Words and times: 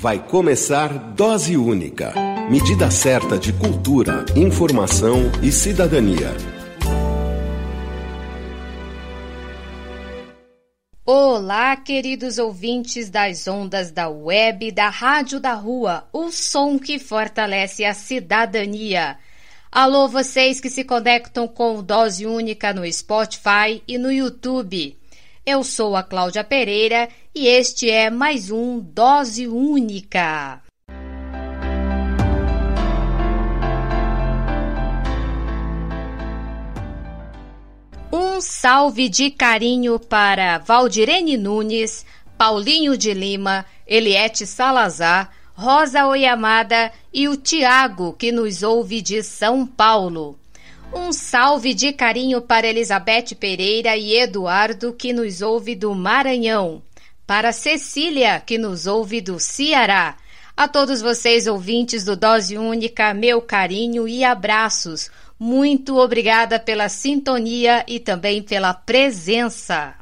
Vai 0.00 0.18
começar 0.18 0.88
Dose 1.12 1.58
Única 1.58 2.14
medida 2.48 2.90
certa 2.90 3.38
de 3.38 3.52
cultura, 3.52 4.24
informação 4.34 5.30
e 5.42 5.52
cidadania. 5.52 6.34
Olá, 11.04 11.76
queridos 11.76 12.38
ouvintes 12.38 13.10
das 13.10 13.46
ondas 13.46 13.90
da 13.90 14.08
web 14.08 14.72
da 14.72 14.88
Rádio 14.88 15.38
da 15.38 15.52
Rua, 15.52 16.08
o 16.14 16.30
som 16.30 16.78
que 16.78 16.98
fortalece 16.98 17.84
a 17.84 17.92
cidadania. 17.92 19.18
Alô, 19.70 20.08
vocês 20.08 20.62
que 20.62 20.70
se 20.70 20.82
conectam 20.82 21.46
com 21.46 21.82
Dose 21.82 22.24
Única 22.24 22.72
no 22.72 22.90
Spotify 22.90 23.82
e 23.86 23.98
no 23.98 24.10
YouTube. 24.10 24.98
Eu 25.52 25.64
sou 25.64 25.96
a 25.96 26.02
Cláudia 26.04 26.44
Pereira 26.44 27.08
e 27.34 27.48
este 27.48 27.90
é 27.90 28.08
mais 28.08 28.52
um 28.52 28.78
Dose 28.78 29.48
Única. 29.48 30.62
Um 38.12 38.40
salve 38.40 39.08
de 39.08 39.28
carinho 39.28 39.98
para 39.98 40.58
Valdirene 40.58 41.36
Nunes, 41.36 42.06
Paulinho 42.38 42.96
de 42.96 43.12
Lima, 43.12 43.66
Eliette 43.84 44.46
Salazar, 44.46 45.32
Rosa 45.52 46.06
Oyamada 46.06 46.92
e 47.12 47.26
o 47.26 47.36
Tiago, 47.36 48.12
que 48.12 48.30
nos 48.30 48.62
ouve 48.62 49.02
de 49.02 49.20
São 49.24 49.66
Paulo. 49.66 50.38
Um 50.92 51.12
salve 51.12 51.72
de 51.72 51.92
carinho 51.92 52.42
para 52.42 52.66
Elizabeth 52.66 53.36
Pereira 53.38 53.96
e 53.96 54.16
Eduardo, 54.16 54.92
que 54.92 55.12
nos 55.12 55.40
ouve 55.40 55.76
do 55.76 55.94
Maranhão. 55.94 56.82
Para 57.24 57.52
Cecília, 57.52 58.40
que 58.44 58.58
nos 58.58 58.88
ouve 58.88 59.20
do 59.20 59.38
Ceará. 59.38 60.16
A 60.56 60.66
todos 60.66 61.00
vocês, 61.00 61.46
ouvintes 61.46 62.04
do 62.04 62.16
Dose 62.16 62.58
Única, 62.58 63.14
meu 63.14 63.40
carinho 63.40 64.08
e 64.08 64.24
abraços. 64.24 65.10
Muito 65.38 65.96
obrigada 65.96 66.58
pela 66.58 66.88
sintonia 66.88 67.84
e 67.86 68.00
também 68.00 68.42
pela 68.42 68.74
presença. 68.74 69.94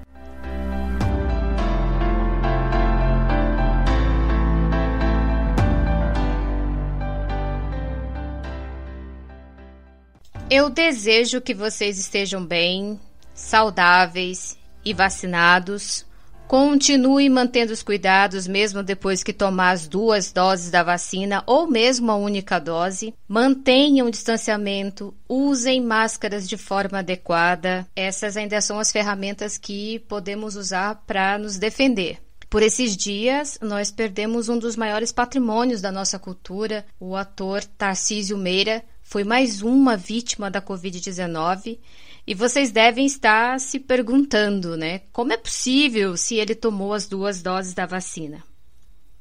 Eu 10.51 10.71
desejo 10.71 11.43
que 11.43 11.53
vocês 11.53 11.99
estejam 11.99 12.43
bem, 12.43 12.99
saudáveis 13.35 14.57
e 14.83 14.95
vacinados. 14.95 16.07
Continue 16.47 17.29
mantendo 17.29 17.71
os 17.71 17.83
cuidados 17.83 18.47
mesmo 18.47 18.83
depois 18.83 19.23
que 19.23 19.35
tomar 19.35 19.73
as 19.73 19.87
duas 19.87 20.33
doses 20.33 20.71
da 20.71 20.83
vacina 20.83 21.45
ou 21.47 21.67
mesmo 21.67 22.11
a 22.11 22.17
única 22.17 22.59
dose. 22.59 23.13
Mantenham 23.29 24.07
o 24.07 24.11
distanciamento, 24.11 25.15
usem 25.29 25.83
máscaras 25.83 26.49
de 26.49 26.57
forma 26.57 27.01
adequada. 27.01 27.87
Essas 27.95 28.35
ainda 28.35 28.59
são 28.63 28.79
as 28.79 28.91
ferramentas 28.91 29.59
que 29.59 29.99
podemos 30.09 30.57
usar 30.57 31.03
para 31.07 31.37
nos 31.37 31.59
defender. 31.59 32.23
Por 32.49 32.63
esses 32.63 32.97
dias, 32.97 33.59
nós 33.61 33.91
perdemos 33.91 34.49
um 34.49 34.59
dos 34.59 34.75
maiores 34.75 35.13
patrimônios 35.13 35.83
da 35.83 35.93
nossa 35.93 36.19
cultura, 36.19 36.87
o 36.99 37.15
ator 37.15 37.63
Tarcísio 37.63 38.39
Meira, 38.39 38.83
foi 39.09 39.25
mais 39.25 39.63
uma 39.63 39.97
vítima 39.97 40.51
da 40.51 40.61
Covid-19 40.61 41.79
e 42.27 42.35
vocês 42.35 42.71
devem 42.71 43.07
estar 43.07 43.59
se 43.59 43.81
perguntando, 43.81 44.77
né? 44.77 45.01
Como 45.15 45.33
é 45.33 45.37
possível 45.39 46.15
se 46.15 46.35
ele 46.35 46.55
tomou 46.55 46.93
as 46.93 47.09
duas 47.09 47.41
doses 47.41 47.73
da 47.73 47.87
vacina? 47.87 48.45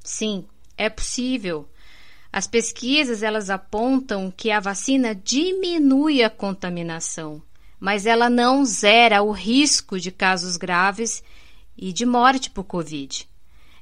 Sim, 0.03 0.43
é 0.77 0.89
possível. 0.89 1.69
As 2.33 2.45
pesquisas 2.45 3.23
elas 3.23 3.49
apontam 3.49 4.29
que 4.29 4.51
a 4.51 4.59
vacina 4.59 5.15
diminui 5.15 6.21
a 6.21 6.29
contaminação, 6.29 7.41
mas 7.79 8.05
ela 8.05 8.29
não 8.29 8.65
zera 8.65 9.21
o 9.21 9.31
risco 9.31 9.97
de 9.97 10.11
casos 10.11 10.57
graves 10.57 11.23
e 11.77 11.93
de 11.93 12.05
morte 12.05 12.49
por 12.49 12.65
Covid. 12.65 13.25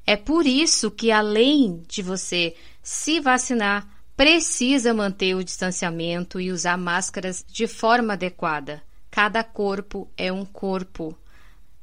É 0.05 0.15
por 0.15 0.45
isso 0.45 0.91
que, 0.91 1.09
além 1.09 1.83
de 1.87 2.03
você 2.03 2.55
se 2.83 3.19
vacinar, 3.19 3.94
precisa 4.15 4.93
manter 4.93 5.35
o 5.35 5.43
distanciamento 5.43 6.39
e 6.39 6.51
usar 6.51 6.77
máscaras 6.77 7.45
de 7.47 7.67
forma 7.67 8.13
adequada. 8.13 8.81
Cada 9.11 9.43
corpo 9.43 10.09
é 10.17 10.31
um 10.31 10.45
corpo 10.45 11.17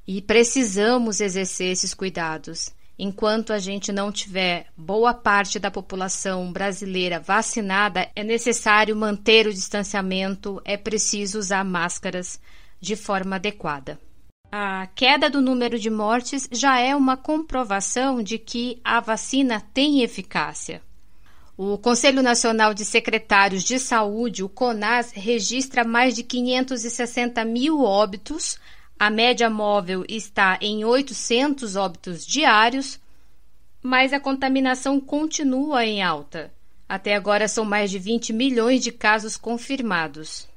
e 0.07 0.21
precisamos 0.21 1.21
exercer 1.21 1.73
esses 1.73 1.95
cuidados. 1.95 2.71
Enquanto 2.99 3.53
a 3.53 3.59
gente 3.59 3.91
não 3.91 4.13
tiver 4.13 4.67
boa 4.77 5.15
parte 5.15 5.59
da 5.59 5.71
população 5.71 6.53
brasileira 6.53 7.19
vacinada, 7.19 8.09
é 8.15 8.23
necessário 8.23 8.95
manter 8.95 9.47
o 9.47 9.53
distanciamento, 9.53 10.61
é 10.65 10.77
preciso 10.77 11.39
usar 11.39 11.65
máscaras 11.65 12.39
de 12.81 12.95
forma 12.95 13.37
adequada. 13.37 13.99
A 14.51 14.87
queda 14.95 15.31
do 15.31 15.41
número 15.41 15.79
de 15.79 15.89
mortes 15.89 16.47
já 16.53 16.79
é 16.79 16.95
uma 16.95 17.17
comprovação 17.17 18.23
de 18.23 18.39
que 18.39 18.81
a 18.85 19.01
vacina 19.01 19.61
tem 19.73 20.03
eficácia. 20.03 20.83
O 21.65 21.79
Conselho 21.79 22.25
Nacional 22.25 22.75
de 22.75 22.85
Secretários 22.85 23.63
de 23.63 23.79
Saúde, 23.79 24.43
o 24.43 24.49
CONAS, 24.49 25.13
registra 25.13 25.85
mais 25.85 26.13
de 26.13 26.25
560 26.25 27.45
mil 27.45 27.85
óbitos. 27.85 28.59
A 28.99 29.09
média 29.09 29.49
móvel 29.49 30.05
está 30.09 30.59
em 30.61 30.85
800 30.85 31.77
óbitos 31.77 32.27
diários, 32.27 32.99
mas 33.81 34.13
a 34.13 34.19
contaminação 34.19 34.99
continua 34.99 35.87
em 35.87 36.03
alta. 36.03 36.53
Até 36.89 37.15
agora 37.15 37.47
são 37.47 37.65
mais 37.65 37.93
de 37.93 37.99
20 38.01 38.33
milhões 38.33 38.83
de 38.83 38.91
casos 38.91 39.37
confirmados. 39.37 40.49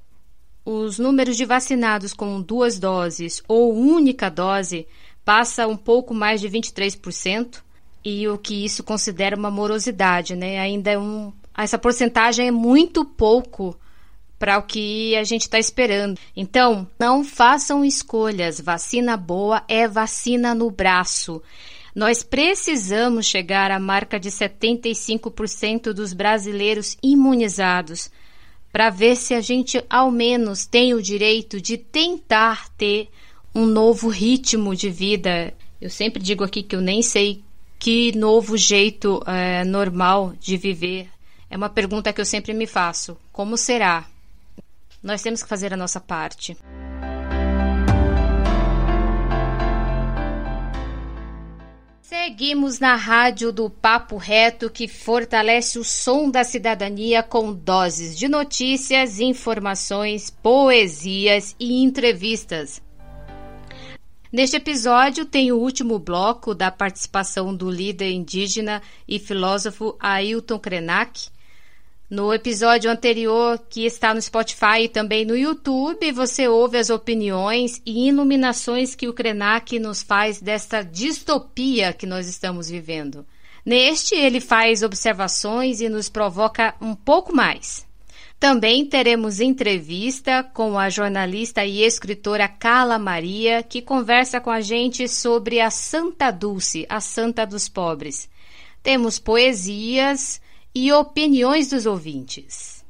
Os 0.65 0.97
números 0.97 1.37
de 1.37 1.45
vacinados 1.45 2.13
com 2.13 2.41
duas 2.41 2.79
doses 2.79 3.43
ou 3.47 3.75
única 3.75 4.27
dose 4.27 4.87
passa 5.23 5.67
um 5.67 5.77
pouco 5.77 6.15
mais 6.15 6.41
de 6.41 6.49
23%, 6.49 7.61
e 8.05 8.27
o 8.27 8.37
que 8.37 8.63
isso 8.63 8.83
considera 8.83 9.35
uma 9.35 9.49
morosidade, 9.49 10.35
né? 10.35 10.59
Ainda 10.59 10.91
é 10.91 10.97
um, 10.97 11.33
essa 11.57 11.79
porcentagem 11.79 12.47
é 12.47 12.51
muito 12.51 13.03
pouco 13.03 13.75
para 14.37 14.59
o 14.59 14.63
que 14.63 15.15
a 15.15 15.23
gente 15.23 15.41
está 15.41 15.57
esperando. 15.57 16.19
Então, 16.35 16.87
não 16.99 17.23
façam 17.23 17.83
escolhas. 17.83 18.61
Vacina 18.61 19.17
boa 19.17 19.63
é 19.67 19.87
vacina 19.87 20.53
no 20.53 20.69
braço. 20.69 21.41
Nós 21.95 22.21
precisamos 22.21 23.25
chegar 23.25 23.71
à 23.71 23.79
marca 23.79 24.19
de 24.19 24.29
75% 24.29 25.93
dos 25.93 26.13
brasileiros 26.13 26.97
imunizados 27.01 28.11
para 28.71 28.89
ver 28.89 29.15
se 29.15 29.33
a 29.33 29.41
gente 29.41 29.83
ao 29.89 30.11
menos 30.11 30.65
tem 30.65 30.93
o 30.93 31.01
direito 31.01 31.59
de 31.59 31.77
tentar 31.77 32.69
ter 32.77 33.07
um 33.53 33.65
novo 33.65 34.09
ritmo 34.09 34.75
de 34.75 34.89
vida. 34.89 35.53
Eu 35.81 35.89
sempre 35.89 36.21
digo 36.21 36.43
aqui 36.43 36.61
que 36.61 36.75
eu 36.75 36.81
nem 36.81 37.01
sei 37.01 37.44
que 37.85 38.17
novo 38.17 38.57
jeito 38.57 39.21
é, 39.27 39.63
normal 39.63 40.33
de 40.39 40.57
viver? 40.57 41.07
É 41.47 41.55
uma 41.55 41.69
pergunta 41.69 42.11
que 42.11 42.19
eu 42.19 42.25
sempre 42.25 42.51
me 42.51 42.65
faço. 42.65 43.15
Como 43.31 43.55
será? 43.55 44.07
Nós 45.03 45.21
temos 45.21 45.43
que 45.43 45.47
fazer 45.47 45.71
a 45.71 45.77
nossa 45.77 45.99
parte. 45.99 46.57
Seguimos 52.01 52.79
na 52.79 52.95
rádio 52.95 53.51
do 53.51 53.69
Papo 53.69 54.17
Reto 54.17 54.67
que 54.67 54.87
fortalece 54.87 55.77
o 55.77 55.83
som 55.83 56.31
da 56.31 56.43
cidadania 56.43 57.21
com 57.21 57.53
doses 57.53 58.17
de 58.17 58.27
notícias, 58.27 59.19
informações, 59.19 60.31
poesias 60.31 61.55
e 61.59 61.83
entrevistas. 61.83 62.81
Neste 64.35 64.57
episódio 64.57 65.25
tem 65.25 65.53
o 65.53 65.57
último 65.57 65.97
bloco 65.97 66.53
da 66.53 66.69
participação 66.69 67.55
do 67.55 67.71
líder 67.71 68.11
indígena 68.11 68.81
e 69.07 69.17
filósofo 69.17 69.95
Ailton 69.97 70.59
Krenak. 70.59 71.29
No 72.09 72.33
episódio 72.33 72.91
anterior, 72.91 73.57
que 73.69 73.85
está 73.85 74.13
no 74.13 74.21
Spotify 74.21 74.81
e 74.81 74.89
também 74.89 75.23
no 75.23 75.37
YouTube, 75.37 76.11
você 76.11 76.49
ouve 76.49 76.77
as 76.77 76.89
opiniões 76.89 77.81
e 77.85 78.09
iluminações 78.09 78.93
que 78.93 79.07
o 79.07 79.13
Krenak 79.13 79.79
nos 79.79 80.03
faz 80.03 80.41
desta 80.41 80.83
distopia 80.83 81.93
que 81.93 82.05
nós 82.05 82.27
estamos 82.27 82.69
vivendo. 82.69 83.25
Neste, 83.65 84.15
ele 84.15 84.41
faz 84.41 84.83
observações 84.83 85.79
e 85.79 85.87
nos 85.87 86.09
provoca 86.09 86.75
um 86.81 86.93
pouco 86.93 87.33
mais. 87.33 87.84
Também 88.47 88.85
teremos 88.85 89.39
entrevista 89.39 90.43
com 90.43 90.77
a 90.77 90.87
jornalista 90.87 91.65
e 91.65 91.81
escritora 91.81 92.47
Carla 92.47 92.99
Maria, 92.99 93.63
que 93.63 93.81
conversa 93.81 94.39
com 94.39 94.51
a 94.51 94.61
gente 94.61 95.07
sobre 95.07 95.59
a 95.59 95.71
Santa 95.71 96.29
Dulce, 96.29 96.85
a 96.87 97.01
Santa 97.01 97.43
dos 97.43 97.67
Pobres. 97.67 98.29
Temos 98.83 99.17
poesias 99.17 100.39
e 100.75 100.93
opiniões 100.93 101.71
dos 101.71 101.87
ouvintes. 101.87 102.85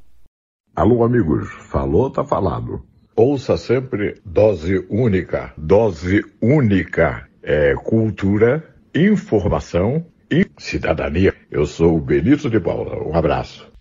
Alô, 0.74 1.02
amigos, 1.02 1.48
falou, 1.70 2.10
tá 2.10 2.22
falado. 2.22 2.84
Ouça 3.16 3.56
sempre 3.56 4.20
dose 4.26 4.84
única. 4.90 5.54
Dose 5.56 6.22
única 6.38 7.26
é 7.42 7.74
cultura, 7.76 8.76
informação 8.94 10.04
e 10.30 10.44
cidadania. 10.58 11.34
Eu 11.50 11.64
sou 11.64 11.96
o 11.96 12.00
Benito 12.00 12.50
de 12.50 12.60
Paula. 12.60 13.02
Um 13.02 13.14
abraço. 13.16 13.74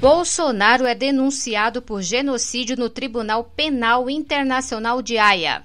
Bolsonaro 0.00 0.86
é 0.86 0.94
denunciado 0.94 1.82
por 1.82 2.02
genocídio 2.02 2.76
no 2.76 2.88
Tribunal 2.88 3.42
Penal 3.42 4.08
Internacional 4.08 5.02
de 5.02 5.18
Haia. 5.18 5.64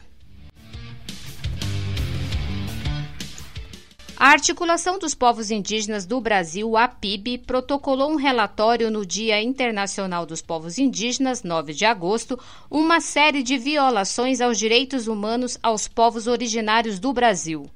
A 4.18 4.30
Articulação 4.30 4.98
dos 4.98 5.14
Povos 5.14 5.52
Indígenas 5.52 6.08
do 6.08 6.20
Brasil, 6.20 6.76
a 6.76 6.88
PIB, 6.88 7.40
protocolou 7.40 8.12
um 8.12 8.16
relatório 8.16 8.90
no 8.90 9.06
Dia 9.06 9.40
Internacional 9.40 10.26
dos 10.26 10.42
Povos 10.42 10.80
Indígenas, 10.80 11.44
9 11.44 11.72
de 11.74 11.86
agosto, 11.86 12.40
uma 12.72 13.00
série 13.00 13.44
de 13.44 13.56
violações 13.60 14.42
aos 14.42 14.58
direitos 14.58 15.06
humanos 15.08 15.60
aos 15.62 15.88
povos 15.88 16.26
originários 16.26 16.98
do 16.98 17.14
Brasil. 17.14 17.70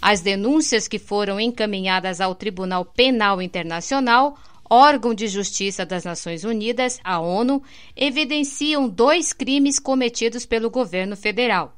As 0.00 0.22
denúncias 0.22 0.88
que 0.88 0.98
foram 0.98 1.38
encaminhadas 1.38 2.18
ao 2.18 2.34
Tribunal 2.34 2.86
Penal 2.86 3.42
Internacional 3.42 4.38
órgão 4.70 5.14
de 5.14 5.26
justiça 5.28 5.84
das 5.84 6.04
Nações 6.04 6.44
Unidas, 6.44 7.00
a 7.02 7.18
ONU, 7.18 7.62
evidenciam 7.96 8.88
dois 8.88 9.32
crimes 9.32 9.78
cometidos 9.78 10.44
pelo 10.44 10.70
governo 10.70 11.16
federal. 11.16 11.76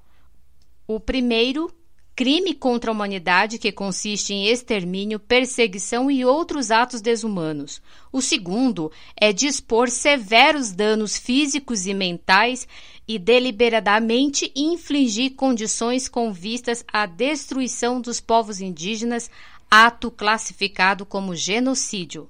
O 0.87 0.99
primeiro, 0.99 1.73
crime 2.17 2.53
contra 2.53 2.91
a 2.91 2.93
humanidade, 2.93 3.59
que 3.59 3.73
consiste 3.73 4.35
em 4.35 4.47
extermínio, 4.47 5.19
perseguição 5.19 6.11
e 6.11 6.25
outros 6.25 6.71
atos 6.71 7.01
desumanos. 7.01 7.81
O 8.13 8.21
segundo 8.21 8.93
é 9.17 9.33
dispor 9.33 9.89
severos 9.89 10.73
danos 10.73 11.17
físicos 11.17 11.87
e 11.87 11.95
mentais 11.95 12.69
e 13.09 13.19
deliberadamente 13.19 14.53
infligir 14.55 15.35
condições 15.35 16.09
com 16.09 16.33
vistas 16.33 16.85
à 16.93 17.07
destruição 17.07 18.01
dos 18.01 18.21
povos 18.21 18.61
indígenas, 18.61 19.31
ato 19.71 20.11
classificado 20.11 21.07
como 21.07 21.35
genocídio. 21.35 22.29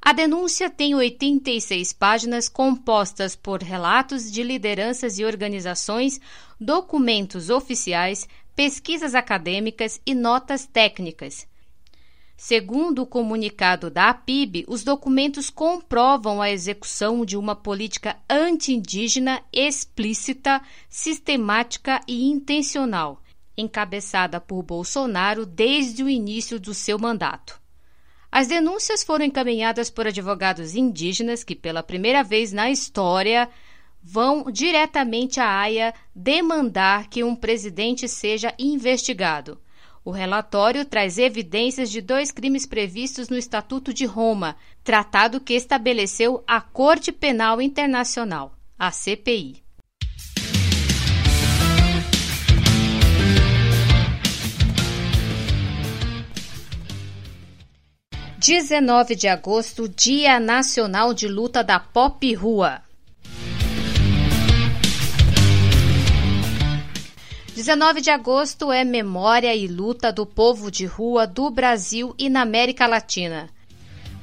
A 0.00 0.12
denúncia 0.12 0.70
tem 0.70 0.94
86 0.94 1.92
páginas 1.92 2.48
compostas 2.48 3.34
por 3.34 3.62
relatos 3.62 4.30
de 4.30 4.42
lideranças 4.42 5.18
e 5.18 5.24
organizações, 5.24 6.20
documentos 6.58 7.50
oficiais, 7.50 8.26
pesquisas 8.54 9.14
acadêmicas 9.14 10.00
e 10.06 10.14
notas 10.14 10.66
técnicas. 10.66 11.46
Segundo 12.36 13.02
o 13.02 13.06
comunicado 13.06 13.90
da 13.90 14.10
APIB, 14.10 14.64
os 14.68 14.84
documentos 14.84 15.50
comprovam 15.50 16.40
a 16.40 16.48
execução 16.48 17.24
de 17.24 17.36
uma 17.36 17.56
política 17.56 18.16
anti-indígena 18.30 19.42
explícita, 19.52 20.62
sistemática 20.88 22.00
e 22.06 22.30
intencional, 22.30 23.20
encabeçada 23.56 24.40
por 24.40 24.62
Bolsonaro 24.62 25.44
desde 25.44 26.04
o 26.04 26.08
início 26.08 26.60
do 26.60 26.72
seu 26.72 26.96
mandato. 26.96 27.60
As 28.30 28.46
denúncias 28.46 29.02
foram 29.02 29.24
encaminhadas 29.24 29.88
por 29.90 30.06
advogados 30.06 30.74
indígenas 30.74 31.42
que, 31.42 31.56
pela 31.56 31.82
primeira 31.82 32.22
vez 32.22 32.52
na 32.52 32.70
história, 32.70 33.48
vão 34.02 34.50
diretamente 34.50 35.40
à 35.40 35.60
AIA 35.60 35.94
demandar 36.14 37.08
que 37.08 37.24
um 37.24 37.34
presidente 37.34 38.06
seja 38.06 38.54
investigado. 38.58 39.58
O 40.04 40.10
relatório 40.10 40.84
traz 40.84 41.18
evidências 41.18 41.90
de 41.90 42.00
dois 42.00 42.30
crimes 42.30 42.64
previstos 42.64 43.28
no 43.28 43.36
Estatuto 43.36 43.92
de 43.92 44.06
Roma, 44.06 44.56
tratado 44.84 45.40
que 45.40 45.54
estabeleceu 45.54 46.42
a 46.46 46.60
Corte 46.60 47.12
Penal 47.12 47.60
Internacional, 47.60 48.54
a 48.78 48.90
CPI. 48.90 49.67
19 58.38 59.16
de 59.16 59.26
agosto, 59.26 59.88
Dia 59.88 60.38
Nacional 60.38 61.12
de 61.12 61.26
Luta 61.26 61.64
da 61.64 61.80
Pop 61.80 62.32
Rua. 62.34 62.80
19 67.52 68.00
de 68.00 68.10
agosto 68.10 68.70
é 68.70 68.84
memória 68.84 69.52
e 69.56 69.66
luta 69.66 70.12
do 70.12 70.24
povo 70.24 70.70
de 70.70 70.86
rua 70.86 71.26
do 71.26 71.50
Brasil 71.50 72.14
e 72.16 72.28
na 72.28 72.42
América 72.42 72.86
Latina. 72.86 73.50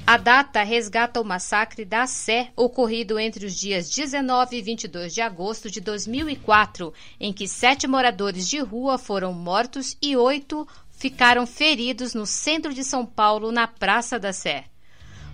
A 0.07 0.15
data 0.15 0.63
resgata 0.63 1.19
o 1.19 1.25
massacre 1.25 1.83
da 1.83 2.07
Sé, 2.07 2.51
ocorrido 2.55 3.19
entre 3.19 3.45
os 3.45 3.53
dias 3.53 3.89
19 3.89 4.55
e 4.55 4.61
22 4.61 5.13
de 5.13 5.19
agosto 5.19 5.69
de 5.69 5.81
2004, 5.81 6.93
em 7.19 7.33
que 7.33 7.49
sete 7.49 7.85
moradores 7.85 8.47
de 8.47 8.59
rua 8.59 8.97
foram 8.97 9.33
mortos 9.33 9.97
e 10.01 10.15
oito 10.15 10.65
ficaram 11.05 11.45
feridos 11.45 12.15
no 12.15 12.25
centro 12.25 12.73
de 12.73 12.83
São 12.83 13.05
Paulo, 13.05 13.51
na 13.51 13.67
Praça 13.67 14.17
da 14.17 14.33
Sé. 14.33 14.63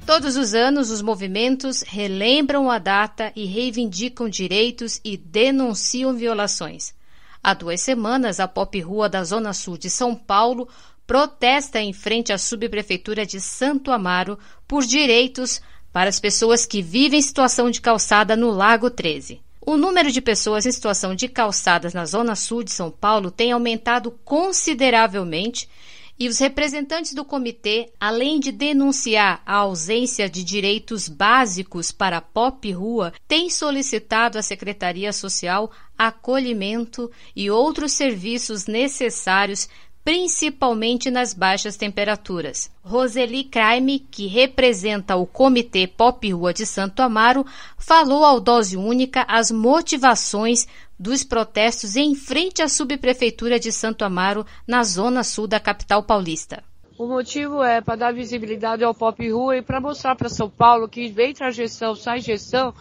Todos 0.05 0.35
os 0.35 0.53
anos, 0.53 0.91
os 0.91 1.01
movimentos 1.01 1.81
relembram 1.81 2.69
a 2.69 2.77
data 2.77 3.31
e 3.37 3.45
reivindicam 3.45 4.27
direitos 4.27 4.99
e 5.01 5.15
denunciam 5.15 6.13
violações. 6.13 6.93
Há 7.41 7.53
duas 7.53 7.79
semanas, 7.79 8.41
a 8.41 8.49
Pop 8.49 8.77
Rua 8.81 9.07
da 9.07 9.23
Zona 9.23 9.53
Sul 9.53 9.77
de 9.77 9.89
São 9.89 10.13
Paulo 10.13 10.67
protesta 11.07 11.79
em 11.79 11.93
frente 11.93 12.33
à 12.33 12.37
subprefeitura 12.37 13.25
de 13.25 13.39
Santo 13.39 13.91
Amaro 13.91 14.37
por 14.67 14.83
direitos 14.83 15.61
para 15.93 16.09
as 16.09 16.19
pessoas 16.19 16.65
que 16.65 16.81
vivem 16.81 17.19
em 17.19 17.23
situação 17.23 17.71
de 17.71 17.79
calçada 17.79 18.35
no 18.35 18.51
Lago 18.51 18.89
13. 18.89 19.39
O 19.63 19.77
número 19.77 20.11
de 20.11 20.19
pessoas 20.19 20.65
em 20.65 20.71
situação 20.71 21.13
de 21.13 21.27
calçadas 21.27 21.93
na 21.93 22.03
zona 22.05 22.35
sul 22.35 22.63
de 22.63 22.71
São 22.71 22.89
Paulo 22.89 23.29
tem 23.29 23.51
aumentado 23.51 24.11
consideravelmente 24.25 25.69
e 26.17 26.27
os 26.27 26.39
representantes 26.39 27.13
do 27.13 27.23
comitê, 27.23 27.91
além 27.99 28.39
de 28.39 28.51
denunciar 28.51 29.41
a 29.45 29.55
ausência 29.55 30.29
de 30.29 30.43
direitos 30.43 31.07
básicos 31.07 31.91
para 31.91 32.17
a 32.17 32.21
pop 32.21 32.71
rua, 32.71 33.13
têm 33.27 33.49
solicitado 33.49 34.37
à 34.37 34.41
Secretaria 34.41 35.13
Social 35.13 35.71
acolhimento 35.97 37.11
e 37.35 37.51
outros 37.51 37.93
serviços 37.93 38.65
necessários 38.65 39.69
principalmente 40.03 41.11
nas 41.11 41.33
baixas 41.33 41.77
temperaturas. 41.77 42.71
Roseli 42.83 43.43
Crime, 43.43 43.99
que 43.99 44.27
representa 44.27 45.15
o 45.15 45.25
Comitê 45.25 45.87
Pop 45.87 46.31
Rua 46.31 46.53
de 46.53 46.65
Santo 46.65 47.01
Amaro, 47.01 47.45
falou 47.77 48.25
ao 48.25 48.39
Dose 48.39 48.77
Única 48.77 49.25
as 49.27 49.51
motivações 49.51 50.67
dos 50.97 51.23
protestos 51.23 51.95
em 51.95 52.13
frente 52.15 52.61
à 52.61 52.67
subprefeitura 52.67 53.59
de 53.59 53.71
Santo 53.71 54.03
Amaro, 54.03 54.45
na 54.67 54.83
zona 54.83 55.23
sul 55.23 55.47
da 55.47 55.59
capital 55.59 56.03
paulista. 56.03 56.63
O 56.97 57.07
motivo 57.07 57.63
é 57.63 57.81
para 57.81 57.95
dar 57.95 58.13
visibilidade 58.13 58.83
ao 58.83 58.93
Pop 58.93 59.27
Rua 59.31 59.57
e 59.57 59.61
para 59.63 59.81
mostrar 59.81 60.15
para 60.15 60.29
São 60.29 60.47
Paulo 60.47 60.87
que 60.87 61.09
vem 61.09 61.33
a 61.39 61.49
gestão, 61.49 61.95
sai 61.95 62.19
gestão 62.21 62.73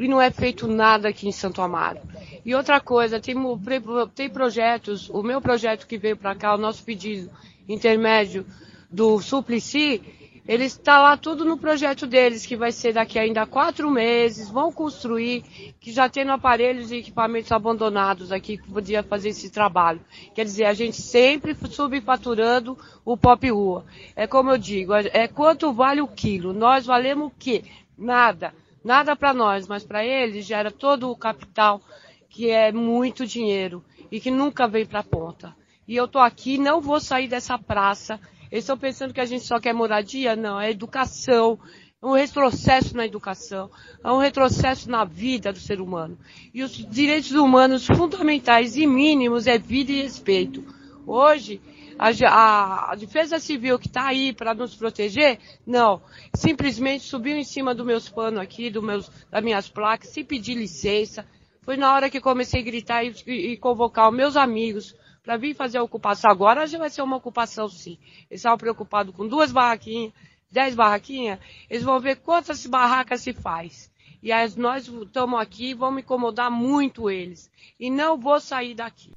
e 0.00 0.08
não 0.08 0.18
é 0.18 0.30
feito 0.30 0.66
nada 0.66 1.10
aqui 1.10 1.28
em 1.28 1.32
Santo 1.32 1.60
Amaro. 1.60 2.00
E 2.42 2.54
outra 2.54 2.80
coisa, 2.80 3.20
tem, 3.20 3.36
tem 4.14 4.30
projetos, 4.30 5.10
o 5.10 5.22
meu 5.22 5.42
projeto 5.42 5.86
que 5.86 5.98
veio 5.98 6.16
para 6.16 6.34
cá, 6.34 6.54
o 6.54 6.58
nosso 6.58 6.82
pedido 6.82 7.30
intermédio 7.68 8.46
do 8.90 9.20
Suplicy, 9.20 10.00
ele 10.48 10.64
está 10.64 10.98
lá 11.02 11.18
tudo 11.18 11.44
no 11.44 11.58
projeto 11.58 12.06
deles, 12.06 12.46
que 12.46 12.56
vai 12.56 12.72
ser 12.72 12.94
daqui 12.94 13.18
ainda 13.18 13.44
quatro 13.44 13.90
meses, 13.90 14.50
vão 14.50 14.72
construir, 14.72 15.44
que 15.78 15.92
já 15.92 16.08
tendo 16.08 16.32
aparelhos 16.32 16.90
e 16.90 16.96
equipamentos 16.96 17.52
abandonados 17.52 18.32
aqui 18.32 18.56
que 18.56 18.70
podia 18.70 19.02
fazer 19.02 19.28
esse 19.28 19.50
trabalho. 19.50 20.00
Quer 20.34 20.44
dizer, 20.44 20.64
a 20.64 20.72
gente 20.72 20.96
sempre 20.96 21.54
subfaturando 21.68 22.76
o 23.04 23.18
pop 23.18 23.50
rua. 23.50 23.84
É 24.16 24.26
como 24.26 24.50
eu 24.50 24.56
digo, 24.56 24.94
é 24.94 25.28
quanto 25.28 25.74
vale 25.74 26.00
o 26.00 26.08
quilo. 26.08 26.54
Nós 26.54 26.86
valemos 26.86 27.26
o 27.28 27.32
quê? 27.38 27.64
Nada. 27.98 28.54
Nada 28.82 29.14
para 29.14 29.34
nós, 29.34 29.68
mas 29.68 29.84
para 29.84 30.04
eles 30.04 30.46
gera 30.46 30.70
todo 30.70 31.10
o 31.10 31.16
capital 31.16 31.80
que 32.28 32.50
é 32.50 32.72
muito 32.72 33.26
dinheiro 33.26 33.84
e 34.10 34.20
que 34.20 34.30
nunca 34.30 34.66
vem 34.66 34.86
para 34.86 35.00
a 35.00 35.04
ponta. 35.04 35.54
E 35.86 35.96
eu 35.96 36.06
estou 36.06 36.22
aqui, 36.22 36.56
não 36.56 36.80
vou 36.80 37.00
sair 37.00 37.28
dessa 37.28 37.58
praça. 37.58 38.18
Eles 38.50 38.64
estão 38.64 38.78
pensando 38.78 39.12
que 39.12 39.20
a 39.20 39.26
gente 39.26 39.44
só 39.44 39.60
quer 39.60 39.74
moradia? 39.74 40.36
Não, 40.36 40.60
é 40.60 40.70
educação, 40.70 41.58
é 42.02 42.06
um 42.06 42.14
retrocesso 42.14 42.96
na 42.96 43.04
educação, 43.04 43.70
é 44.02 44.10
um 44.10 44.18
retrocesso 44.18 44.90
na 44.90 45.04
vida 45.04 45.52
do 45.52 45.58
ser 45.58 45.80
humano. 45.80 46.16
E 46.54 46.62
os 46.62 46.72
direitos 46.72 47.32
humanos 47.32 47.86
fundamentais 47.86 48.76
e 48.76 48.86
mínimos 48.86 49.46
é 49.46 49.58
vida 49.58 49.92
e 49.92 50.02
respeito. 50.02 50.64
Hoje, 51.06 51.60
a, 52.00 52.92
a 52.92 52.94
defesa 52.94 53.38
civil 53.38 53.78
que 53.78 53.86
está 53.86 54.06
aí 54.06 54.32
para 54.32 54.54
nos 54.54 54.74
proteger, 54.74 55.38
não. 55.66 56.00
Simplesmente 56.34 57.04
subiu 57.04 57.36
em 57.36 57.44
cima 57.44 57.74
dos 57.74 57.84
meus 57.84 58.08
panos 58.08 58.40
aqui, 58.40 58.70
do 58.70 58.82
meus, 58.82 59.10
das 59.30 59.44
minhas 59.44 59.68
placas, 59.68 60.08
sem 60.08 60.24
pedir 60.24 60.54
licença, 60.54 61.26
foi 61.62 61.76
na 61.76 61.92
hora 61.92 62.08
que 62.08 62.20
comecei 62.20 62.62
a 62.62 62.64
gritar 62.64 63.04
e, 63.04 63.12
e 63.26 63.56
convocar 63.58 64.08
os 64.08 64.16
meus 64.16 64.36
amigos, 64.36 64.96
para 65.22 65.36
vir 65.36 65.54
fazer 65.54 65.76
a 65.76 65.82
ocupação 65.82 66.30
agora, 66.30 66.66
já 66.66 66.78
vai 66.78 66.88
ser 66.88 67.02
uma 67.02 67.16
ocupação 67.16 67.68
sim. 67.68 67.98
Eles 68.30 68.40
estavam 68.40 68.56
preocupados 68.56 69.14
com 69.14 69.28
duas 69.28 69.52
barraquinhas, 69.52 70.14
dez 70.50 70.74
barraquinhas, 70.74 71.38
eles 71.68 71.82
vão 71.82 72.00
ver 72.00 72.16
quantas 72.16 72.64
barracas 72.64 73.20
se 73.20 73.34
faz. 73.34 73.90
E 74.22 74.30
nós 74.56 74.88
estamos 74.88 75.38
aqui, 75.38 75.74
vamos 75.74 76.02
incomodar 76.02 76.50
muito 76.50 77.10
eles. 77.10 77.50
E 77.78 77.90
não 77.90 78.18
vou 78.18 78.40
sair 78.40 78.74
daqui. 78.74 79.12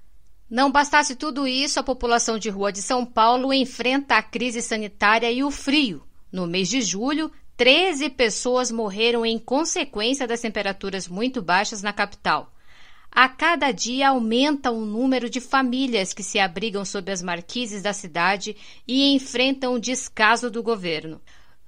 Não 0.50 0.72
bastasse 0.72 1.16
tudo 1.16 1.48
isso, 1.48 1.80
a 1.80 1.84
população 1.84 2.38
de 2.38 2.50
rua 2.50 2.72
de 2.72 2.82
São 2.82 3.06
Paulo 3.06 3.54
enfrenta 3.54 4.16
a 4.16 4.24
crise 4.24 4.62
sanitária 4.62 5.32
e 5.32 5.44
o 5.44 5.50
frio. 5.50 6.04
No 6.32 6.46
mês 6.46 6.70
de 6.70 6.82
julho, 6.82 7.32
13 7.56 8.10
pessoas 8.10 8.72
morreram 8.72 9.26
em 9.26 9.38
consequência 9.38 10.28
das 10.28 10.42
temperaturas 10.42 11.08
muito 11.08 11.42
baixas 11.42 11.82
na 11.82 11.94
capital. 11.94 12.52
A 13.12 13.30
cada 13.30 13.72
dia 13.72 14.10
aumenta 14.10 14.72
o 14.72 14.84
número 14.84 15.30
de 15.30 15.40
famílias 15.40 16.14
que 16.14 16.24
se 16.24 16.40
abrigam 16.40 16.84
sob 16.84 17.12
as 17.12 17.22
marquises 17.22 17.84
da 17.84 17.94
cidade 17.94 18.56
e 18.88 19.14
enfrentam 19.14 19.76
o 19.76 19.80
descaso 19.80 20.50
do 20.50 20.64
governo. 20.64 21.22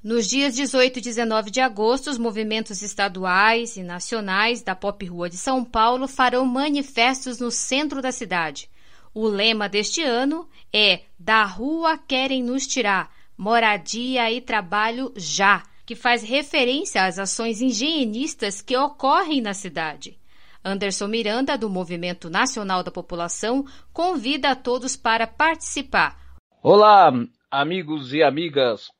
Nos 0.05 0.27
dias 0.27 0.53
18 0.53 0.99
e 0.99 1.01
19 1.01 1.49
de 1.49 1.59
agosto, 1.59 2.11
os 2.11 2.19
movimentos 2.19 2.83
estaduais 2.83 3.75
e 3.75 3.81
nacionais 3.81 4.61
da 4.61 4.75
Pop 4.75 5.03
Rua 5.03 5.27
de 5.27 5.35
São 5.35 5.65
Paulo 5.65 6.07
farão 6.07 6.45
manifestos 6.45 7.39
no 7.39 7.49
centro 7.49 8.03
da 8.03 8.11
cidade. 8.11 8.69
O 9.15 9.25
lema 9.27 9.67
deste 9.67 10.03
ano 10.03 10.47
é 10.71 11.01
Da 11.17 11.43
rua 11.43 11.97
querem 11.97 12.43
nos 12.43 12.67
tirar, 12.67 13.11
moradia 13.35 14.31
e 14.31 14.39
trabalho 14.39 15.11
já, 15.15 15.63
que 15.87 15.95
faz 15.95 16.21
referência 16.21 17.03
às 17.03 17.17
ações 17.17 17.59
higienistas 17.59 18.61
que 18.61 18.77
ocorrem 18.77 19.41
na 19.41 19.55
cidade. 19.55 20.19
Anderson 20.63 21.07
Miranda, 21.07 21.57
do 21.57 21.67
Movimento 21.67 22.29
Nacional 22.29 22.83
da 22.83 22.91
População, 22.91 23.65
convida 23.91 24.51
a 24.51 24.55
todos 24.55 24.95
para 24.95 25.25
participar. 25.25 26.15
Olá, 26.61 27.11
amigos 27.49 28.13
e 28.13 28.21
amigas, 28.21 28.91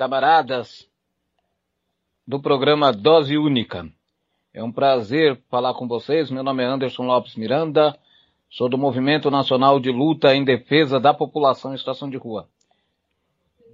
camaradas 0.00 0.88
do 2.26 2.40
programa 2.40 2.90
Dose 2.90 3.36
Única. 3.36 3.86
É 4.54 4.64
um 4.64 4.72
prazer 4.72 5.38
falar 5.50 5.74
com 5.74 5.86
vocês. 5.86 6.30
Meu 6.30 6.42
nome 6.42 6.62
é 6.62 6.66
Anderson 6.66 7.02
Lopes 7.02 7.36
Miranda, 7.36 7.94
sou 8.48 8.66
do 8.66 8.78
Movimento 8.78 9.30
Nacional 9.30 9.78
de 9.78 9.90
Luta 9.90 10.34
em 10.34 10.42
Defesa 10.42 10.98
da 10.98 11.12
População 11.12 11.74
em 11.74 11.76
Situação 11.76 12.08
de 12.08 12.16
Rua. 12.16 12.48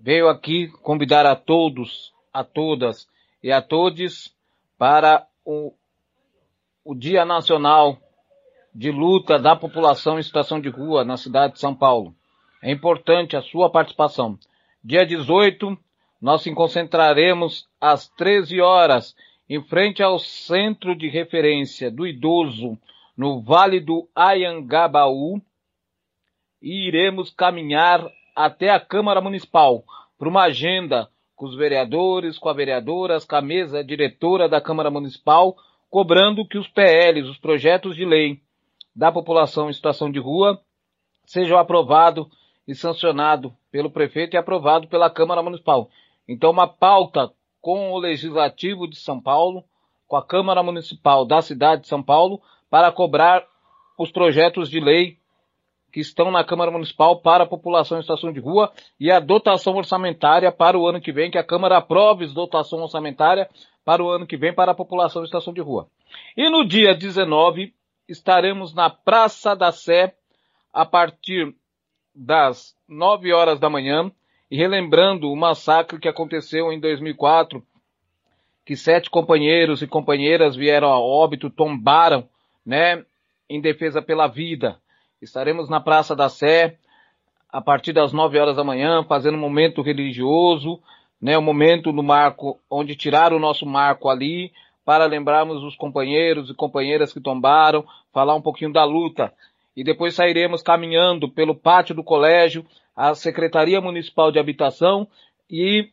Veio 0.03 0.29
aqui 0.29 0.67
convidar 0.83 1.25
a 1.27 1.37
todos, 1.37 2.13
a 2.33 2.43
todas 2.43 3.07
e 3.41 3.53
a 3.53 3.63
todos 3.63 4.35
para 4.77 5.29
o 5.45 5.73
o 6.85 6.93
Dia 6.93 7.25
Nacional 7.25 7.99
de 8.75 8.91
Luta 8.91 9.39
da 9.39 9.55
População 9.55 10.19
em 10.19 10.25
Situação 10.25 10.61
de 10.61 10.71
Rua 10.71 11.05
na 11.05 11.17
cidade 11.17 11.53
de 11.53 11.61
São 11.61 11.73
Paulo. 11.73 12.17
É 12.61 12.73
importante 12.73 13.37
a 13.37 13.43
sua 13.43 13.71
participação. 13.71 14.37
Dia 14.83 15.07
18, 15.07 15.79
nós 16.27 16.45
nos 16.45 16.57
concentraremos 16.57 17.69
às 17.81 18.09
13 18.09 18.61
horas 18.61 19.15
em 19.49 19.63
frente 19.63 20.03
ao 20.03 20.19
Centro 20.19 20.97
de 20.97 21.09
Referência 21.09 21.89
do 21.89 22.05
Idoso 22.05 22.77
no 23.17 23.41
Vale 23.41 23.79
do 23.79 24.09
Ayangabaú 24.13 25.41
e 26.61 26.89
iremos 26.89 27.31
caminhar 27.31 28.05
até 28.35 28.71
a 28.71 28.81
Câmara 28.81 29.21
Municipal 29.21 29.85
para 30.19 30.29
uma 30.29 30.43
agenda 30.43 31.09
com 31.37 31.47
os 31.47 31.55
vereadores, 31.55 32.37
com 32.39 32.49
a 32.49 32.53
vereadora, 32.53 33.21
com 33.21 33.37
a 33.37 33.41
mesa 33.41 33.85
diretora 33.85 34.49
da 34.49 34.61
Câmara 34.61 34.91
Municipal, 34.91 35.55
cobrando 35.89 36.45
que 36.45 36.59
os 36.59 36.67
PLs, 36.67 37.31
os 37.31 37.39
projetos 37.39 37.95
de 37.95 38.05
lei 38.05 38.41
da 38.93 39.13
população 39.13 39.71
em 39.71 39.73
situação 39.73 40.11
de 40.11 40.19
rua, 40.19 40.61
sejam 41.25 41.57
aprovados 41.57 42.27
e 42.67 42.75
sancionados 42.75 43.53
pelo 43.71 43.93
prefeito 43.93 44.35
e 44.35 44.37
aprovado 44.37 44.89
pela 44.89 45.09
Câmara 45.09 45.41
Municipal. 45.41 45.89
Então, 46.29 46.51
uma 46.51 46.67
pauta 46.67 47.33
com 47.61 47.93
o 47.93 47.99
Legislativo 47.99 48.89
de 48.89 48.97
São 48.97 49.21
Paulo, 49.21 49.65
com 50.07 50.17
a 50.17 50.25
Câmara 50.25 50.63
Municipal 50.63 51.25
da 51.25 51.43
cidade 51.43 51.83
de 51.83 51.89
São 51.89 52.03
Paulo, 52.03 52.41
para 52.71 52.93
cobrar 52.93 53.45
os 53.99 54.11
projetos 54.11 54.69
de 54.69 54.81
lei 54.81 55.19
que 55.93 56.01
estão 56.01 56.31
na 56.31 56.45
Câmara 56.45 56.71
Municipal 56.71 57.21
para 57.21 57.45
a 57.45 57.47
população 57.47 57.99
em 57.99 58.03
situação 58.03 58.33
de 58.33 58.39
rua 58.39 58.71
e 59.01 59.11
a 59.11 59.19
dotação 59.19 59.75
orçamentária 59.77 60.53
para 60.53 60.79
o 60.79 60.87
ano 60.87 61.01
que 61.01 61.11
vem, 61.11 61.31
que 61.31 61.39
a 61.39 61.45
Câmara 61.45 61.79
aprove 61.79 62.27
dotação 62.27 62.81
orçamentária 62.81 63.49
para 63.85 64.05
o 64.05 64.11
ano 64.11 64.27
que 64.27 64.37
vem 64.37 64.53
para 64.53 64.73
a 64.73 64.75
população 64.75 65.23
em 65.23 65.27
situação 65.27 65.55
de 65.55 65.61
rua. 65.61 65.89
E 66.37 66.51
no 66.51 66.67
dia 66.67 66.95
19 66.95 67.73
estaremos 68.09 68.75
na 68.75 68.91
Praça 68.91 69.57
da 69.57 69.73
Sé 69.73 70.15
a 70.73 70.85
partir 70.85 71.55
das 72.15 72.77
9 72.87 73.33
horas 73.33 73.59
da 73.59 73.71
manhã 73.71 74.13
e 74.51 74.57
relembrando 74.57 75.31
o 75.31 75.37
massacre 75.37 75.99
que 75.99 76.09
aconteceu 76.09 76.73
em 76.73 76.79
2004, 76.79 77.63
que 78.65 78.77
sete 78.77 79.11
companheiros 79.11 79.83
e 79.83 79.87
companheiras 79.87 80.57
vieram 80.57 80.89
a 80.89 80.99
óbito, 80.99 81.51
tombaram, 81.51 82.29
né, 82.65 83.05
em 83.49 83.61
defesa 83.61 84.03
pela 84.03 84.27
vida. 84.27 84.79
Estaremos 85.23 85.69
na 85.69 85.81
Praça 85.81 86.15
da 86.15 86.29
Sé 86.29 86.77
a 87.49 87.61
partir 87.61 87.93
das 87.93 88.13
9 88.13 88.39
horas 88.39 88.57
da 88.57 88.65
manhã, 88.65 89.05
fazendo 89.05 89.37
um 89.37 89.41
momento 89.41 89.83
religioso, 89.83 90.81
né, 91.21 91.39
o 91.39 91.43
momento 91.43 91.93
no 91.93 92.03
marco 92.03 92.59
onde 92.69 92.95
tiraram 92.97 93.37
o 93.37 93.41
nosso 93.41 93.65
marco 93.65 94.09
ali 94.09 94.53
para 94.85 95.07
lembrarmos 95.07 95.63
os 95.65 95.75
companheiros 95.75 96.51
e 96.51 96.55
companheiras 96.55 97.13
que 97.13 97.21
tombaram, 97.21 97.85
falar 98.13 98.35
um 98.35 98.43
pouquinho 98.43 98.73
da 98.73 98.85
luta. 98.85 99.33
E 99.77 99.85
depois 99.85 100.15
sairemos 100.15 100.63
caminhando 100.63 101.29
pelo 101.29 101.55
pátio 101.55 101.95
do 101.95 102.03
colégio, 102.03 102.65
a 102.97 103.15
Secretaria 103.15 103.81
Municipal 103.81 104.33
de 104.33 104.39
Habitação 104.39 105.07
e 105.51 105.91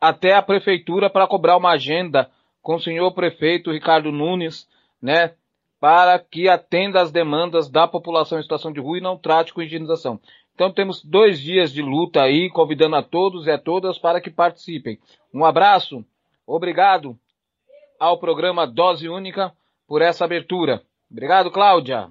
até 0.00 0.34
a 0.34 0.42
prefeitura 0.42 1.10
para 1.10 1.26
cobrar 1.26 1.56
uma 1.56 1.72
agenda 1.72 2.30
com 2.62 2.76
o 2.76 2.80
senhor 2.80 3.12
prefeito 3.12 3.72
Ricardo 3.72 4.12
Nunes, 4.12 4.68
né, 5.02 5.34
para 5.80 6.18
que 6.18 6.48
atenda 6.48 7.00
às 7.00 7.10
demandas 7.10 7.68
da 7.68 7.88
população 7.88 8.38
em 8.38 8.42
situação 8.42 8.72
de 8.72 8.80
rua 8.80 8.98
e 8.98 9.02
não 9.02 9.16
trate 9.16 9.52
com 9.52 9.62
higienização. 9.62 10.20
Então 10.54 10.70
temos 10.70 11.02
dois 11.02 11.40
dias 11.40 11.72
de 11.72 11.82
luta 11.82 12.22
aí, 12.22 12.50
convidando 12.50 12.96
a 12.96 13.02
todos 13.02 13.46
e 13.46 13.50
a 13.50 13.58
todas 13.58 13.98
para 13.98 14.20
que 14.20 14.30
participem. 14.30 14.98
Um 15.32 15.44
abraço, 15.44 16.04
obrigado 16.46 17.18
ao 17.98 18.18
programa 18.18 18.66
Dose 18.66 19.08
Única 19.08 19.52
por 19.88 20.02
essa 20.02 20.24
abertura. 20.24 20.82
Obrigado, 21.10 21.50
Cláudia. 21.50 22.10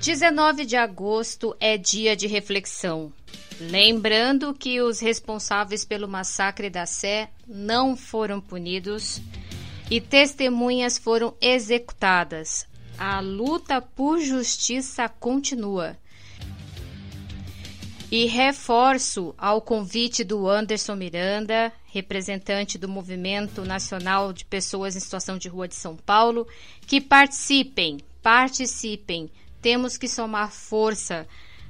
19 0.00 0.64
de 0.64 0.76
agosto 0.76 1.56
é 1.58 1.76
dia 1.76 2.14
de 2.14 2.28
reflexão. 2.28 3.12
Lembrando 3.60 4.54
que 4.54 4.80
os 4.80 5.00
responsáveis 5.00 5.84
pelo 5.84 6.06
massacre 6.06 6.70
da 6.70 6.86
Sé 6.86 7.30
não 7.46 7.96
foram 7.96 8.40
punidos 8.40 9.20
e 9.90 10.00
testemunhas 10.00 10.96
foram 10.96 11.34
executadas. 11.40 12.64
A 12.96 13.18
luta 13.18 13.80
por 13.80 14.20
justiça 14.20 15.08
continua. 15.08 15.96
E 18.10 18.26
reforço 18.26 19.34
ao 19.36 19.60
convite 19.60 20.22
do 20.22 20.48
Anderson 20.48 20.94
Miranda, 20.94 21.72
representante 21.86 22.78
do 22.78 22.88
Movimento 22.88 23.64
Nacional 23.64 24.32
de 24.32 24.44
Pessoas 24.44 24.94
em 24.94 25.00
Situação 25.00 25.36
de 25.36 25.48
Rua 25.48 25.66
de 25.66 25.74
São 25.74 25.96
Paulo, 25.96 26.46
que 26.86 27.00
participem, 27.00 27.98
participem 28.22 29.28
temos 29.60 29.96
que 29.96 30.08
somar 30.08 30.50
força 30.50 31.26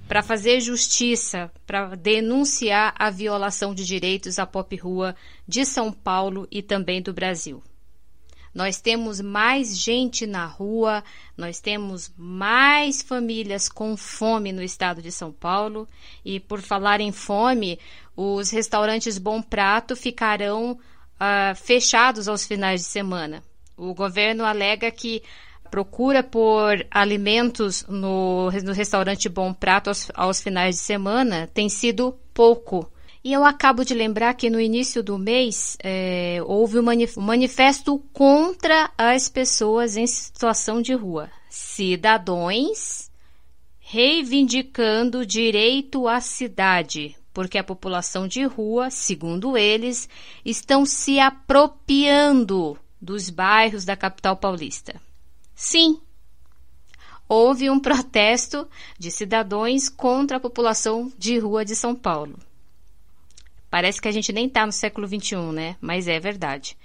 para 0.08 0.22
fazer 0.22 0.60
justiça, 0.60 1.50
para 1.66 1.94
denunciar 1.94 2.94
a 2.98 3.10
violação 3.10 3.74
de 3.74 3.84
direitos 3.84 4.38
à 4.38 4.46
pop 4.46 4.74
rua 4.76 5.14
de 5.46 5.64
São 5.64 5.92
Paulo 5.92 6.48
e 6.50 6.62
também 6.62 7.02
do 7.02 7.12
Brasil. 7.12 7.62
Nós 8.54 8.80
temos 8.80 9.20
mais 9.20 9.78
gente 9.78 10.26
na 10.26 10.46
rua, 10.46 11.04
nós 11.36 11.60
temos 11.60 12.10
mais 12.16 13.02
famílias 13.02 13.68
com 13.68 13.96
fome 13.96 14.52
no 14.52 14.62
estado 14.62 15.02
de 15.02 15.12
São 15.12 15.30
Paulo. 15.30 15.86
E 16.24 16.40
por 16.40 16.60
falar 16.60 17.00
em 17.00 17.12
fome, 17.12 17.78
os 18.16 18.50
restaurantes 18.50 19.18
Bom 19.18 19.42
Prato 19.42 19.94
ficarão 19.94 20.72
uh, 20.72 21.54
fechados 21.54 22.26
aos 22.26 22.46
finais 22.46 22.80
de 22.80 22.86
semana. 22.86 23.44
O 23.76 23.94
governo 23.94 24.44
alega 24.44 24.90
que 24.90 25.22
procura 25.70 26.22
por 26.22 26.86
alimentos 26.90 27.84
no, 27.88 28.50
no 28.50 28.72
restaurante 28.72 29.28
Bom 29.28 29.52
Prato 29.52 29.88
aos, 29.88 30.10
aos 30.14 30.40
finais 30.40 30.76
de 30.76 30.82
semana 30.82 31.48
tem 31.52 31.68
sido 31.68 32.18
pouco. 32.34 32.90
E 33.22 33.32
eu 33.32 33.44
acabo 33.44 33.84
de 33.84 33.94
lembrar 33.94 34.34
que 34.34 34.48
no 34.48 34.60
início 34.60 35.02
do 35.02 35.18
mês 35.18 35.76
é, 35.82 36.40
houve 36.46 36.78
um 36.78 36.84
manifesto 37.20 37.98
contra 38.12 38.90
as 38.96 39.28
pessoas 39.28 39.96
em 39.96 40.06
situação 40.06 40.80
de 40.80 40.94
rua. 40.94 41.28
cidadãos 41.50 43.08
reivindicando 43.90 45.24
direito 45.24 46.06
à 46.06 46.20
cidade, 46.20 47.16
porque 47.32 47.56
a 47.56 47.64
população 47.64 48.28
de 48.28 48.44
rua, 48.44 48.90
segundo 48.90 49.56
eles, 49.56 50.06
estão 50.44 50.84
se 50.84 51.18
apropriando 51.18 52.78
dos 53.00 53.30
bairros 53.30 53.86
da 53.86 53.96
capital 53.96 54.36
paulista. 54.36 55.00
Sim, 55.60 56.00
houve 57.28 57.68
um 57.68 57.80
protesto 57.80 58.68
de 58.96 59.10
cidadãos 59.10 59.88
contra 59.88 60.36
a 60.36 60.40
população 60.40 61.12
de 61.18 61.36
rua 61.36 61.64
de 61.64 61.74
São 61.74 61.96
Paulo. 61.96 62.38
Parece 63.68 64.00
que 64.00 64.06
a 64.06 64.12
gente 64.12 64.32
nem 64.32 64.46
está 64.46 64.64
no 64.64 64.70
século 64.70 65.08
XXI, 65.08 65.50
né? 65.52 65.76
Mas 65.80 66.06
é 66.06 66.20
verdade. 66.20 66.76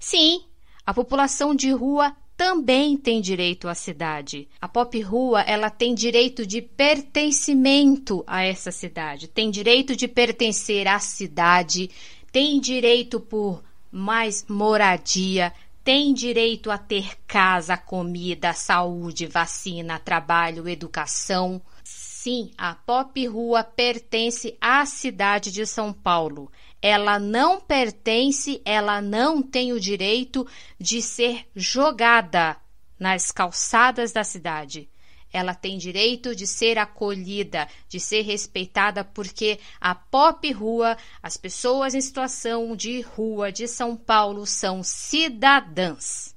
Sim, 0.00 0.42
a 0.84 0.92
população 0.92 1.54
de 1.54 1.70
rua 1.70 2.16
também 2.36 2.96
tem 2.96 3.20
direito 3.20 3.68
à 3.68 3.76
cidade. 3.76 4.48
A 4.60 4.66
Pop 4.66 5.00
Rua, 5.00 5.42
ela 5.42 5.70
tem 5.70 5.94
direito 5.94 6.44
de 6.44 6.60
pertencimento 6.60 8.24
a 8.26 8.42
essa 8.42 8.72
cidade, 8.72 9.28
tem 9.28 9.52
direito 9.52 9.94
de 9.94 10.08
pertencer 10.08 10.88
à 10.88 10.98
cidade, 10.98 11.90
tem 12.32 12.58
direito 12.58 13.20
por 13.20 13.62
mais 13.92 14.44
moradia, 14.48 15.52
tem 15.86 16.12
direito 16.12 16.68
a 16.68 16.76
ter 16.76 17.16
casa, 17.28 17.76
comida, 17.76 18.52
saúde, 18.52 19.24
vacina, 19.28 20.00
trabalho, 20.00 20.68
educação. 20.68 21.62
Sim, 21.84 22.50
a 22.58 22.74
Pop 22.74 23.24
Rua 23.24 23.62
pertence 23.62 24.58
à 24.60 24.84
cidade 24.84 25.52
de 25.52 25.64
São 25.64 25.92
Paulo. 25.92 26.50
Ela 26.82 27.20
não 27.20 27.60
pertence, 27.60 28.60
ela 28.64 29.00
não 29.00 29.40
tem 29.40 29.72
o 29.72 29.78
direito 29.78 30.44
de 30.76 31.00
ser 31.00 31.46
jogada 31.54 32.56
nas 32.98 33.30
calçadas 33.30 34.10
da 34.10 34.24
cidade. 34.24 34.88
Ela 35.32 35.54
tem 35.54 35.76
direito 35.76 36.34
de 36.34 36.46
ser 36.46 36.78
acolhida, 36.78 37.68
de 37.88 38.00
ser 38.00 38.22
respeitada, 38.22 39.04
porque 39.04 39.58
a 39.80 39.94
Pop 39.94 40.50
Rua, 40.52 40.96
as 41.22 41.36
pessoas 41.36 41.94
em 41.94 42.00
situação 42.00 42.74
de 42.74 43.00
rua 43.00 43.52
de 43.52 43.66
São 43.66 43.96
Paulo 43.96 44.46
são 44.46 44.82
cidadãs. 44.82 46.34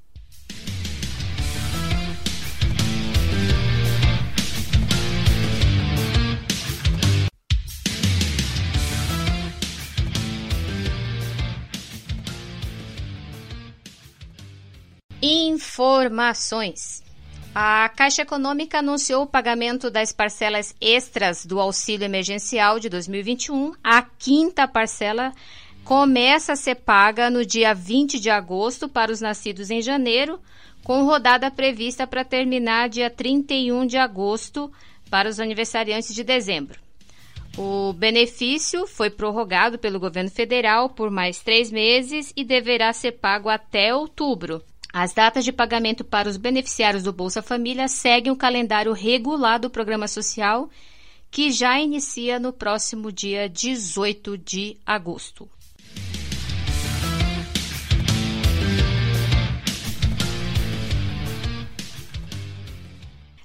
Informações. 15.21 17.08
A 17.53 17.89
Caixa 17.89 18.21
Econômica 18.21 18.77
anunciou 18.77 19.23
o 19.23 19.27
pagamento 19.27 19.89
das 19.89 20.11
parcelas 20.11 20.75
extras 20.79 21.45
do 21.45 21.59
auxílio 21.59 22.05
emergencial 22.05 22.79
de 22.79 22.89
2021. 22.89 23.73
A 23.83 24.03
quinta 24.03 24.67
parcela 24.67 25.33
começa 25.83 26.53
a 26.53 26.55
ser 26.55 26.75
paga 26.75 27.29
no 27.29 27.43
dia 27.43 27.73
20 27.73 28.19
de 28.19 28.29
agosto 28.29 28.87
para 28.87 29.11
os 29.11 29.19
nascidos 29.19 29.71
em 29.71 29.81
janeiro, 29.81 30.39
com 30.83 31.03
rodada 31.03 31.49
prevista 31.49 32.05
para 32.05 32.23
terminar 32.23 32.87
dia 32.87 33.09
31 33.09 33.87
de 33.87 33.97
agosto 33.97 34.71
para 35.09 35.27
os 35.27 35.39
aniversariantes 35.39 36.13
de 36.13 36.23
dezembro. 36.23 36.79
O 37.57 37.93
benefício 37.93 38.85
foi 38.85 39.09
prorrogado 39.09 39.79
pelo 39.79 39.99
governo 39.99 40.29
federal 40.29 40.87
por 40.87 41.09
mais 41.09 41.41
três 41.41 41.71
meses 41.71 42.31
e 42.35 42.43
deverá 42.43 42.93
ser 42.93 43.13
pago 43.13 43.49
até 43.49 43.93
outubro. 43.93 44.63
As 44.91 45.13
datas 45.13 45.45
de 45.45 45.51
pagamento 45.51 46.03
para 46.03 46.27
os 46.27 46.35
beneficiários 46.35 47.03
do 47.03 47.13
Bolsa 47.13 47.43
Família 47.43 47.87
seguem 47.87 48.31
o 48.31 48.35
calendário 48.35 48.91
regular 48.91 49.59
do 49.59 49.69
programa 49.69 50.07
social, 50.07 50.69
que 51.29 51.51
já 51.51 51.79
inicia 51.79 52.39
no 52.39 52.51
próximo 52.51 53.11
dia 53.11 53.47
18 53.47 54.37
de 54.37 54.77
agosto. 54.83 55.47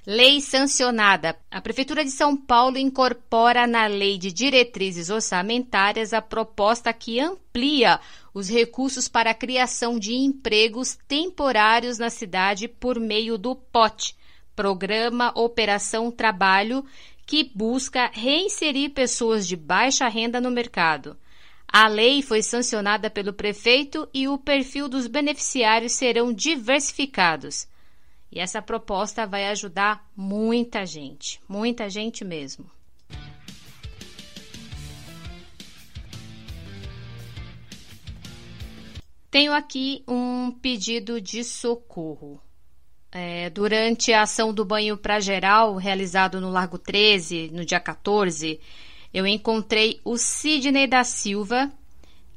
Lei 0.07 0.39
sancionada. 0.39 1.35
A 1.49 1.59
Prefeitura 1.59 2.05
de 2.05 2.11
São 2.11 2.37
Paulo 2.37 2.77
incorpora 2.77 3.65
na 3.65 3.87
Lei 3.87 4.19
de 4.19 4.31
Diretrizes 4.31 5.09
Orçamentárias 5.09 6.13
a 6.13 6.21
proposta 6.21 6.93
que 6.93 7.19
amplia 7.19 7.99
os 8.31 8.47
recursos 8.47 9.07
para 9.07 9.31
a 9.31 9.33
criação 9.33 9.97
de 9.97 10.13
empregos 10.13 10.95
temporários 11.07 11.97
na 11.97 12.11
cidade 12.11 12.67
por 12.67 12.99
meio 12.99 13.35
do 13.35 13.55
POT 13.55 14.15
Programa 14.55 15.31
Operação 15.35 16.11
Trabalho 16.11 16.85
que 17.25 17.51
busca 17.55 18.11
reinserir 18.13 18.91
pessoas 18.91 19.47
de 19.47 19.55
baixa 19.55 20.07
renda 20.07 20.39
no 20.39 20.51
mercado. 20.51 21.17
A 21.67 21.87
lei 21.87 22.21
foi 22.21 22.43
sancionada 22.43 23.09
pelo 23.09 23.33
prefeito 23.33 24.07
e 24.13 24.27
o 24.27 24.37
perfil 24.37 24.87
dos 24.87 25.07
beneficiários 25.07 25.93
serão 25.93 26.31
diversificados. 26.31 27.67
E 28.35 28.39
essa 28.41 28.61
proposta 28.61 29.25
vai 29.25 29.45
ajudar 29.45 30.11
muita 30.13 30.85
gente, 30.85 31.39
muita 31.47 31.89
gente 31.89 32.25
mesmo. 32.25 32.69
Tenho 39.31 39.53
aqui 39.53 40.03
um 40.05 40.51
pedido 40.51 41.21
de 41.21 41.45
socorro. 41.45 42.41
É, 43.09 43.49
durante 43.49 44.11
a 44.11 44.23
ação 44.23 44.53
do 44.53 44.65
banho 44.65 44.97
para 44.97 45.21
geral, 45.21 45.77
realizado 45.77 46.41
no 46.41 46.49
Largo 46.49 46.77
13, 46.77 47.51
no 47.53 47.63
dia 47.63 47.79
14, 47.79 48.59
eu 49.13 49.25
encontrei 49.25 50.01
o 50.03 50.17
Sidney 50.17 50.87
da 50.87 51.05
Silva, 51.05 51.71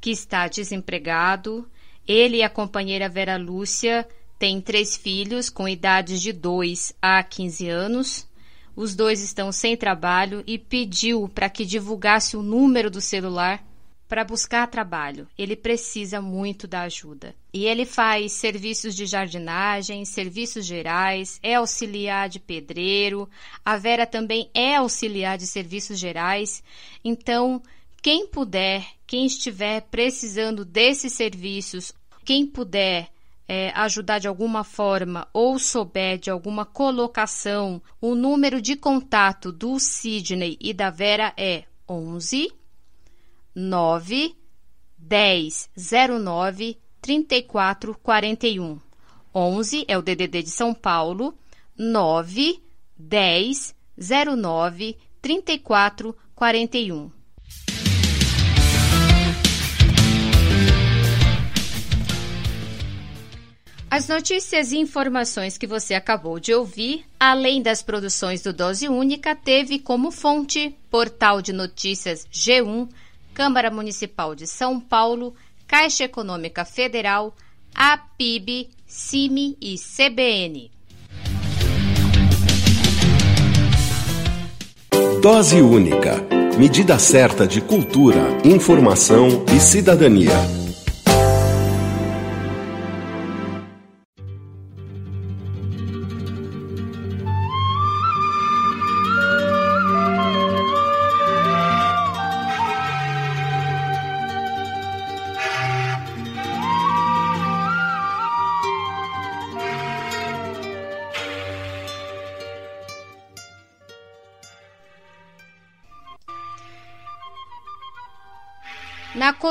que 0.01 0.11
está 0.11 0.47
desempregado. 0.47 1.69
Ele 2.07 2.37
e 2.37 2.43
a 2.45 2.49
companheira 2.49 3.09
Vera 3.09 3.37
Lúcia 3.37 4.07
têm 4.39 4.61
três 4.61 4.97
filhos 4.97 5.51
com 5.51 5.69
idades 5.69 6.23
de 6.23 6.33
2 6.33 6.95
a 7.03 7.23
15 7.23 7.69
anos. 7.69 8.29
Os 8.77 8.95
dois 8.95 9.21
estão 9.21 9.51
sem 9.51 9.77
trabalho 9.77 10.45
e 10.47 10.57
pediu 10.57 11.29
para 11.29 11.51
que 11.51 11.65
divulgasse 11.65 12.37
o 12.37 12.43
número 12.43 12.91
do 12.91 13.01
celular 13.01 13.65
para 14.09 14.25
buscar 14.25 14.67
trabalho. 14.69 15.29
Ele 15.37 15.55
precisa 15.55 16.21
muito 16.21 16.67
da 16.67 16.83
ajuda. 16.83 17.35
E 17.53 17.67
ele 17.67 17.85
faz 17.85 18.33
serviços 18.33 18.95
de 18.95 19.05
jardinagem, 19.05 20.05
serviços 20.05 20.65
gerais, 20.65 21.39
é 21.43 21.57
auxiliar 21.57 22.29
de 22.29 22.41
pedreiro. 22.41 23.29
A 23.65 23.77
Vera 23.77 24.07
também 24.07 24.49
é 24.55 24.77
auxiliar 24.77 25.37
de 25.37 25.47
serviços 25.47 25.99
gerais. 25.99 26.63
Então, 27.05 27.63
quem 28.01 28.27
puder, 28.27 28.87
quem 29.07 29.27
estiver 29.27 29.83
precisando 29.83 30.65
desses 30.65 31.13
serviços, 31.13 31.93
quem 32.25 32.47
puder 32.47 33.11
é, 33.49 33.71
ajudar 33.71 34.19
de 34.19 34.29
alguma 34.29 34.63
forma 34.63 35.27
ou 35.33 35.59
souber 35.59 36.19
de 36.19 36.31
alguma 36.31 36.67
colocação, 36.67 37.81
o 37.99 38.15
número 38.15 38.61
de 38.61 38.77
contato 38.77 39.51
do 39.51 39.81
Sidney 39.81 40.59
e 40.61 40.75
da 40.75 40.91
Vera 40.91 41.33
é 41.35 41.65
11 41.89 42.53
9 43.55 44.37
10 44.99 45.71
09 46.23 46.79
34 47.01 47.95
41. 48.03 48.79
11 49.35 49.85
é 49.89 49.97
o 49.97 50.03
DDD 50.03 50.43
de 50.43 50.51
São 50.51 50.75
Paulo, 50.75 51.35
9 51.77 52.63
10 52.97 53.75
09 53.97 54.97
34 55.23 56.15
41. 56.35 57.18
As 63.91 64.07
notícias 64.07 64.71
e 64.71 64.77
informações 64.77 65.57
que 65.57 65.67
você 65.67 65.95
acabou 65.95 66.39
de 66.39 66.53
ouvir, 66.53 67.07
além 67.19 67.63
das 67.63 67.83
produções 67.83 68.43
do 68.43 68.53
Dose 68.53 68.87
Única, 68.87 69.35
teve 69.35 69.79
como 69.79 70.11
fonte 70.11 70.77
Portal 70.91 71.41
de 71.41 71.55
Notícias 71.55 72.27
G1, 72.31 72.87
Câmara 73.33 73.71
Municipal 73.71 74.35
de 74.35 74.47
São 74.47 74.79
Paulo, 74.79 75.35
Caixa 75.67 76.05
Econômica 76.05 76.67
Federal, 76.67 77.35
APIB, 77.75 78.69
CIMI 78.87 79.57
e 79.59 79.77
CBN. 79.77 80.71
Dose 85.23 85.63
única. 85.63 86.27
Medida 86.59 86.99
certa 86.99 87.47
de 87.47 87.63
cultura, 87.63 88.21
informação 88.45 89.47
e 89.55 89.59
cidadania. 89.59 90.68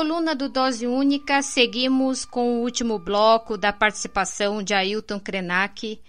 Coluna 0.08 0.34
do 0.34 0.48
Dose 0.48 0.86
Única, 0.86 1.42
seguimos 1.42 2.24
com 2.24 2.48
o 2.48 2.62
último 2.62 2.98
bloco 2.98 3.58
da 3.58 3.74
participação 3.74 4.62
de 4.62 4.72
Ailton 4.72 5.20
Krenak. 5.20 6.00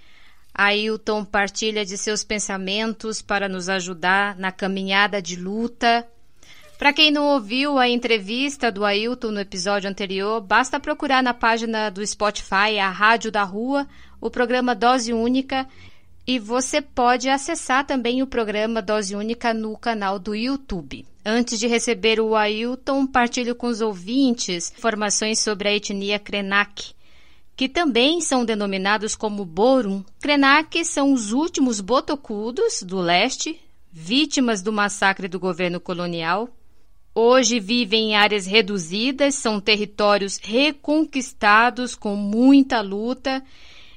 Ailton 0.54 1.26
partilha 1.26 1.86
de 1.86 1.98
seus 1.98 2.24
pensamentos 2.24 3.22
para 3.22 3.50
nos 3.50 3.68
ajudar 3.68 4.38
na 4.38 4.54
caminhada 4.54 5.22
de 5.22 5.36
luta. 5.36 6.08
Para 6.78 6.94
quem 6.94 7.12
não 7.12 7.26
ouviu 7.26 7.78
a 7.78 7.90
entrevista 7.90 8.72
do 8.72 8.86
Ailton 8.86 9.32
no 9.32 9.42
episódio 9.42 9.90
anterior, 9.90 10.40
basta 10.40 10.80
procurar 10.80 11.22
na 11.22 11.34
página 11.34 11.90
do 11.90 12.06
Spotify, 12.08 12.80
a 12.82 12.90
Rádio 12.90 13.30
da 13.30 13.44
Rua, 13.44 13.86
o 14.22 14.32
programa 14.32 14.74
Dose 14.74 15.12
Única 15.12 15.68
e 16.30 16.38
você 16.38 16.80
pode 16.80 17.28
acessar 17.28 17.84
também 17.88 18.22
o 18.22 18.28
programa 18.28 18.84
Dose 18.84 19.16
Única 19.16 19.52
no 19.52 19.76
canal 19.76 20.20
do 20.20 20.36
YouTube. 20.36 21.04
Antes 21.26 21.58
de 21.58 21.66
receber 21.66 22.20
o 22.20 22.36
Ailton, 22.36 23.08
partilho 23.08 23.56
com 23.56 23.66
os 23.66 23.82
ouvintes 23.82 24.72
informações 24.78 25.40
sobre 25.40 25.70
a 25.70 25.74
etnia 25.74 26.20
Krenak, 26.20 26.94
que 27.56 27.68
também 27.68 28.22
são 28.22 28.46
denominados 28.46 29.16
como 29.16 29.44
Borum. 29.44 30.04
Krenak 30.22 30.86
são 30.86 31.14
os 31.14 31.32
últimos 31.32 31.82
botocudos 31.82 32.84
do 32.84 33.00
leste, 33.00 33.60
vítimas 33.92 34.62
do 34.62 34.72
massacre 34.72 35.28
do 35.28 35.40
governo 35.40 35.80
colonial. 35.80 36.48
Hoje 37.16 37.60
vivem 37.60 38.12
em 38.12 38.16
áreas 38.16 38.46
reduzidas, 38.46 39.34
são 39.34 39.60
territórios 39.60 40.38
reconquistados 40.38 41.96
com 41.96 42.16
muita 42.16 42.82
luta 42.82 43.44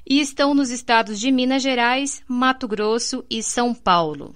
e 0.05 0.19
estão 0.19 0.53
nos 0.53 0.69
estados 0.69 1.19
de 1.19 1.31
Minas 1.31 1.63
Gerais, 1.63 2.21
Mato 2.27 2.67
Grosso 2.67 3.23
e 3.29 3.41
São 3.41 3.73
Paulo. 3.73 4.35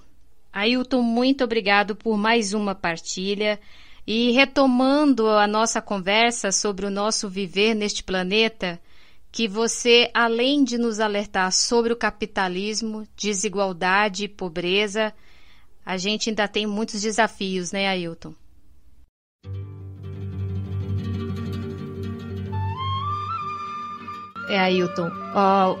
Ailton, 0.52 1.02
muito 1.02 1.44
obrigado 1.44 1.94
por 1.94 2.16
mais 2.16 2.54
uma 2.54 2.74
partilha. 2.74 3.60
E 4.06 4.30
retomando 4.30 5.28
a 5.28 5.46
nossa 5.46 5.82
conversa 5.82 6.50
sobre 6.50 6.86
o 6.86 6.90
nosso 6.90 7.28
viver 7.28 7.74
neste 7.74 8.02
planeta, 8.02 8.80
que 9.30 9.46
você, 9.46 10.10
além 10.14 10.64
de 10.64 10.78
nos 10.78 10.98
alertar 10.98 11.52
sobre 11.52 11.92
o 11.92 11.96
capitalismo, 11.96 13.06
desigualdade 13.14 14.24
e 14.24 14.28
pobreza, 14.28 15.12
a 15.84 15.98
gente 15.98 16.30
ainda 16.30 16.48
tem 16.48 16.66
muitos 16.66 17.02
desafios, 17.02 17.70
né, 17.70 17.86
Ailton? 17.86 18.34
É, 24.48 24.58
Ailton, 24.58 25.10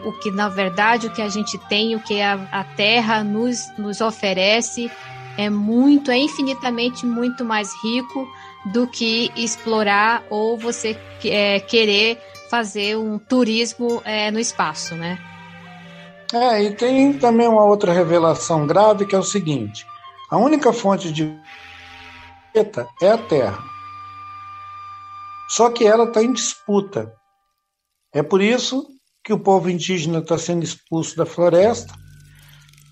o 0.04 0.12
que 0.20 0.30
na 0.30 0.48
verdade 0.48 1.06
o 1.06 1.10
que 1.10 1.22
a 1.22 1.28
gente 1.28 1.58
tem, 1.68 1.94
o 1.94 2.00
que 2.00 2.20
a, 2.20 2.34
a 2.52 2.64
Terra 2.64 3.24
nos, 3.24 3.58
nos 3.78 4.00
oferece 4.00 4.90
é 5.36 5.48
muito, 5.48 6.10
é 6.10 6.18
infinitamente 6.18 7.06
muito 7.06 7.44
mais 7.44 7.72
rico 7.82 8.28
do 8.66 8.86
que 8.86 9.30
explorar 9.36 10.24
ou 10.28 10.58
você 10.58 10.98
é, 11.24 11.60
querer 11.60 12.20
fazer 12.50 12.96
um 12.96 13.18
turismo 13.18 14.02
é, 14.04 14.30
no 14.30 14.40
espaço, 14.40 14.94
né? 14.94 15.18
É, 16.32 16.62
e 16.62 16.74
tem 16.74 17.14
também 17.14 17.48
uma 17.48 17.64
outra 17.64 17.92
revelação 17.92 18.66
grave 18.66 19.06
que 19.06 19.14
é 19.14 19.18
o 19.18 19.22
seguinte: 19.22 19.86
a 20.30 20.36
única 20.36 20.72
fonte 20.72 21.12
de 21.12 21.38
é 23.00 23.10
a 23.10 23.18
Terra. 23.18 23.62
Só 25.48 25.70
que 25.70 25.86
ela 25.86 26.04
está 26.04 26.22
em 26.22 26.32
disputa. 26.32 27.17
É 28.12 28.22
por 28.22 28.40
isso 28.40 28.86
que 29.22 29.32
o 29.32 29.38
povo 29.38 29.68
indígena 29.68 30.20
está 30.20 30.38
sendo 30.38 30.64
expulso 30.64 31.14
da 31.16 31.26
floresta 31.26 31.92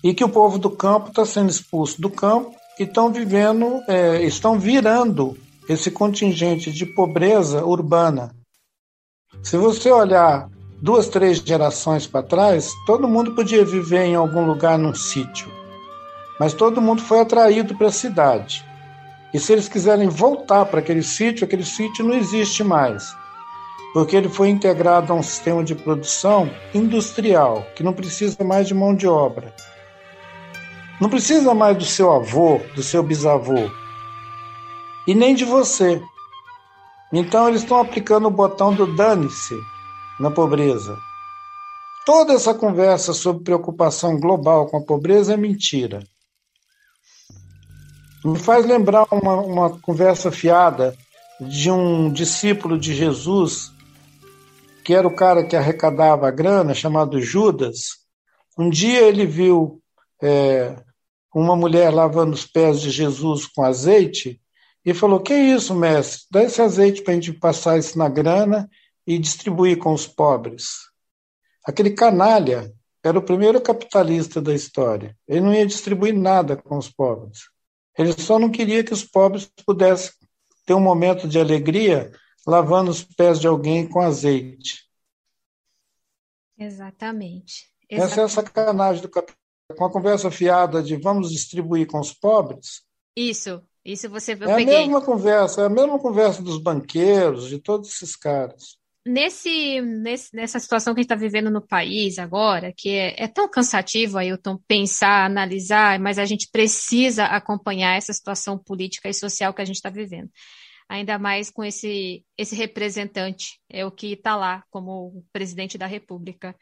e 0.03 0.13
que 0.13 0.23
o 0.23 0.29
povo 0.29 0.59
do 0.59 0.69
campo 0.69 1.09
está 1.09 1.25
sendo 1.25 1.49
expulso 1.49 1.99
do 1.99 2.09
campo 2.09 2.53
e 2.79 2.83
estão 2.83 3.11
vivendo, 3.11 3.81
é, 3.87 4.21
estão 4.21 4.59
virando 4.59 5.35
esse 5.67 5.89
contingente 5.89 6.71
de 6.71 6.85
pobreza 6.85 7.65
urbana. 7.65 8.31
Se 9.41 9.57
você 9.57 9.91
olhar 9.91 10.47
duas, 10.79 11.09
três 11.09 11.39
gerações 11.39 12.05
para 12.05 12.21
trás, 12.21 12.71
todo 12.85 13.07
mundo 13.07 13.33
podia 13.33 13.65
viver 13.65 14.05
em 14.05 14.15
algum 14.15 14.45
lugar 14.45 14.77
num 14.77 14.93
sítio, 14.93 15.51
mas 16.39 16.53
todo 16.53 16.79
mundo 16.79 17.01
foi 17.01 17.19
atraído 17.19 17.75
para 17.75 17.87
a 17.87 17.91
cidade. 17.91 18.63
E 19.33 19.39
se 19.39 19.51
eles 19.51 19.67
quiserem 19.67 20.07
voltar 20.07 20.65
para 20.65 20.79
aquele 20.79 21.01
sítio, 21.01 21.45
aquele 21.45 21.65
sítio 21.65 22.05
não 22.05 22.13
existe 22.13 22.63
mais 22.63 23.11
porque 23.93 24.15
ele 24.15 24.29
foi 24.29 24.49
integrado 24.49 25.11
a 25.11 25.15
um 25.15 25.23
sistema 25.23 25.63
de 25.63 25.75
produção 25.75 26.49
industrial, 26.73 27.65
que 27.75 27.83
não 27.83 27.93
precisa 27.93 28.43
mais 28.43 28.67
de 28.67 28.73
mão 28.73 28.95
de 28.95 29.07
obra. 29.07 29.53
Não 30.99 31.09
precisa 31.09 31.53
mais 31.53 31.77
do 31.77 31.85
seu 31.85 32.11
avô, 32.11 32.59
do 32.75 32.83
seu 32.83 33.03
bisavô, 33.03 33.69
e 35.07 35.15
nem 35.15 35.33
de 35.33 35.45
você. 35.45 36.01
Então 37.13 37.47
eles 37.47 37.61
estão 37.61 37.79
aplicando 37.79 38.27
o 38.27 38.31
botão 38.31 38.73
do 38.73 38.95
dane-se 38.95 39.55
na 40.19 40.29
pobreza. 40.29 40.97
Toda 42.05 42.33
essa 42.33 42.53
conversa 42.53 43.13
sobre 43.13 43.43
preocupação 43.43 44.19
global 44.19 44.67
com 44.67 44.77
a 44.77 44.81
pobreza 44.81 45.33
é 45.33 45.37
mentira. 45.37 46.01
Me 48.23 48.39
faz 48.39 48.65
lembrar 48.65 49.05
uma, 49.11 49.35
uma 49.41 49.79
conversa 49.79 50.31
fiada 50.31 50.95
de 51.39 51.69
um 51.69 52.11
discípulo 52.11 52.77
de 52.77 52.95
Jesus 52.95 53.71
que 54.87 54.93
era 54.93 55.05
o 55.05 55.13
cara 55.13 55.43
que 55.43 55.53
arrecadava 55.53 56.29
a 56.29 56.31
grana, 56.31 56.73
chamado 56.73 57.19
Judas, 57.19 58.05
um 58.57 58.69
dia 58.69 59.01
ele 59.01 59.25
viu 59.25 59.83
é, 60.23 60.81
uma 61.35 61.57
mulher 61.57 61.93
lavando 61.93 62.33
os 62.33 62.45
pés 62.45 62.79
de 62.79 62.89
Jesus 62.89 63.45
com 63.47 63.65
azeite 63.65 64.41
e 64.85 64.93
falou: 64.93 65.19
Que 65.19 65.33
isso, 65.33 65.75
mestre? 65.75 66.21
Dá 66.31 66.41
esse 66.41 66.61
azeite 66.61 67.01
para 67.01 67.11
a 67.11 67.15
gente 67.15 67.33
passar 67.33 67.77
isso 67.77 67.97
na 67.97 68.07
grana 68.07 68.69
e 69.05 69.19
distribuir 69.19 69.77
com 69.77 69.91
os 69.91 70.07
pobres. 70.07 70.69
Aquele 71.65 71.89
canalha 71.89 72.73
era 73.03 73.19
o 73.19 73.21
primeiro 73.21 73.59
capitalista 73.59 74.41
da 74.41 74.53
história. 74.53 75.17
Ele 75.27 75.41
não 75.41 75.53
ia 75.53 75.65
distribuir 75.65 76.17
nada 76.17 76.55
com 76.55 76.77
os 76.77 76.89
pobres. 76.89 77.39
Ele 77.97 78.13
só 78.13 78.39
não 78.39 78.49
queria 78.49 78.85
que 78.85 78.93
os 78.93 79.03
pobres 79.03 79.51
pudessem 79.65 80.13
ter 80.65 80.75
um 80.75 80.79
momento 80.79 81.27
de 81.27 81.37
alegria 81.37 82.09
lavando 82.47 82.89
os 82.89 83.03
pés 83.03 83.41
de 83.41 83.47
alguém 83.47 83.87
com 83.87 83.99
azeite. 83.99 84.87
Exatamente. 86.57 87.67
Exatamente. 87.89 87.89
Essa 87.89 88.21
é 88.21 88.23
a 88.23 88.29
sacanagem 88.29 89.01
do 89.01 89.09
capitalismo. 89.09 89.37
Com 89.77 89.83
a 89.83 89.91
conversa 89.91 90.31
fiada 90.31 90.81
de 90.81 90.95
vamos 90.95 91.29
distribuir 91.29 91.87
com 91.87 91.99
os 91.99 92.13
pobres. 92.13 92.83
Isso, 93.13 93.61
isso 93.83 94.09
você 94.09 94.31
eu 94.31 94.49
É 94.49 94.55
peguei. 94.55 94.75
a 94.75 94.79
mesma 94.79 95.01
conversa, 95.01 95.61
é 95.61 95.65
a 95.65 95.69
mesma 95.69 95.99
conversa 95.99 96.41
dos 96.41 96.57
banqueiros, 96.57 97.49
de 97.49 97.59
todos 97.59 97.89
esses 97.89 98.15
caras. 98.15 98.77
Nesse, 99.05 99.81
nesse, 99.81 100.33
nessa 100.33 100.57
situação 100.57 100.93
que 100.93 100.99
a 100.99 101.03
gente 101.03 101.11
está 101.11 101.15
vivendo 101.15 101.49
no 101.51 101.61
país 101.61 102.17
agora, 102.17 102.71
que 102.75 102.89
é, 102.91 103.21
é 103.21 103.27
tão 103.27 103.49
cansativo, 103.49 104.17
Ailton, 104.17 104.57
pensar, 104.65 105.25
analisar, 105.25 105.99
mas 105.99 106.17
a 106.17 106.23
gente 106.25 106.47
precisa 106.49 107.25
acompanhar 107.25 107.97
essa 107.97 108.13
situação 108.13 108.57
política 108.57 109.09
e 109.09 109.13
social 109.13 109.53
que 109.53 109.61
a 109.61 109.65
gente 109.65 109.77
está 109.77 109.89
vivendo 109.89 110.29
ainda 110.89 111.19
mais 111.19 111.49
com 111.49 111.63
esse, 111.63 112.23
esse 112.37 112.55
representante, 112.55 113.59
é 113.69 113.85
o 113.85 113.91
que 113.91 114.13
está 114.13 114.35
lá 114.35 114.63
como 114.69 115.25
presidente 115.31 115.77
da 115.77 115.85
República. 115.85 116.55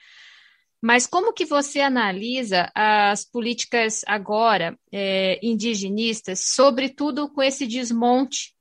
Mas 0.81 1.07
como 1.07 1.33
que 1.33 1.45
você 1.45 1.79
analisa 1.79 2.71
as 2.75 3.25
políticas 3.25 4.01
agora 4.05 4.77
é, 4.91 5.39
indigenistas, 5.43 6.51
sobretudo 6.53 7.29
com 7.29 7.41
esse 7.41 7.65
desmonte 7.65 8.53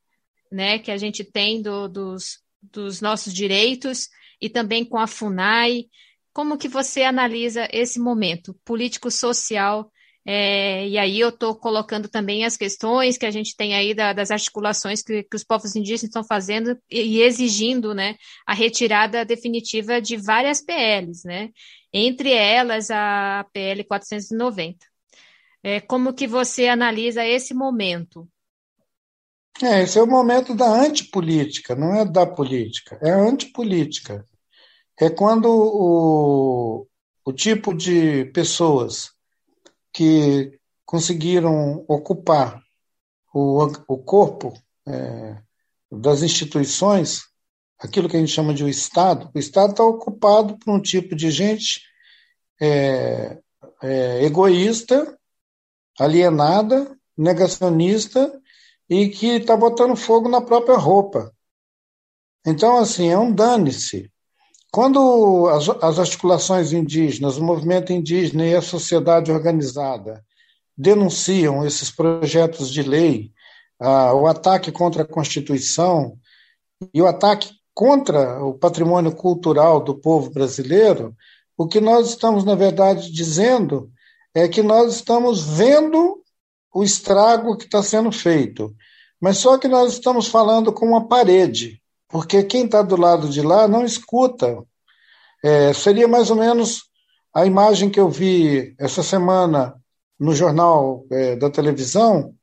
né, 0.51 0.79
que 0.79 0.91
a 0.91 0.97
gente 0.97 1.25
tem 1.25 1.61
do, 1.61 1.89
dos, 1.89 2.41
dos 2.63 3.01
nossos 3.01 3.33
direitos 3.33 4.09
e 4.41 4.49
também 4.49 4.85
com 4.85 4.99
a 4.99 5.07
FUNAI? 5.07 5.87
Como 6.33 6.59
que 6.59 6.69
você 6.69 7.03
analisa 7.03 7.69
esse 7.73 8.01
momento 8.01 8.59
político-social 8.65 9.91
é, 10.27 10.89
e 10.89 10.97
aí 10.97 11.21
eu 11.21 11.29
estou 11.29 11.55
colocando 11.55 12.09
também 12.09 12.45
as 12.45 12.57
questões 12.57 13.19
que 13.19 13.27
a 13.27 13.31
gente 13.31 13.55
tem 13.55 13.75
aí 13.75 13.93
da, 13.93 14.13
das 14.13 14.31
articulações 14.31 15.03
que, 15.03 15.23
que, 15.23 15.37
os 15.37 15.45
povos 15.45 15.77
indígenas 15.77 16.05
estão 16.05 16.25
fazendo 16.25 16.79
e, 16.91 17.19
e, 17.19 17.23
exigindo 17.23 17.95
né, 17.95 18.17
a 18.47 18.55
retirada 18.55 19.25
definitiva 19.25 20.01
de 20.01 20.17
várias 20.17 20.63
PLs, 20.63 21.27
né? 21.27 21.51
entre 21.95 22.33
elas 22.33 22.91
a 22.91 23.47
PL 23.53 23.85
490. 23.85 24.85
É, 25.63 25.81
como 25.81 26.13
que 26.13 26.27
você 26.27 26.67
analisa 26.67 27.25
esse 27.25 27.55
momento? 27.55 28.29
É, 29.63 29.83
esse 29.83 29.99
é 29.99 30.03
o 30.03 30.07
momento 30.07 30.55
da 30.55 30.67
antipolítica, 30.67 31.77
não 31.77 31.95
é 31.95 32.05
da 32.05 32.27
política, 32.27 32.99
é 33.01 33.13
a 33.13 33.21
antipolítica. 33.21 34.27
É 35.01 35.09
quando 35.09 35.47
o, 35.47 36.87
o 37.25 37.33
tipo 37.33 37.73
de 37.73 38.25
pessoas 38.27 39.13
que 39.95 40.59
conseguiram 40.85 41.85
ocupar 41.89 42.61
o, 43.33 43.65
o 43.89 43.99
corpo 43.99 44.53
é, 44.87 45.41
das 45.91 46.23
instituições, 46.23 47.23
aquilo 47.79 48.09
que 48.09 48.17
a 48.17 48.21
gente 48.21 48.33
chama 48.33 48.53
de 48.53 48.65
o 48.65 48.69
Estado. 48.69 49.31
O 49.35 49.39
Estado 49.39 49.71
está 49.71 49.85
ocupado 49.85 50.59
por 50.59 50.75
um 50.75 50.83
tipo 50.83 51.15
de 51.15 51.31
gente 51.31 51.81
é, 52.61 53.39
é, 53.83 54.25
egoísta, 54.25 55.17
alienada, 55.99 56.99
negacionista 57.17 58.41
e 58.91 59.09
que 59.09 59.37
está 59.37 59.57
botando 59.57 59.97
fogo 59.97 60.29
na 60.29 60.41
própria 60.41 60.77
roupa. 60.77 61.33
Então, 62.45 62.77
assim, 62.77 63.09
é 63.09 63.19
um 63.19 63.33
dane-se. 63.33 64.13
Quando 64.75 65.47
as, 65.51 65.69
as, 65.69 66.01
articulações 66.01 66.73
indígenas, 66.73 67.37
o 67.37 67.45
movimento 67.45 67.93
indígena 67.93 68.45
e 68.45 68.57
a 68.57 68.61
sociedade 68.61 69.31
organizada 69.31 70.25
denunciam 70.77 71.65
esses 71.65 71.93
projetos 71.93 72.73
de 72.73 72.83
lei, 72.83 73.31
ah, 73.79 74.13
o 74.15 74.27
ataque 74.27 74.73
contra 74.73 75.05
a 75.05 75.07
Constituição 75.07 76.19
e 76.93 77.01
o 77.01 77.07
ataque 77.07 77.53
contra 77.73 78.45
o 78.45 78.55
patrimônio 78.55 79.15
cultural 79.15 79.81
do 79.81 79.95
povo 79.95 80.31
brasileiro, 80.31 81.15
o 81.57 81.69
que 81.69 81.81
nós 81.81 82.09
estamos, 82.09 82.45
na 82.45 82.57
verdade, 82.57 83.13
dizendo 83.13 83.93
é 84.35 84.49
que 84.49 84.61
nós 84.61 84.97
estamos 84.97 85.41
vendo 85.41 86.21
o 86.75 86.83
estrago 86.83 87.57
que 87.57 87.67
está 87.67 87.81
sendo 87.81 88.11
feito. 88.11 88.75
Mas 89.21 89.39
só 89.39 89.57
que 89.57 89.69
nós 89.69 89.93
estamos 89.93 90.27
falando 90.27 90.73
com 90.73 90.85
uma 90.85 91.07
parede, 91.07 91.81
porque 92.09 92.43
quem 92.43 92.65
está 92.65 92.83
do 92.83 92.97
lado 92.97 93.29
de 93.29 93.43
lá 93.43 93.67
não 93.67 93.85
escuta. 93.85 94.63
É, 95.43 95.73
seria 95.73 96.09
mais 96.09 96.31
ou 96.31 96.37
menos 96.37 96.85
a 97.35 97.45
imagem 97.45 97.91
que 97.91 98.01
eu 98.01 98.09
vi 98.09 98.75
essa 98.79 99.03
semana 99.03 99.75
no 100.19 100.35
jornal 100.35 101.05
é, 101.11 101.37
da 101.37 101.51
televisão, 101.51 102.35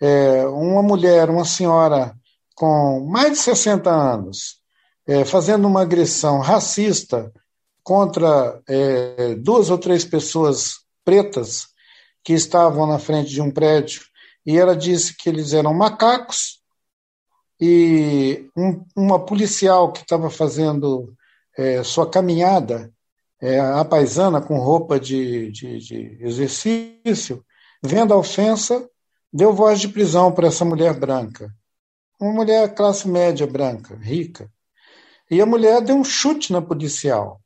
é, 0.00 0.46
uma 0.46 0.82
mulher, 0.82 1.30
uma 1.30 1.44
senhora 1.44 2.14
com 2.54 3.06
mais 3.08 3.32
de 3.32 3.38
60 3.38 3.90
anos, 3.90 4.60
é, 5.06 5.24
fazendo 5.24 5.66
uma 5.66 5.82
agressão 5.82 6.40
racista 6.40 7.32
contra 7.82 8.60
é, 8.68 9.34
duas 9.36 9.70
ou 9.70 9.78
três 9.78 10.04
pessoas 10.04 10.80
pretas 11.04 11.68
que 12.24 12.32
estavam 12.32 12.86
na 12.86 12.98
frente 12.98 13.30
de 13.30 13.40
um 13.40 13.50
prédio, 13.50 14.02
e 14.44 14.58
ela 14.58 14.76
disse 14.76 15.16
que 15.16 15.28
eles 15.28 15.52
eram 15.52 15.72
macacos, 15.72 16.55
e 17.60 18.48
um, 18.56 18.84
uma 18.94 19.24
policial 19.24 19.92
que 19.92 20.00
estava 20.00 20.28
fazendo 20.30 21.14
é, 21.56 21.82
sua 21.82 22.08
caminhada, 22.08 22.92
é, 23.40 23.58
a 23.58 23.84
paisana 23.84 24.40
com 24.40 24.58
roupa 24.58 25.00
de, 25.00 25.50
de, 25.50 25.78
de 25.78 26.18
exercício, 26.20 27.44
vendo 27.82 28.12
a 28.12 28.16
ofensa, 28.16 28.88
deu 29.32 29.52
voz 29.52 29.80
de 29.80 29.88
prisão 29.88 30.32
para 30.32 30.48
essa 30.48 30.64
mulher 30.64 30.98
branca. 30.98 31.52
Uma 32.20 32.32
mulher 32.32 32.74
classe 32.74 33.08
média 33.08 33.46
branca, 33.46 33.96
rica. 33.96 34.50
E 35.30 35.40
a 35.40 35.46
mulher 35.46 35.80
deu 35.82 35.96
um 35.96 36.04
chute 36.04 36.52
na 36.52 36.62
policial. 36.62 37.40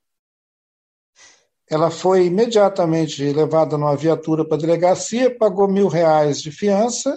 Ela 1.68 1.90
foi 1.90 2.26
imediatamente 2.26 3.22
levada 3.32 3.78
numa 3.78 3.96
viatura 3.96 4.44
para 4.44 4.56
a 4.56 4.60
delegacia, 4.60 5.36
pagou 5.36 5.68
mil 5.68 5.86
reais 5.86 6.42
de 6.42 6.50
fiança 6.50 7.16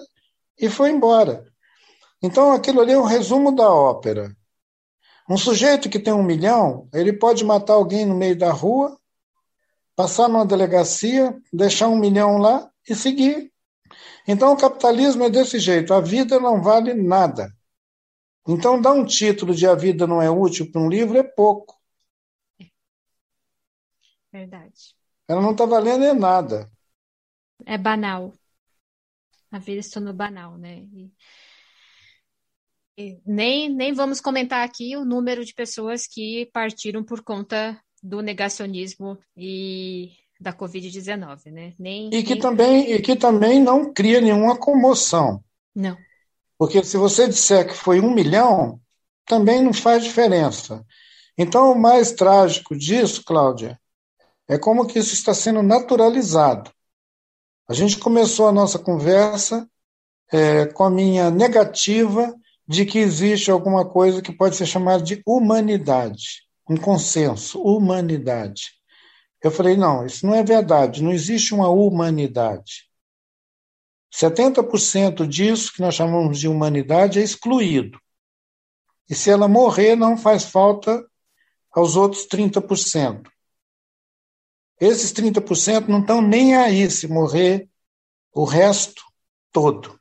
e 0.59 0.69
foi 0.69 0.91
embora. 0.91 1.52
Então, 2.23 2.53
aquilo 2.53 2.79
ali 2.79 2.93
é 2.93 2.97
um 2.97 3.03
resumo 3.03 3.53
da 3.53 3.69
ópera. 3.69 4.33
Um 5.29 5.35
sujeito 5.35 5.89
que 5.89 5.99
tem 5.99 6.13
um 6.13 6.23
milhão, 6.23 6.87
ele 6.93 7.11
pode 7.11 7.43
matar 7.43 7.73
alguém 7.73 8.05
no 8.05 8.15
meio 8.15 8.37
da 8.37 8.49
rua, 8.49 8.97
passar 9.93 10.29
numa 10.29 10.45
delegacia, 10.45 11.37
deixar 11.51 11.89
um 11.89 11.97
milhão 11.97 12.37
lá 12.37 12.71
e 12.87 12.95
seguir. 12.95 13.51
Então, 14.25 14.53
o 14.53 14.57
capitalismo 14.57 15.23
é 15.23 15.29
desse 15.29 15.59
jeito: 15.59 15.93
a 15.93 15.99
vida 15.99 16.39
não 16.39 16.61
vale 16.61 16.93
nada. 16.93 17.53
Então, 18.47 18.81
dar 18.81 18.93
um 18.93 19.05
título 19.05 19.53
de 19.53 19.67
A 19.67 19.75
Vida 19.75 20.07
Não 20.07 20.21
É 20.21 20.29
Útil 20.29 20.71
para 20.71 20.81
um 20.81 20.89
livro 20.89 21.17
é 21.17 21.23
pouco. 21.23 21.77
Verdade. 24.31 24.95
Ela 25.27 25.41
não 25.41 25.51
está 25.51 25.65
valendo 25.65 26.05
é 26.05 26.13
nada. 26.13 26.71
É 27.65 27.77
banal. 27.77 28.33
A 29.51 29.59
vida 29.59 29.81
se 29.83 29.91
tornou 29.91 30.13
banal, 30.13 30.57
né? 30.57 30.79
E, 30.91 31.05
e 31.05 31.11
nem, 33.25 33.69
nem 33.69 33.93
vamos 33.93 34.21
comentar 34.21 34.63
aqui 34.63 34.95
o 34.95 35.05
número 35.05 35.43
de 35.43 35.53
pessoas 35.53 36.05
que 36.07 36.49
partiram 36.53 37.03
por 37.03 37.23
conta 37.23 37.79
do 38.01 38.21
negacionismo 38.21 39.17
e 39.35 40.11
da 40.39 40.53
Covid-19, 40.53 41.51
né? 41.51 41.73
Nem, 41.79 42.09
e, 42.13 42.21
que 42.21 42.33
nem... 42.33 42.39
também, 42.39 42.91
e 42.91 43.01
que 43.01 43.15
também 43.15 43.61
não 43.61 43.93
cria 43.93 44.19
nenhuma 44.19 44.57
comoção. 44.57 45.43
Não. 45.73 45.97
Porque 46.57 46.83
se 46.83 46.97
você 46.97 47.27
disser 47.27 47.67
que 47.67 47.73
foi 47.73 47.99
um 47.99 48.13
milhão, 48.13 48.79
também 49.25 49.63
não 49.63 49.73
faz 49.73 50.03
diferença. 50.03 50.85
Então, 51.37 51.71
o 51.71 51.79
mais 51.79 52.11
trágico 52.11 52.75
disso, 52.75 53.23
Cláudia, 53.25 53.79
é 54.47 54.57
como 54.57 54.85
que 54.85 54.99
isso 54.99 55.13
está 55.13 55.33
sendo 55.33 55.63
naturalizado. 55.63 56.71
A 57.67 57.73
gente 57.73 57.97
começou 57.97 58.47
a 58.47 58.51
nossa 58.51 58.77
conversa 58.77 59.67
é, 60.31 60.65
com 60.67 60.83
a 60.83 60.89
minha 60.89 61.31
negativa 61.31 62.35
de 62.67 62.85
que 62.85 62.99
existe 62.99 63.51
alguma 63.51 63.87
coisa 63.87 64.21
que 64.21 64.31
pode 64.31 64.55
ser 64.55 64.65
chamada 64.65 65.03
de 65.03 65.21
humanidade, 65.25 66.43
um 66.69 66.77
consenso, 66.77 67.61
humanidade. 67.61 68.71
Eu 69.41 69.51
falei, 69.51 69.75
não, 69.75 70.05
isso 70.05 70.25
não 70.25 70.33
é 70.33 70.43
verdade, 70.43 71.03
não 71.03 71.11
existe 71.11 71.53
uma 71.53 71.69
humanidade. 71.69 72.89
70% 74.13 75.27
disso 75.27 75.73
que 75.73 75.81
nós 75.81 75.95
chamamos 75.95 76.39
de 76.39 76.47
humanidade 76.47 77.19
é 77.19 77.23
excluído. 77.23 77.99
E 79.09 79.15
se 79.15 79.29
ela 79.29 79.47
morrer, 79.47 79.95
não 79.95 80.15
faz 80.15 80.45
falta 80.45 81.05
aos 81.71 81.95
outros 81.95 82.27
30%. 82.27 83.27
Esses 84.79 85.11
30% 85.11 85.87
não 85.87 86.01
estão 86.01 86.21
nem 86.21 86.55
aí 86.55 86.89
se 86.89 87.07
morrer 87.07 87.69
o 88.33 88.45
resto 88.45 89.03
todo. 89.51 89.99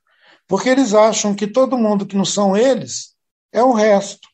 Porque 0.53 0.69
eles 0.69 0.93
acham 0.93 1.35
que 1.35 1.47
todo 1.47 1.79
mundo 1.79 2.05
que 2.05 2.15
não 2.15 2.27
são 2.27 2.55
eles 2.55 3.17
é 3.51 3.65
o 3.65 3.73
resto. 3.73 4.29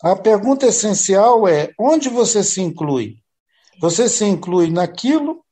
A 0.00 0.14
pergunta 0.14 0.64
essencial 0.66 1.48
é: 1.48 1.74
onde 1.76 2.08
você 2.08 2.44
se 2.44 2.60
inclui? 2.60 3.20
Você 3.80 4.08
se 4.08 4.24
inclui 4.24 4.70
naquilo 4.70 5.44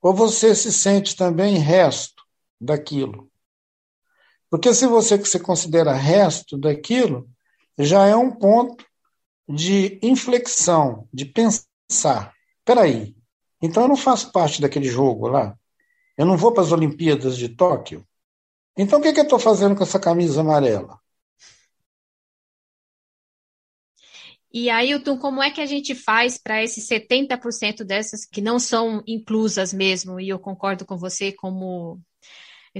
ou 0.00 0.14
você 0.14 0.54
se 0.54 0.72
sente 0.72 1.14
também 1.14 1.58
resto 1.58 2.22
daquilo? 2.58 3.30
Porque 4.48 4.72
se 4.72 4.86
você 4.86 5.22
se 5.22 5.38
considera 5.38 5.92
resto 5.92 6.56
daquilo, 6.56 7.28
já 7.78 8.06
é 8.06 8.16
um 8.16 8.30
ponto 8.30 8.82
de 9.46 9.98
inflexão, 10.02 11.06
de 11.12 11.26
pensar. 11.26 12.32
Peraí, 12.64 13.14
então 13.60 13.82
eu 13.82 13.88
não 13.90 13.96
faço 13.96 14.32
parte 14.32 14.62
daquele 14.62 14.88
jogo 14.88 15.28
lá? 15.28 15.54
Eu 16.16 16.24
não 16.24 16.38
vou 16.38 16.50
para 16.50 16.62
as 16.62 16.72
Olimpíadas 16.72 17.36
de 17.36 17.50
Tóquio? 17.50 18.05
Então 18.76 18.98
o 18.98 19.02
que, 19.02 19.12
que 19.12 19.20
eu 19.20 19.24
estou 19.24 19.38
fazendo 19.38 19.74
com 19.74 19.82
essa 19.82 19.98
camisa 19.98 20.40
amarela? 20.40 21.00
E 24.52 24.70
Ailton, 24.70 25.18
como 25.18 25.42
é 25.42 25.50
que 25.50 25.60
a 25.60 25.66
gente 25.66 25.94
faz 25.94 26.38
para 26.38 26.62
esses 26.62 26.86
70% 26.88 27.84
dessas 27.84 28.24
que 28.24 28.40
não 28.40 28.58
são 28.58 29.02
inclusas 29.06 29.72
mesmo, 29.72 30.18
e 30.18 30.28
eu 30.28 30.38
concordo 30.38 30.86
com 30.86 30.96
você, 30.96 31.30
como 31.30 32.00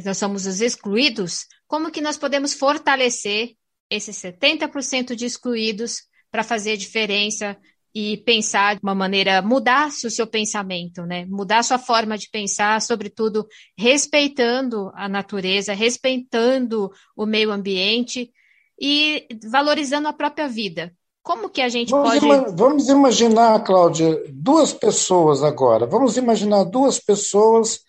nós 0.04 0.16
somos 0.16 0.46
os 0.46 0.60
excluídos, 0.60 1.46
como 1.66 1.90
que 1.90 2.00
nós 2.00 2.16
podemos 2.16 2.54
fortalecer 2.54 3.54
esses 3.90 4.16
70% 4.16 5.14
de 5.14 5.26
excluídos 5.26 6.02
para 6.30 6.42
fazer 6.42 6.76
diferença 6.76 7.58
e 7.98 8.18
pensar 8.18 8.74
de 8.74 8.80
uma 8.82 8.94
maneira, 8.94 9.40
mudar 9.40 9.88
o 9.88 10.10
seu 10.10 10.26
pensamento, 10.26 11.06
né? 11.06 11.24
Mudar 11.24 11.60
a 11.60 11.62
sua 11.62 11.78
forma 11.78 12.18
de 12.18 12.28
pensar, 12.28 12.78
sobretudo 12.82 13.46
respeitando 13.74 14.92
a 14.94 15.08
natureza, 15.08 15.72
respeitando 15.72 16.92
o 17.16 17.24
meio 17.24 17.50
ambiente 17.50 18.30
e 18.78 19.26
valorizando 19.50 20.08
a 20.08 20.12
própria 20.12 20.46
vida. 20.46 20.92
Como 21.22 21.48
que 21.48 21.62
a 21.62 21.70
gente 21.70 21.88
vamos 21.88 22.10
pode. 22.10 22.26
Ima 22.26 22.54
vamos 22.54 22.86
imaginar, 22.90 23.64
Cláudia, 23.64 24.22
duas 24.28 24.74
pessoas 24.74 25.42
agora. 25.42 25.86
Vamos 25.86 26.18
imaginar 26.18 26.64
duas 26.64 27.00
pessoas 27.00 27.80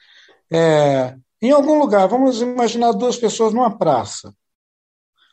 é, 0.50 1.18
em 1.42 1.52
algum 1.52 1.78
lugar. 1.78 2.08
Vamos 2.08 2.42
imaginar 2.42 2.94
duas 2.94 3.18
pessoas 3.18 3.54
numa 3.54 3.78
praça. 3.78 4.34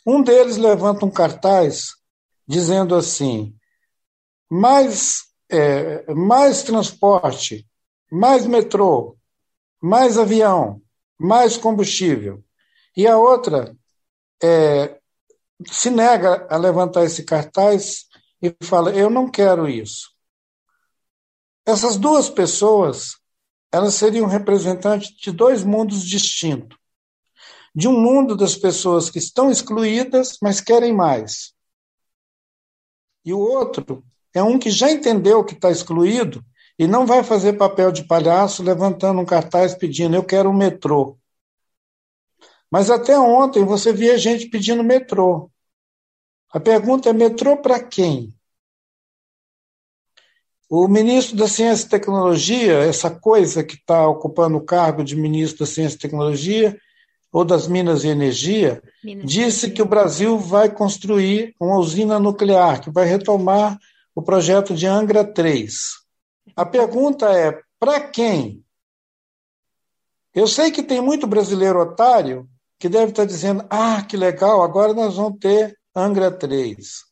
Um 0.05 0.21
deles 0.21 0.57
levanta 0.57 1.07
um 1.07 1.11
cartaz 1.13 1.91
dizendo 2.45 2.97
assim: 2.97 3.55
mais, 4.51 5.25
é, 5.49 6.13
mais 6.15 6.63
transporte, 6.63 7.69
mais 8.11 8.47
metrô, 8.47 9.17
mais 9.81 10.19
avião, 10.19 10.81
mais 11.19 11.57
combustível. 11.57 12.43
E 12.97 13.07
a 13.07 13.19
outra 13.19 13.77
é, 14.43 15.01
se 15.67 15.91
nega 15.91 16.47
a 16.51 16.57
levantar 16.57 17.05
esse 17.05 17.25
cartaz 17.25 18.07
e 18.41 18.55
fala: 18.63 18.95
Eu 18.95 19.11
não 19.11 19.31
quero 19.31 19.69
isso. 19.69 20.13
Essas 21.67 21.97
duas 21.97 22.29
pessoas 22.29 23.19
elas 23.75 23.95
seriam 23.95 24.29
representantes 24.29 25.11
de 25.17 25.33
dois 25.33 25.65
mundos 25.65 26.05
distintos. 26.05 26.79
De 27.75 27.89
um 27.89 28.01
mundo 28.01 28.37
das 28.37 28.55
pessoas 28.55 29.11
que 29.11 29.19
estão 29.19 29.51
excluídas, 29.51 30.39
mas 30.41 30.61
querem 30.61 30.95
mais. 30.95 31.53
E 33.25 33.33
o 33.33 33.39
outro 33.41 34.05
é 34.35 34.43
um 34.43 34.59
que 34.59 34.69
já 34.69 34.91
entendeu 34.91 35.45
que 35.45 35.55
está 35.55 35.71
excluído 35.71 36.45
e 36.77 36.87
não 36.89 37.07
vai 37.07 37.23
fazer 37.23 37.53
papel 37.55 37.93
de 37.93 38.05
palhaço 38.05 38.63
levantando 38.63 39.21
um 39.21 39.25
cartaz 39.25 39.75
pedindo: 39.75 40.17
Eu 40.17 40.25
quero 40.25 40.51
um 40.51 40.57
metrô. 40.57 41.17
Mas 42.71 42.91
até 42.91 43.17
ontem 43.19 43.65
você 43.65 43.93
via 43.93 44.19
gente 44.19 44.49
pedindo 44.49 44.83
metrô. 44.83 45.49
A 46.53 46.59
pergunta 46.59 47.09
é: 47.09 47.13
metrô 47.13 47.57
para 47.57 47.81
quem? 47.81 48.35
O 50.69 50.89
ministro 50.89 51.37
da 51.37 51.47
Ciência 51.47 51.87
e 51.87 51.91
Tecnologia, 51.91 52.79
essa 52.79 53.09
coisa 53.09 53.63
que 53.63 53.75
está 53.75 54.09
ocupando 54.09 54.57
o 54.57 54.65
cargo 54.65 55.05
de 55.05 55.15
ministro 55.15 55.61
da 55.61 55.71
Ciência 55.71 55.95
e 55.95 56.01
Tecnologia, 56.01 56.77
ou 57.31 57.45
das 57.45 57.69
Minas 57.69 58.03
e 58.03 58.09
Energia, 58.09 58.83
Minas 59.05 59.31
disse 59.31 59.71
que 59.71 59.83
o 59.83 59.87
Brasil 59.87 60.37
vai 60.39 60.69
construir 60.69 61.55
uma 61.61 61.79
usina 61.79 62.19
nuclear, 62.19 62.81
que 62.81 62.91
vai 62.91 63.05
retomar 63.05 63.79
o 64.15 64.23
projeto 64.23 64.75
de 64.75 64.87
Angra 64.87 65.25
3. 65.25 65.75
A 66.55 66.65
pergunta 66.65 67.31
é: 67.31 67.61
para 67.79 68.01
quem? 68.01 68.65
Eu 70.35 70.47
sei 70.47 70.71
que 70.71 70.83
tem 70.83 71.01
muito 71.01 71.27
brasileiro 71.27 71.81
otário 71.81 72.49
que 72.79 72.89
deve 72.89 73.11
estar 73.11 73.25
dizendo: 73.25 73.67
ah, 73.71 74.03
que 74.03 74.17
legal, 74.17 74.63
agora 74.63 74.93
nós 74.93 75.17
vamos 75.17 75.39
ter 75.39 75.79
Angra 75.95 76.31
3. 76.31 77.05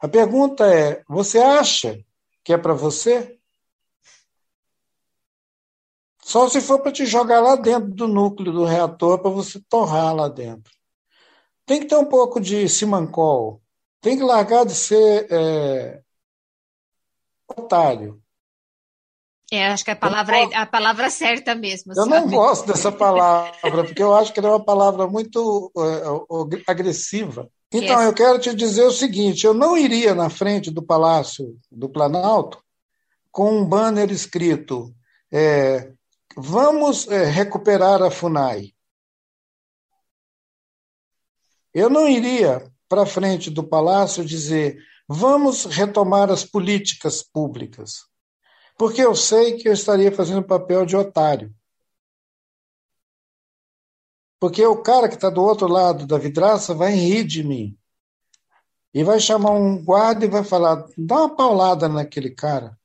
A 0.00 0.08
pergunta 0.08 0.66
é: 0.66 1.02
você 1.08 1.38
acha 1.38 1.98
que 2.42 2.52
é 2.52 2.58
para 2.58 2.74
você? 2.74 3.38
Só 6.22 6.48
se 6.48 6.60
for 6.60 6.80
para 6.80 6.92
te 6.92 7.04
jogar 7.04 7.40
lá 7.40 7.54
dentro 7.54 7.90
do 7.90 8.08
núcleo 8.08 8.50
do 8.50 8.64
reator 8.64 9.18
para 9.18 9.30
você 9.30 9.60
torrar 9.68 10.14
lá 10.14 10.26
dentro. 10.26 10.72
Tem 11.66 11.80
que 11.80 11.86
ter 11.86 11.96
um 11.96 12.06
pouco 12.06 12.40
de 12.40 12.68
simancol. 12.68 13.63
Tem 14.04 14.18
que 14.18 14.22
largar 14.22 14.66
de 14.66 14.74
ser 14.74 15.26
é, 15.30 16.02
otário. 17.48 18.22
É, 19.50 19.68
acho 19.68 19.82
que 19.82 19.90
a 19.90 19.96
palavra, 19.96 20.36
é 20.36 20.54
a 20.56 20.66
palavra 20.66 21.08
certa 21.08 21.54
mesmo. 21.54 21.94
Eu 21.96 22.04
não 22.04 22.28
gosto 22.28 22.66
dessa 22.66 22.92
palavra, 22.92 23.84
porque 23.84 24.02
eu 24.02 24.14
acho 24.14 24.30
que 24.30 24.40
ela 24.40 24.48
é 24.48 24.52
uma 24.52 24.64
palavra 24.64 25.06
muito 25.06 25.72
uh, 25.74 26.48
agressiva. 26.66 27.48
Então, 27.72 28.02
eu 28.02 28.12
quero 28.12 28.38
te 28.38 28.54
dizer 28.54 28.82
o 28.82 28.92
seguinte: 28.92 29.46
eu 29.46 29.54
não 29.54 29.74
iria 29.74 30.14
na 30.14 30.28
frente 30.28 30.70
do 30.70 30.82
Palácio 30.82 31.56
do 31.72 31.88
Planalto 31.88 32.62
com 33.32 33.58
um 33.58 33.64
banner 33.64 34.12
escrito 34.12 34.94
é, 35.32 35.94
Vamos 36.36 37.08
é, 37.08 37.24
recuperar 37.24 38.02
a 38.02 38.10
FUNAI. 38.10 38.74
Eu 41.72 41.88
não 41.88 42.08
iria 42.08 42.70
para 42.88 43.06
frente 43.06 43.50
do 43.50 43.64
Palácio 43.64 44.24
dizer 44.24 44.78
vamos 45.08 45.64
retomar 45.64 46.30
as 46.30 46.44
políticas 46.44 47.22
públicas 47.22 48.04
porque 48.76 49.00
eu 49.00 49.14
sei 49.14 49.56
que 49.56 49.68
eu 49.68 49.72
estaria 49.72 50.10
fazendo 50.10 50.42
papel 50.42 50.84
de 50.84 50.96
otário. 50.96 51.54
Porque 54.40 54.64
o 54.66 54.82
cara 54.82 55.08
que 55.08 55.14
está 55.14 55.30
do 55.30 55.42
outro 55.42 55.66
lado 55.68 56.06
da 56.06 56.18
vidraça 56.18 56.74
vai 56.74 56.92
rir 56.92 57.24
de 57.24 57.42
mim. 57.42 57.78
E 58.92 59.02
vai 59.02 59.18
chamar 59.18 59.52
um 59.52 59.82
guarda 59.82 60.24
e 60.24 60.28
vai 60.28 60.44
falar: 60.44 60.86
dá 60.98 61.20
uma 61.20 61.34
paulada 61.34 61.88
naquele 61.88 62.30
cara. 62.30 62.78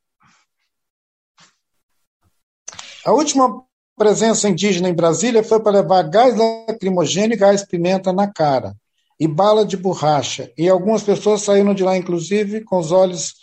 A 3.05 3.11
última 3.11 3.63
presença 3.97 4.47
indígena 4.47 4.89
em 4.89 4.93
Brasília 4.93 5.43
foi 5.43 5.61
para 5.61 5.81
levar 5.81 6.03
gás 6.03 6.35
lacrimogêneo 6.35 7.33
e 7.33 7.37
gás 7.37 7.65
pimenta 7.65 8.13
na 8.13 8.31
cara, 8.31 8.75
e 9.19 9.27
bala 9.27 9.65
de 9.65 9.75
borracha. 9.75 10.51
E 10.57 10.69
algumas 10.69 11.03
pessoas 11.03 11.41
saíram 11.41 11.73
de 11.73 11.83
lá, 11.83 11.97
inclusive, 11.97 12.63
com 12.63 12.79
os 12.79 12.91
olhos 12.91 13.35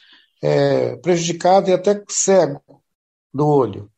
é, 0.42 0.96
prejudicado 0.96 1.68
e 1.68 1.72
até 1.72 2.02
cego 2.08 2.82
do 3.32 3.46
olho. 3.46 3.90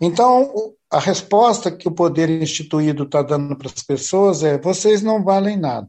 Então, 0.00 0.74
a 0.90 0.98
resposta 0.98 1.74
que 1.74 1.88
o 1.88 1.94
poder 1.94 2.28
instituído 2.30 3.04
está 3.04 3.22
dando 3.22 3.56
para 3.56 3.68
as 3.68 3.82
pessoas 3.82 4.42
é: 4.42 4.58
vocês 4.58 5.02
não 5.02 5.24
valem 5.24 5.56
nada. 5.56 5.88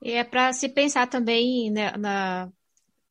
E 0.00 0.12
é 0.12 0.22
para 0.22 0.52
se 0.52 0.68
pensar 0.68 1.08
também 1.08 1.70
né, 1.70 1.90
na, 1.96 2.48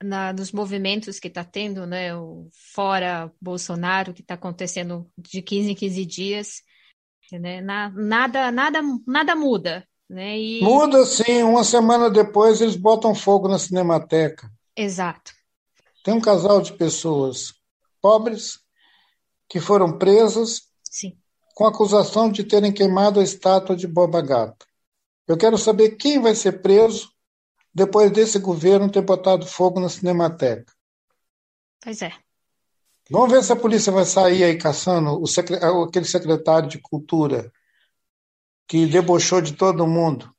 na, 0.01 0.33
nos 0.33 0.53
movimentos 0.53 1.19
que 1.19 1.27
está 1.27 1.43
tendo, 1.43 1.85
né, 1.85 2.15
o 2.15 2.49
fora 2.73 3.31
Bolsonaro, 3.41 4.13
que 4.13 4.21
está 4.21 4.35
acontecendo 4.35 5.09
de 5.17 5.41
15 5.41 5.71
em 5.71 5.75
15 5.75 6.05
dias. 6.05 6.61
Né, 7.31 7.61
na, 7.61 7.89
nada, 7.89 8.51
nada, 8.51 8.79
nada 9.05 9.35
muda. 9.35 9.87
Né? 10.09 10.39
E... 10.39 10.61
Muda 10.63 11.05
sim, 11.05 11.43
uma 11.43 11.63
semana 11.63 12.09
depois 12.09 12.61
eles 12.61 12.75
botam 12.75 13.13
fogo 13.13 13.47
na 13.47 13.59
Cinemateca. 13.59 14.49
Exato. 14.75 15.33
Tem 16.03 16.13
um 16.13 16.21
casal 16.21 16.61
de 16.61 16.73
pessoas 16.73 17.53
pobres 18.01 18.59
que 19.49 19.59
foram 19.59 19.97
presas 19.97 20.61
sim. 20.83 21.17
com 21.53 21.65
acusação 21.65 22.31
de 22.31 22.43
terem 22.43 22.71
queimado 22.71 23.19
a 23.19 23.23
estátua 23.23 23.75
de 23.75 23.87
Boba 23.87 24.21
Gato. 24.21 24.65
Eu 25.27 25.37
quero 25.37 25.57
saber 25.57 25.97
quem 25.97 26.21
vai 26.21 26.33
ser 26.33 26.61
preso 26.61 27.11
depois 27.73 28.09
desse 28.11 28.39
governo 28.39 28.89
ter 28.89 29.01
botado 29.01 29.45
fogo 29.45 29.79
na 29.79 29.89
Cinemateca. 29.89 30.71
Pois 31.81 32.01
é. 32.01 32.13
Vamos 33.09 33.31
ver 33.31 33.43
se 33.43 33.51
a 33.53 33.55
polícia 33.55 33.91
vai 33.91 34.05
sair 34.05 34.43
aí 34.43 34.57
caçando 34.57 35.21
o 35.21 35.27
secre... 35.27 35.57
aquele 35.57 36.05
secretário 36.05 36.69
de 36.69 36.79
Cultura 36.79 37.51
que 38.67 38.85
debochou 38.85 39.41
de 39.41 39.53
todo 39.53 39.87
mundo. 39.87 40.29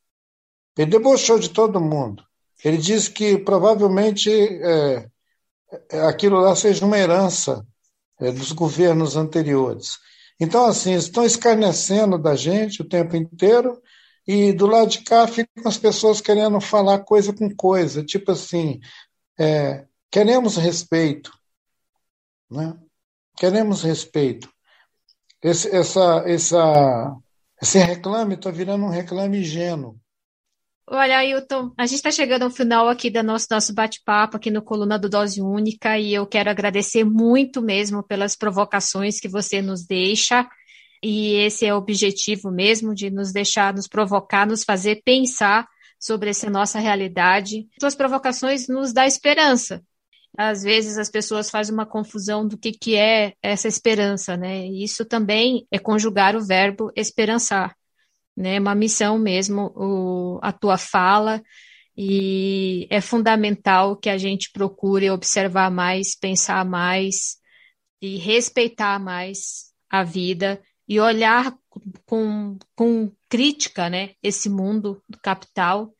Ele 0.77 0.91
debochou 0.91 1.39
de 1.39 1.49
todo 1.51 1.81
mundo. 1.81 2.23
Ele 2.65 2.77
disse 2.77 3.11
que 3.11 3.39
provavelmente 3.39 4.31
é, 4.31 5.09
é, 5.91 6.01
aquilo 6.01 6.41
lá 6.41 6.55
seja 6.55 6.85
uma 6.85 6.99
herança 6.99 7.67
é, 8.21 8.31
dos 8.31 8.53
governos 8.53 9.17
anteriores. 9.17 9.99
Então, 10.41 10.67
assim, 10.67 10.95
estão 10.95 11.25
escarnecendo 11.25 12.19
da 12.19 12.37
gente 12.37 12.83
o 12.83 12.89
tempo 12.89 13.17
inteiro 13.17 13.81
e 14.27 14.53
do 14.53 14.67
lado 14.67 14.91
de 14.91 15.01
cá 15.03 15.27
ficam 15.27 15.65
as 15.67 15.79
pessoas 15.79 16.21
querendo 16.21 16.61
falar 16.61 17.01
coisa 17.01 17.33
com 17.33 17.55
coisa, 17.55 18.05
tipo 18.05 18.33
assim, 18.33 18.79
é, 19.39 19.87
queremos 20.11 20.57
respeito, 20.57 21.33
né? 22.51 22.77
Queremos 23.37 23.83
respeito. 23.83 24.49
Esse, 25.43 25.75
essa, 25.75 26.23
essa 26.27 27.17
esse 27.61 27.79
reclame 27.79 28.35
está 28.35 28.51
virando 28.51 28.85
um 28.85 28.91
reclame 28.91 29.39
ingênuo. 29.39 29.97
Olha, 30.91 31.19
Ailton, 31.19 31.71
a 31.77 31.85
gente 31.85 31.97
está 31.97 32.11
chegando 32.11 32.45
ao 32.45 32.51
final 32.51 32.89
aqui 32.89 33.11
do 33.11 33.23
nosso, 33.23 33.47
nosso 33.51 33.75
bate-papo 33.75 34.39
aqui 34.39 34.51
no 34.51 34.63
Coluna 34.63 34.99
do 34.99 35.09
Dose 35.09 35.43
Única 35.43 35.99
e 35.99 36.15
eu 36.15 36.27
quero 36.27 36.49
agradecer 36.49 37.05
muito 37.05 37.61
mesmo 37.61 38.03
pelas 38.03 38.35
provocações 38.35 39.21
que 39.21 39.29
você 39.29 39.61
nos 39.61 39.85
deixa. 39.87 40.49
E 41.03 41.35
esse 41.35 41.67
é 41.67 41.75
o 41.75 41.77
objetivo 41.77 42.51
mesmo, 42.51 42.95
de 42.95 43.11
nos 43.11 43.33
deixar, 43.33 43.75
nos 43.75 43.87
provocar, 43.87 44.47
nos 44.47 44.65
fazer 44.65 45.03
pensar 45.05 45.69
sobre 46.01 46.31
essa 46.31 46.49
nossa 46.49 46.79
realidade. 46.79 47.69
Suas 47.79 47.95
provocações 47.95 48.67
nos 48.67 48.93
dá 48.93 49.07
esperança, 49.07 49.83
às 50.37 50.63
vezes 50.63 50.99
as 50.99 51.11
pessoas 51.11 51.51
fazem 51.51 51.75
uma 51.75 51.87
confusão 51.87 52.47
do 52.47 52.57
que, 52.57 52.73
que 52.73 52.97
é 52.97 53.35
essa 53.43 53.69
esperança, 53.69 54.37
né? 54.37 54.67
Isso 54.67 55.05
também 55.05 55.67
é 55.71 55.79
conjugar 55.79 56.37
o 56.37 56.45
verbo 56.45 56.93
esperançar, 56.95 57.75
né? 58.37 58.59
Uma 58.61 58.75
missão 58.75 59.19
mesmo, 59.19 59.73
o, 59.75 60.39
a 60.43 60.53
tua 60.53 60.79
fala, 60.79 61.43
e 61.97 62.87
é 62.91 63.01
fundamental 63.01 63.97
que 63.97 64.09
a 64.09 64.17
gente 64.17 64.53
procure 64.53 65.11
observar 65.11 65.71
mais, 65.71 66.17
pensar 66.17 66.65
mais 66.65 67.39
e 68.01 68.17
respeitar 68.17 69.01
mais 69.01 69.73
a 69.91 70.05
vida 70.05 70.63
e 70.87 71.01
olhar 71.01 71.53
com, 72.07 72.57
com 72.77 73.13
crítica, 73.29 73.91
né? 73.91 74.11
Esse 74.23 74.49
mundo 74.49 75.03
do 75.09 75.19
capital 75.19 75.93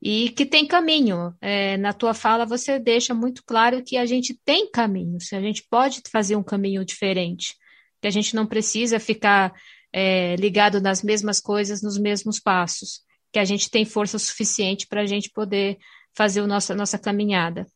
e 0.00 0.30
que 0.30 0.46
tem 0.46 0.66
caminho. 0.66 1.34
É, 1.40 1.76
na 1.76 1.92
tua 1.92 2.14
fala, 2.14 2.46
você 2.46 2.78
deixa 2.78 3.14
muito 3.14 3.42
claro 3.44 3.82
que 3.82 3.96
a 3.96 4.06
gente 4.06 4.38
tem 4.44 4.70
caminhos, 4.70 5.32
a 5.32 5.40
gente 5.40 5.66
pode 5.68 6.02
fazer 6.10 6.36
um 6.36 6.42
caminho 6.42 6.84
diferente, 6.84 7.54
que 8.00 8.08
a 8.08 8.10
gente 8.10 8.34
não 8.34 8.46
precisa 8.46 8.98
ficar 8.98 9.52
é, 9.92 10.36
ligado 10.36 10.80
nas 10.80 11.02
mesmas 11.02 11.40
coisas, 11.40 11.82
nos 11.82 11.98
mesmos 11.98 12.40
passos, 12.40 13.02
que 13.32 13.38
a 13.38 13.44
gente 13.44 13.70
tem 13.70 13.84
força 13.84 14.18
suficiente 14.18 14.86
para 14.86 15.02
a 15.02 15.06
gente 15.06 15.30
poder 15.30 15.78
fazer 16.14 16.40
a 16.40 16.46
nossa, 16.46 16.74
nossa 16.74 16.98
caminhada. 16.98 17.66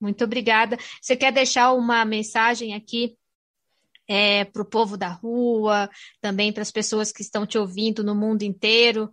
Muito 0.00 0.24
obrigada. 0.24 0.78
Você 1.00 1.16
quer 1.16 1.32
deixar 1.32 1.72
uma 1.72 2.04
mensagem 2.04 2.74
aqui 2.74 3.16
é, 4.08 4.44
para 4.44 4.62
o 4.62 4.64
povo 4.64 4.96
da 4.96 5.08
rua, 5.08 5.88
também 6.20 6.52
para 6.52 6.62
as 6.62 6.70
pessoas 6.70 7.12
que 7.12 7.22
estão 7.22 7.46
te 7.46 7.58
ouvindo 7.58 8.02
no 8.02 8.14
mundo 8.14 8.42
inteiro? 8.42 9.10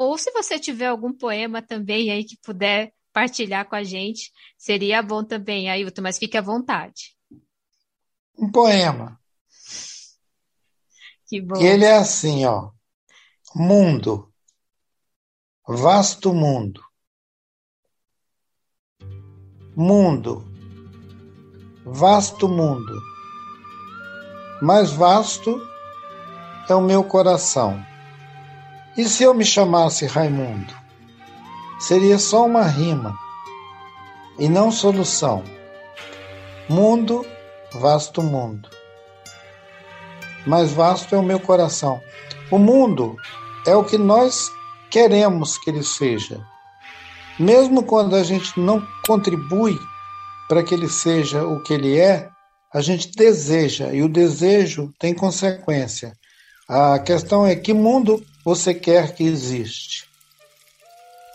Ou 0.00 0.16
se 0.16 0.30
você 0.30 0.58
tiver 0.58 0.86
algum 0.86 1.12
poema 1.12 1.60
também 1.60 2.10
aí 2.10 2.24
que 2.24 2.34
puder 2.38 2.90
partilhar 3.12 3.68
com 3.68 3.76
a 3.76 3.84
gente, 3.84 4.32
seria 4.56 5.02
bom 5.02 5.22
também, 5.22 5.68
Ailton, 5.68 6.00
mas 6.00 6.16
fique 6.16 6.38
à 6.38 6.40
vontade. 6.40 7.14
Um 8.38 8.50
poema. 8.50 9.20
Que 11.26 11.42
bom. 11.42 11.60
Ele 11.60 11.84
é 11.84 11.98
assim, 11.98 12.46
ó. 12.46 12.70
Mundo. 13.54 14.32
Vasto 15.68 16.32
mundo. 16.32 16.82
Mundo. 19.76 20.42
Vasto 21.84 22.48
mundo. 22.48 23.02
Mais 24.62 24.92
vasto 24.92 25.60
é 26.70 26.74
o 26.74 26.80
meu 26.80 27.04
coração. 27.04 27.89
E 28.96 29.04
se 29.04 29.22
eu 29.22 29.32
me 29.32 29.44
chamasse 29.44 30.04
Raimundo? 30.04 30.74
Seria 31.78 32.18
só 32.18 32.44
uma 32.44 32.64
rima 32.64 33.16
e 34.38 34.48
não 34.48 34.72
solução. 34.72 35.44
Mundo, 36.68 37.24
vasto 37.72 38.22
mundo. 38.22 38.68
Mais 40.46 40.72
vasto 40.72 41.14
é 41.14 41.18
o 41.18 41.22
meu 41.22 41.38
coração. 41.38 42.00
O 42.50 42.58
mundo 42.58 43.16
é 43.66 43.76
o 43.76 43.84
que 43.84 43.96
nós 43.96 44.50
queremos 44.90 45.56
que 45.58 45.70
ele 45.70 45.84
seja. 45.84 46.44
Mesmo 47.38 47.84
quando 47.84 48.16
a 48.16 48.24
gente 48.24 48.58
não 48.58 48.84
contribui 49.06 49.78
para 50.48 50.64
que 50.64 50.74
ele 50.74 50.88
seja 50.88 51.44
o 51.44 51.62
que 51.62 51.72
ele 51.72 51.98
é, 51.98 52.28
a 52.74 52.80
gente 52.80 53.10
deseja, 53.12 53.92
e 53.92 54.02
o 54.02 54.08
desejo 54.08 54.92
tem 54.98 55.14
consequência. 55.14 56.12
A 56.68 56.98
questão 56.98 57.46
é 57.46 57.54
que 57.54 57.72
mundo 57.72 58.22
você 58.44 58.74
quer 58.74 59.14
que 59.14 59.24
existe. 59.24 60.08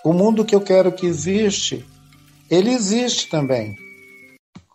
O 0.04 0.14
mundo 0.14 0.46
que 0.46 0.56
eu 0.56 0.62
quero 0.62 0.92
que 0.92 1.06
existe, 1.06 1.86
ele 2.50 2.72
existe 2.72 3.30
também. 3.30 3.76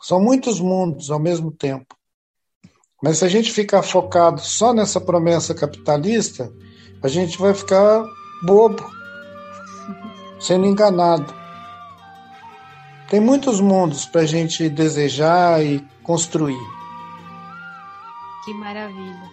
São 0.00 0.20
muitos 0.20 0.60
mundos 0.60 1.10
ao 1.10 1.18
mesmo 1.18 1.50
tempo. 1.52 1.94
Mas 3.02 3.18
se 3.18 3.24
a 3.24 3.28
gente 3.28 3.52
ficar 3.52 3.82
focado 3.82 4.40
só 4.40 4.72
nessa 4.74 5.00
promessa 5.00 5.54
capitalista, 5.54 6.52
a 7.02 7.08
gente 7.08 7.38
vai 7.38 7.54
ficar 7.54 8.04
bobo, 8.42 8.84
sendo 10.38 10.66
enganado. 10.66 11.32
Tem 13.08 13.20
muitos 13.20 13.60
mundos 13.60 14.04
para 14.06 14.20
a 14.22 14.26
gente 14.26 14.68
desejar 14.68 15.64
e 15.64 15.80
construir. 16.02 16.60
Que 18.44 18.54
maravilha. 18.54 19.30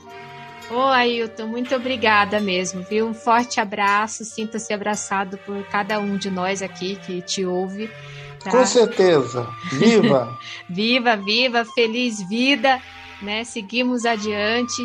Ô 0.69 0.81
Ailton, 0.81 1.47
muito 1.47 1.73
obrigada 1.73 2.41
mesmo, 2.41 2.81
viu? 2.83 3.07
Um 3.07 3.13
forte 3.13 3.59
abraço, 3.59 4.25
sinta-se 4.25 4.73
abraçado 4.73 5.37
por 5.39 5.63
cada 5.67 5.97
um 5.97 6.17
de 6.17 6.29
nós 6.29 6.61
aqui 6.61 6.97
que 6.97 7.21
te 7.21 7.45
ouve. 7.45 7.89
Tá? 8.43 8.51
Com 8.51 8.65
certeza. 8.65 9.47
Viva! 9.71 10.37
viva, 10.69 11.15
viva, 11.15 11.63
feliz 11.63 12.21
vida, 12.27 12.81
né? 13.21 13.45
Seguimos 13.45 14.05
adiante, 14.05 14.81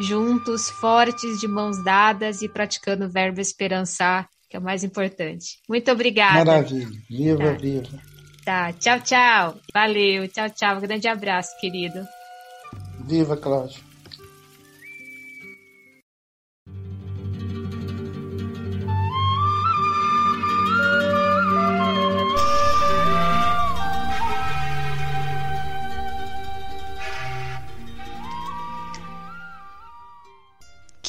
juntos, 0.00 0.70
fortes, 0.70 1.38
de 1.38 1.46
mãos 1.46 1.82
dadas 1.84 2.40
e 2.40 2.48
praticando 2.48 3.04
o 3.04 3.10
verbo 3.10 3.38
esperançar, 3.38 4.26
que 4.48 4.56
é 4.56 4.60
o 4.60 4.62
mais 4.62 4.82
importante. 4.82 5.58
Muito 5.68 5.90
obrigada. 5.90 6.42
Maravilha. 6.42 6.88
Viva, 7.10 7.44
tá. 7.44 7.52
viva. 7.52 8.02
Tá, 8.46 8.72
tchau, 8.72 9.00
tchau. 9.00 9.58
Valeu, 9.74 10.26
tchau, 10.28 10.48
tchau. 10.48 10.78
Um 10.78 10.80
grande 10.80 11.06
abraço, 11.06 11.50
querido. 11.60 12.02
Viva, 13.06 13.36
Cláudio. 13.36 13.87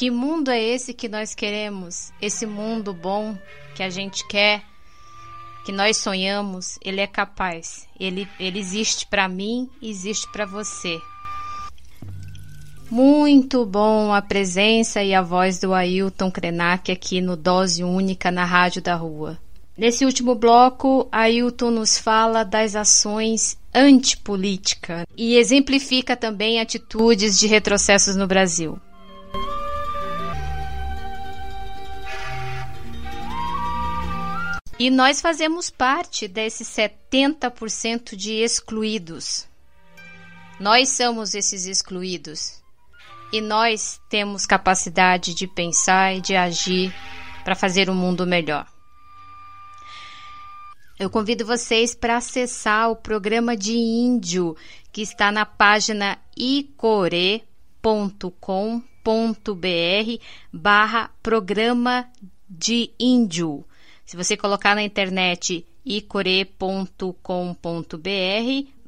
Que 0.00 0.10
mundo 0.10 0.50
é 0.50 0.58
esse 0.58 0.94
que 0.94 1.10
nós 1.10 1.34
queremos? 1.34 2.10
Esse 2.22 2.46
mundo 2.46 2.94
bom 2.94 3.36
que 3.74 3.82
a 3.82 3.90
gente 3.90 4.26
quer, 4.26 4.62
que 5.62 5.70
nós 5.70 5.98
sonhamos, 5.98 6.78
ele 6.82 7.02
é 7.02 7.06
capaz. 7.06 7.86
Ele, 8.00 8.26
ele 8.38 8.58
existe 8.58 9.06
para 9.06 9.28
mim, 9.28 9.68
existe 9.82 10.26
para 10.32 10.46
você. 10.46 10.98
Muito 12.90 13.66
bom 13.66 14.10
a 14.10 14.22
presença 14.22 15.02
e 15.02 15.14
a 15.14 15.20
voz 15.20 15.60
do 15.60 15.74
Ailton 15.74 16.30
Krenak 16.30 16.90
aqui 16.90 17.20
no 17.20 17.36
Dose 17.36 17.84
Única 17.84 18.30
na 18.30 18.46
Rádio 18.46 18.80
da 18.80 18.94
Rua. 18.94 19.38
Nesse 19.76 20.06
último 20.06 20.34
bloco, 20.34 21.08
Ailton 21.12 21.72
nos 21.72 21.98
fala 21.98 22.42
das 22.42 22.74
ações 22.74 23.54
antipolítica 23.74 25.06
e 25.14 25.36
exemplifica 25.36 26.16
também 26.16 26.58
atitudes 26.58 27.38
de 27.38 27.46
retrocessos 27.46 28.16
no 28.16 28.26
Brasil. 28.26 28.80
E 34.80 34.88
nós 34.88 35.20
fazemos 35.20 35.68
parte 35.68 36.26
desses 36.26 36.66
70% 36.68 38.16
de 38.16 38.32
excluídos. 38.42 39.46
Nós 40.58 40.88
somos 40.88 41.34
esses 41.34 41.66
excluídos. 41.66 42.62
E 43.30 43.42
nós 43.42 44.00
temos 44.08 44.46
capacidade 44.46 45.34
de 45.34 45.46
pensar 45.46 46.16
e 46.16 46.22
de 46.22 46.34
agir 46.34 46.94
para 47.44 47.54
fazer 47.54 47.90
um 47.90 47.94
mundo 47.94 48.26
melhor. 48.26 48.66
Eu 50.98 51.10
convido 51.10 51.44
vocês 51.44 51.94
para 51.94 52.16
acessar 52.16 52.90
o 52.90 52.96
programa 52.96 53.54
de 53.54 53.76
índio 53.76 54.56
que 54.90 55.02
está 55.02 55.30
na 55.30 55.44
página 55.44 56.18
icore.com.br 56.34 57.44
barra 60.50 61.10
programa 61.22 62.10
de 62.48 62.90
índio. 62.98 63.62
Se 64.10 64.16
você 64.16 64.36
colocar 64.36 64.74
na 64.74 64.82
internet 64.82 65.64
icore.com.br 65.86 67.14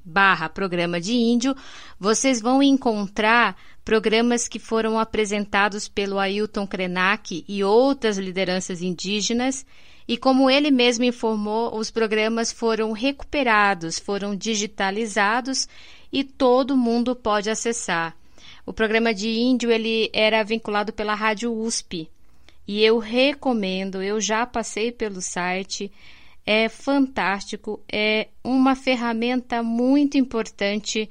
barra 0.04 0.48
programa 0.48 1.00
de 1.00 1.12
índio, 1.12 1.54
vocês 1.96 2.40
vão 2.40 2.60
encontrar 2.60 3.56
programas 3.84 4.48
que 4.48 4.58
foram 4.58 4.98
apresentados 4.98 5.86
pelo 5.86 6.18
Ailton 6.18 6.66
Krenak 6.66 7.44
e 7.46 7.62
outras 7.62 8.18
lideranças 8.18 8.82
indígenas. 8.82 9.64
E 10.08 10.16
como 10.16 10.50
ele 10.50 10.72
mesmo 10.72 11.04
informou, 11.04 11.78
os 11.78 11.88
programas 11.88 12.50
foram 12.50 12.90
recuperados, 12.90 14.00
foram 14.00 14.34
digitalizados 14.34 15.68
e 16.12 16.24
todo 16.24 16.76
mundo 16.76 17.14
pode 17.14 17.48
acessar. 17.48 18.16
O 18.66 18.72
programa 18.72 19.14
de 19.14 19.28
índio 19.28 19.70
ele 19.70 20.10
era 20.12 20.42
vinculado 20.42 20.92
pela 20.92 21.14
Rádio 21.14 21.56
USP. 21.56 22.10
E 22.66 22.82
eu 22.82 22.98
recomendo, 22.98 24.02
eu 24.02 24.20
já 24.20 24.46
passei 24.46 24.92
pelo 24.92 25.20
site, 25.20 25.90
é 26.46 26.68
fantástico, 26.68 27.80
é 27.90 28.28
uma 28.42 28.74
ferramenta 28.74 29.62
muito 29.62 30.16
importante 30.16 31.08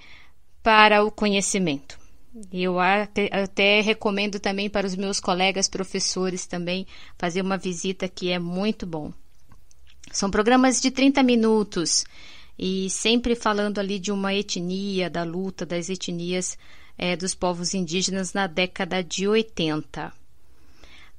para 0.63 1.03
o 1.03 1.11
conhecimento. 1.11 1.99
Eu 2.51 2.77
até 2.79 3.81
recomendo 3.81 4.39
também 4.39 4.69
para 4.69 4.87
os 4.87 4.95
meus 4.95 5.19
colegas 5.19 5.67
professores 5.67 6.45
também 6.45 6.87
fazer 7.17 7.41
uma 7.41 7.57
visita 7.57 8.07
que 8.07 8.29
é 8.29 8.39
muito 8.39 8.85
bom. 8.85 9.11
São 10.11 10.31
programas 10.31 10.79
de 10.81 10.91
30 10.91 11.21
minutos 11.23 12.05
e 12.57 12.89
sempre 12.89 13.35
falando 13.35 13.79
ali 13.79 13.99
de 13.99 14.11
uma 14.11 14.33
etnia, 14.33 15.09
da 15.09 15.23
luta 15.23 15.65
das 15.65 15.89
etnias 15.89 16.57
é, 16.97 17.15
dos 17.15 17.35
povos 17.35 17.73
indígenas 17.73 18.33
na 18.33 18.47
década 18.47 19.03
de 19.03 19.27
80. 19.27 20.20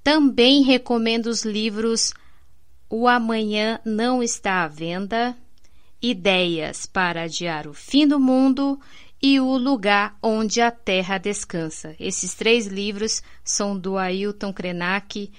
Também 0.03 0.63
recomendo 0.63 1.27
os 1.27 1.45
livros 1.45 2.13
O 2.91 3.07
Amanhã 3.07 3.81
Não 3.85 4.23
Está 4.23 4.65
à 4.65 4.69
Venda, 4.69 5.37
Ideias 6.01 6.87
para 6.87 7.25
Adiar 7.25 7.69
o 7.69 7.73
Fim 7.73 8.07
do 8.07 8.19
Mundo 8.19 8.81
e 9.23 9.39
O 9.39 9.57
Lugar 9.57 10.17
Onde 10.21 10.61
a 10.61 10.73
Terra 10.73 11.19
Descansa. 11.19 11.95
Esses 12.01 12.35
três 12.35 12.67
livros 12.67 13.23
são 13.45 13.79
do 13.79 13.97
Ailton 13.97 14.53
Krenak 14.53 15.31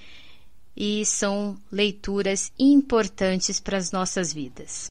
e 0.74 1.04
são 1.04 1.56
leituras 1.70 2.50
importantes 2.58 3.60
para 3.60 3.76
as 3.76 3.92
nossas 3.92 4.32
vidas. 4.32 4.86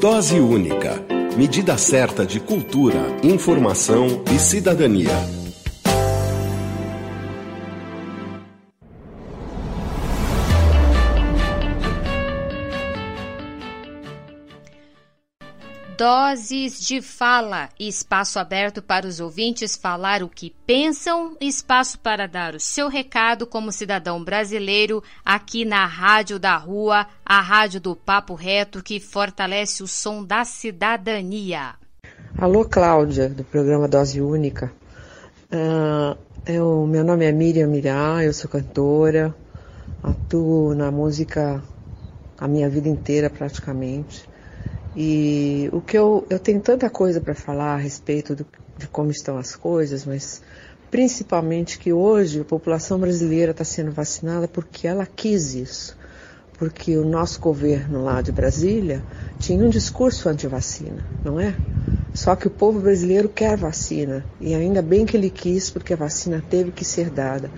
Dose 0.00 0.40
única. 0.40 1.04
Medida 1.36 1.76
certa 1.76 2.26
de 2.26 2.40
cultura, 2.40 3.00
informação 3.22 4.24
e 4.34 4.38
cidadania. 4.38 5.39
Doses 16.00 16.80
de 16.80 17.02
fala, 17.02 17.68
espaço 17.78 18.38
aberto 18.38 18.80
para 18.80 19.06
os 19.06 19.20
ouvintes 19.20 19.76
falar 19.76 20.22
o 20.22 20.30
que 20.30 20.50
pensam, 20.66 21.36
espaço 21.38 21.98
para 21.98 22.26
dar 22.26 22.54
o 22.54 22.58
seu 22.58 22.88
recado 22.88 23.46
como 23.46 23.70
cidadão 23.70 24.24
brasileiro 24.24 25.02
aqui 25.22 25.62
na 25.62 25.84
Rádio 25.84 26.38
da 26.38 26.56
Rua, 26.56 27.06
a 27.22 27.42
Rádio 27.42 27.82
do 27.82 27.94
Papo 27.94 28.32
Reto 28.32 28.82
que 28.82 28.98
fortalece 28.98 29.82
o 29.82 29.86
som 29.86 30.24
da 30.24 30.42
cidadania. 30.42 31.74
Alô, 32.38 32.64
Cláudia, 32.64 33.28
do 33.28 33.44
programa 33.44 33.86
Dose 33.86 34.22
Única. 34.22 34.72
Uh, 35.52 36.16
eu, 36.46 36.86
meu 36.86 37.04
nome 37.04 37.26
é 37.26 37.30
Miriam 37.30 37.68
Mirá, 37.68 38.24
eu 38.24 38.32
sou 38.32 38.50
cantora, 38.50 39.34
atuo 40.02 40.74
na 40.74 40.90
música 40.90 41.62
a 42.38 42.48
minha 42.48 42.70
vida 42.70 42.88
inteira 42.88 43.28
praticamente. 43.28 44.29
E 44.96 45.68
o 45.72 45.80
que 45.80 45.96
eu, 45.96 46.26
eu 46.28 46.38
tenho 46.38 46.60
tanta 46.60 46.90
coisa 46.90 47.20
para 47.20 47.34
falar 47.34 47.74
a 47.74 47.76
respeito 47.76 48.34
do, 48.34 48.46
de 48.76 48.88
como 48.88 49.10
estão 49.10 49.38
as 49.38 49.54
coisas, 49.54 50.04
mas 50.04 50.42
principalmente 50.90 51.78
que 51.78 51.92
hoje 51.92 52.40
a 52.40 52.44
população 52.44 52.98
brasileira 52.98 53.52
está 53.52 53.64
sendo 53.64 53.92
vacinada 53.92 54.48
porque 54.48 54.88
ela 54.88 55.06
quis 55.06 55.54
isso. 55.54 55.96
Porque 56.58 56.96
o 56.98 57.06
nosso 57.06 57.40
governo 57.40 58.04
lá 58.04 58.20
de 58.20 58.32
Brasília 58.32 59.02
tinha 59.38 59.64
um 59.64 59.70
discurso 59.70 60.28
anti-vacina, 60.28 61.02
não 61.24 61.40
é? 61.40 61.54
Só 62.12 62.36
que 62.36 62.48
o 62.48 62.50
povo 62.50 62.80
brasileiro 62.80 63.28
quer 63.28 63.56
vacina 63.56 64.24
e 64.40 64.54
ainda 64.54 64.82
bem 64.82 65.06
que 65.06 65.16
ele 65.16 65.30
quis, 65.30 65.70
porque 65.70 65.94
a 65.94 65.96
vacina 65.96 66.42
teve 66.50 66.70
que 66.70 66.84
ser 66.84 67.08
dada. 67.08 67.50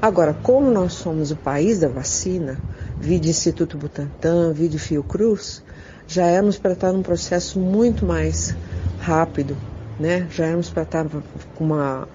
Agora, 0.00 0.32
como 0.32 0.70
nós 0.70 0.92
somos 0.94 1.30
o 1.30 1.36
país 1.36 1.80
da 1.80 1.88
vacina, 1.88 2.56
vide 2.98 3.28
Instituto 3.28 3.76
Butantan, 3.76 4.52
vide 4.52 4.78
Fiocruz, 4.78 5.62
já 6.08 6.26
éramos 6.26 6.58
para 6.58 6.72
estar 6.72 6.92
num 6.92 7.02
processo 7.02 7.58
muito 7.58 8.04
mais 8.04 8.54
rápido, 9.00 9.56
né? 9.98 10.26
Já 10.30 10.46
éramos 10.46 10.70
para 10.70 10.82
estar 10.82 11.06
com 11.54 11.64
uma 11.64 12.08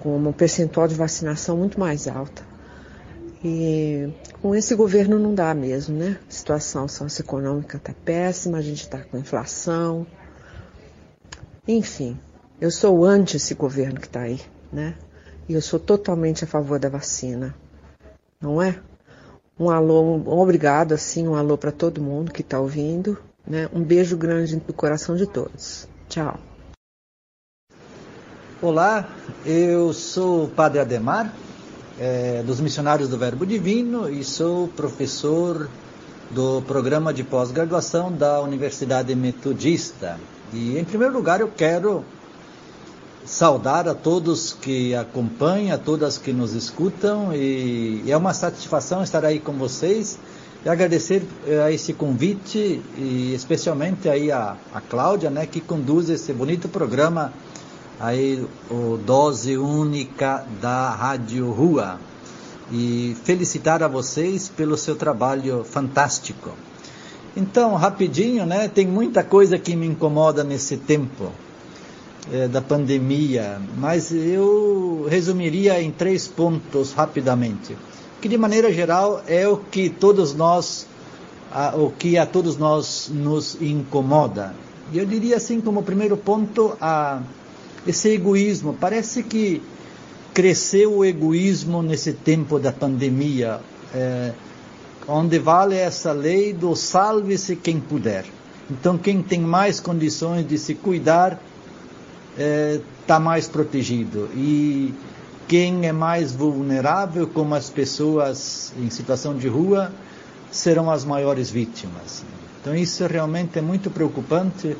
com 0.00 0.16
um 0.16 0.32
percentual 0.32 0.86
de 0.86 0.94
vacinação 0.94 1.56
muito 1.56 1.80
mais 1.80 2.06
alta. 2.06 2.42
E 3.44 4.08
com 4.40 4.54
esse 4.54 4.74
governo 4.74 5.18
não 5.18 5.34
dá 5.34 5.54
mesmo, 5.54 5.96
né? 5.96 6.18
A 6.28 6.30
situação 6.30 6.86
socioeconômica 6.88 7.76
está 7.76 7.92
péssima, 8.04 8.58
a 8.58 8.62
gente 8.62 8.82
está 8.82 8.98
com 9.00 9.18
inflação. 9.18 10.06
Enfim, 11.66 12.18
eu 12.60 12.70
sou 12.70 13.04
anti 13.04 13.36
esse 13.36 13.54
governo 13.54 14.00
que 14.00 14.06
está 14.06 14.20
aí, 14.20 14.40
né? 14.72 14.94
E 15.48 15.54
eu 15.54 15.60
sou 15.60 15.78
totalmente 15.78 16.44
a 16.44 16.46
favor 16.46 16.78
da 16.78 16.88
vacina, 16.88 17.54
não 18.40 18.60
é? 18.62 18.78
Um 19.58 19.70
alô, 19.70 20.02
um 20.02 20.38
obrigado, 20.38 20.92
assim, 20.92 21.26
um 21.26 21.34
alô 21.34 21.56
para 21.56 21.72
todo 21.72 22.00
mundo 22.02 22.32
que 22.32 22.42
está 22.42 22.60
ouvindo, 22.60 23.18
né? 23.46 23.68
Um 23.72 23.82
beijo 23.82 24.16
grande 24.16 24.56
no 24.56 24.74
coração 24.74 25.16
de 25.16 25.26
todos. 25.26 25.88
Tchau. 26.08 26.38
Olá, 28.60 29.08
eu 29.44 29.92
sou 29.92 30.44
o 30.44 30.48
Padre 30.48 30.80
Ademar, 30.80 31.32
é, 31.98 32.42
dos 32.42 32.58
Missionários 32.60 33.08
do 33.08 33.18
Verbo 33.18 33.46
Divino 33.46 34.08
e 34.08 34.24
sou 34.24 34.68
professor 34.68 35.68
do 36.30 36.62
programa 36.62 37.12
de 37.12 37.22
pós-graduação 37.22 38.10
da 38.10 38.40
Universidade 38.40 39.14
Metodista. 39.14 40.18
E, 40.52 40.78
em 40.78 40.84
primeiro 40.84 41.14
lugar, 41.14 41.40
eu 41.40 41.48
quero 41.48 42.04
saudar 43.24 43.88
a 43.88 43.94
todos 43.94 44.52
que 44.52 44.94
acompanham, 44.94 45.74
a 45.74 45.78
todas 45.78 46.16
que 46.16 46.32
nos 46.32 46.54
escutam 46.54 47.34
e 47.34 48.04
é 48.08 48.16
uma 48.16 48.32
satisfação 48.32 49.02
estar 49.02 49.24
aí 49.24 49.40
com 49.40 49.52
vocês 49.52 50.18
e 50.66 50.68
agradecer 50.68 51.22
eh, 51.46 51.62
a 51.62 51.70
esse 51.70 51.92
convite 51.92 52.82
e 52.98 53.32
especialmente 53.32 54.08
aí 54.08 54.32
a, 54.32 54.56
a 54.74 54.80
Cláudia, 54.80 55.30
né, 55.30 55.46
que 55.46 55.60
conduz 55.60 56.10
esse 56.10 56.32
bonito 56.32 56.68
programa 56.68 57.32
aí 58.00 58.44
o 58.68 58.96
Dose 58.96 59.56
Única 59.56 60.44
da 60.60 60.90
Rádio 60.90 61.52
Rua 61.52 62.00
e 62.72 63.16
felicitar 63.22 63.80
a 63.80 63.86
vocês 63.86 64.48
pelo 64.48 64.76
seu 64.76 64.96
trabalho 64.96 65.62
fantástico. 65.62 66.50
Então, 67.36 67.76
rapidinho, 67.76 68.44
né? 68.44 68.66
Tem 68.66 68.88
muita 68.88 69.22
coisa 69.22 69.56
que 69.60 69.76
me 69.76 69.86
incomoda 69.86 70.42
nesse 70.42 70.78
tempo 70.78 71.30
é, 72.32 72.48
da 72.48 72.60
pandemia, 72.60 73.60
mas 73.78 74.10
eu 74.10 75.06
resumiria 75.08 75.80
em 75.80 75.92
três 75.92 76.26
pontos 76.26 76.92
rapidamente. 76.92 77.76
Que 78.20 78.28
de 78.28 78.38
maneira 78.38 78.72
geral 78.72 79.22
é 79.26 79.46
o 79.46 79.56
que 79.56 79.90
todos 79.90 80.34
nós, 80.34 80.86
a, 81.52 81.76
o 81.76 81.90
que 81.90 82.16
a 82.16 82.26
todos 82.26 82.56
nós 82.56 83.10
nos 83.12 83.60
incomoda. 83.60 84.54
E 84.92 84.98
eu 84.98 85.06
diria 85.06 85.36
assim 85.36 85.60
como 85.60 85.82
primeiro 85.82 86.16
ponto 86.16 86.76
a 86.80 87.20
esse 87.86 88.08
egoísmo. 88.10 88.76
Parece 88.80 89.22
que 89.22 89.62
cresceu 90.32 90.98
o 90.98 91.04
egoísmo 91.04 91.82
nesse 91.82 92.12
tempo 92.12 92.58
da 92.58 92.72
pandemia. 92.72 93.60
É, 93.94 94.32
onde 95.08 95.38
vale 95.38 95.76
essa 95.76 96.12
lei 96.12 96.52
do 96.52 96.74
salve-se 96.74 97.56
quem 97.56 97.78
puder. 97.80 98.24
Então, 98.70 98.98
quem 98.98 99.22
tem 99.22 99.40
mais 99.40 99.78
condições 99.78 100.46
de 100.46 100.58
se 100.58 100.74
cuidar 100.74 101.40
está 102.32 102.42
é, 102.42 102.80
tá 103.06 103.20
mais 103.20 103.46
protegido. 103.46 104.28
E 104.34 104.92
quem 105.48 105.86
é 105.86 105.92
mais 105.92 106.32
vulnerável, 106.32 107.26
como 107.26 107.54
as 107.54 107.70
pessoas 107.70 108.72
em 108.78 108.90
situação 108.90 109.36
de 109.36 109.48
rua, 109.48 109.92
serão 110.50 110.90
as 110.90 111.04
maiores 111.04 111.50
vítimas. 111.50 112.24
Então, 112.60 112.74
isso 112.74 113.06
realmente 113.06 113.58
é 113.58 113.62
muito 113.62 113.90
preocupante. 113.90 114.76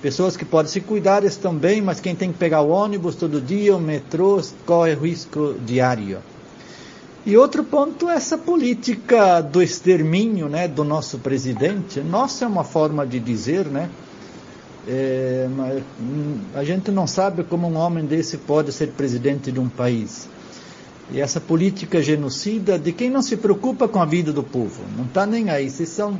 Pessoas 0.00 0.36
que 0.36 0.44
podem 0.44 0.72
se 0.72 0.80
cuidar 0.80 1.24
estão 1.24 1.54
bem, 1.54 1.82
mas 1.82 2.00
quem 2.00 2.14
tem 2.14 2.32
que 2.32 2.38
pegar 2.38 2.62
o 2.62 2.70
ônibus 2.70 3.14
todo 3.14 3.40
dia, 3.40 3.76
o 3.76 3.80
metrô, 3.80 4.40
corre 4.64 4.94
risco 4.94 5.54
diário. 5.64 6.18
E 7.26 7.36
outro 7.36 7.62
ponto 7.62 8.08
é 8.08 8.14
essa 8.14 8.38
política 8.38 9.42
do 9.42 9.62
extermínio 9.62 10.48
né, 10.48 10.66
do 10.66 10.82
nosso 10.82 11.18
presidente. 11.18 12.00
Nossa 12.00 12.46
é 12.46 12.48
uma 12.48 12.64
forma 12.64 13.06
de 13.06 13.20
dizer, 13.20 13.66
né? 13.66 13.90
É, 14.88 15.46
hum, 16.00 16.38
a 16.54 16.64
gente 16.64 16.90
não 16.90 17.06
sabe 17.06 17.44
como 17.44 17.68
um 17.68 17.76
homem 17.76 18.04
desse 18.04 18.38
pode 18.38 18.72
ser 18.72 18.88
presidente 18.88 19.52
de 19.52 19.60
um 19.60 19.68
país. 19.68 20.28
E 21.12 21.20
essa 21.20 21.40
política 21.40 22.00
genocida 22.00 22.78
de 22.78 22.92
quem 22.92 23.10
não 23.10 23.20
se 23.20 23.36
preocupa 23.36 23.88
com 23.88 24.00
a 24.00 24.04
vida 24.04 24.32
do 24.32 24.42
povo, 24.42 24.82
não 24.96 25.04
está 25.04 25.26
nem 25.26 25.50
aí. 25.50 25.68
Se 25.68 25.84
são 25.84 26.18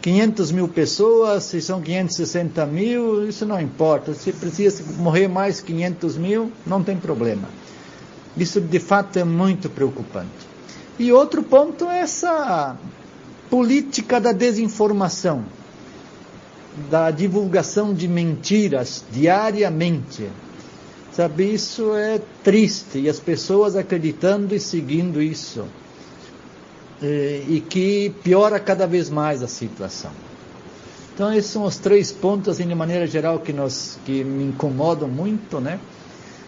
500 0.00 0.52
mil 0.52 0.68
pessoas, 0.68 1.44
se 1.44 1.60
são 1.60 1.80
560 1.80 2.66
mil, 2.66 3.28
isso 3.28 3.44
não 3.46 3.60
importa. 3.60 4.14
Se 4.14 4.32
precisa 4.32 4.82
morrer 4.98 5.28
mais 5.28 5.60
500 5.60 6.16
mil, 6.16 6.52
não 6.66 6.82
tem 6.82 6.96
problema. 6.96 7.48
Isso 8.36 8.60
de 8.60 8.78
fato 8.78 9.18
é 9.18 9.24
muito 9.24 9.70
preocupante. 9.70 10.28
E 10.98 11.12
outro 11.12 11.42
ponto 11.42 11.88
é 11.88 12.00
essa 12.00 12.76
política 13.50 14.20
da 14.20 14.32
desinformação, 14.32 15.44
da 16.90 17.10
divulgação 17.10 17.94
de 17.94 18.08
mentiras 18.08 19.04
diariamente. 19.10 20.28
Sabe, 21.12 21.54
isso 21.54 21.94
é 21.94 22.20
triste 22.42 22.98
e 22.98 23.08
as 23.08 23.20
pessoas 23.20 23.76
acreditando 23.76 24.54
e 24.54 24.58
seguindo 24.58 25.22
isso. 25.22 25.64
E, 27.00 27.44
e 27.48 27.60
que 27.60 28.12
piora 28.22 28.58
cada 28.58 28.86
vez 28.86 29.08
mais 29.08 29.42
a 29.42 29.46
situação. 29.46 30.10
Então 31.14 31.32
esses 31.32 31.52
são 31.52 31.62
os 31.62 31.76
três 31.76 32.10
pontos, 32.10 32.48
assim, 32.48 32.66
de 32.66 32.74
maneira 32.74 33.06
geral, 33.06 33.38
que, 33.38 33.52
nos, 33.52 33.96
que 34.04 34.24
me 34.24 34.44
incomodam 34.46 35.08
muito, 35.08 35.60
né? 35.60 35.78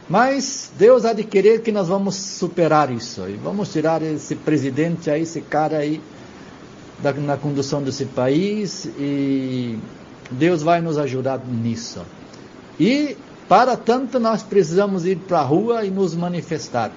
Mas 0.09 0.72
Deus 0.77 1.05
há 1.05 1.12
de 1.12 1.22
querer 1.22 1.62
que 1.62 1.70
nós 1.70 1.87
vamos 1.87 2.16
superar 2.16 2.91
isso. 2.91 3.29
E 3.29 3.35
vamos 3.35 3.72
tirar 3.72 4.03
esse 4.03 4.35
presidente 4.35 5.09
aí, 5.09 5.22
esse 5.22 5.41
cara 5.41 5.79
aí, 5.79 6.01
da, 7.01 7.12
na 7.12 7.37
condução 7.37 7.81
desse 7.81 8.07
país. 8.07 8.87
E 8.99 9.79
Deus 10.31 10.62
vai 10.62 10.81
nos 10.81 10.99
ajudar 10.99 11.39
nisso. 11.45 12.05
E, 12.79 13.16
para 13.49 13.77
tanto, 13.77 14.18
nós 14.18 14.43
precisamos 14.43 15.07
ir 15.07 15.18
para 15.18 15.41
a 15.41 15.45
rua 15.45 15.85
e 15.85 15.91
nos 15.91 16.14
manifestar. 16.14 16.91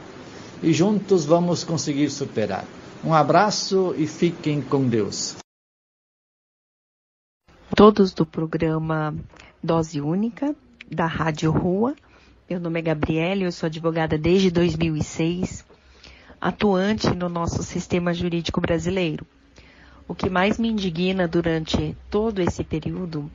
E 0.62 0.74
juntos 0.74 1.26
vamos 1.26 1.64
conseguir 1.64 2.10
superar. 2.10 2.66
Um 3.04 3.14
abraço 3.14 3.94
e 3.98 4.08
fiquem 4.08 4.62
com 4.62 4.88
Deus. 4.88 5.38
Todos 7.76 8.14
do 8.14 8.26
programa 8.26 9.16
Dose 9.64 10.02
Única, 10.02 10.54
da 10.92 11.06
Rádio 11.06 11.52
Rua 11.52 11.96
meu 12.50 12.60
nome 12.60 12.80
é 12.80 12.82
Gabriela, 12.82 13.44
eu 13.44 13.52
sou 13.52 13.68
advogada 13.68 14.18
desde 14.18 14.50
2006, 14.50 15.64
atuante 16.42 17.16
no 17.16 17.30
nosso 17.30 17.62
sistema 17.62 18.12
jurídico 18.12 18.60
brasileiro. 18.60 19.24
O 20.10 20.16
que 20.16 20.28
mais 20.28 20.58
me 20.58 20.68
indigna 20.68 21.28
durante 21.28 21.96
todo 22.10 22.42
esse 22.42 22.64
período 22.64 23.30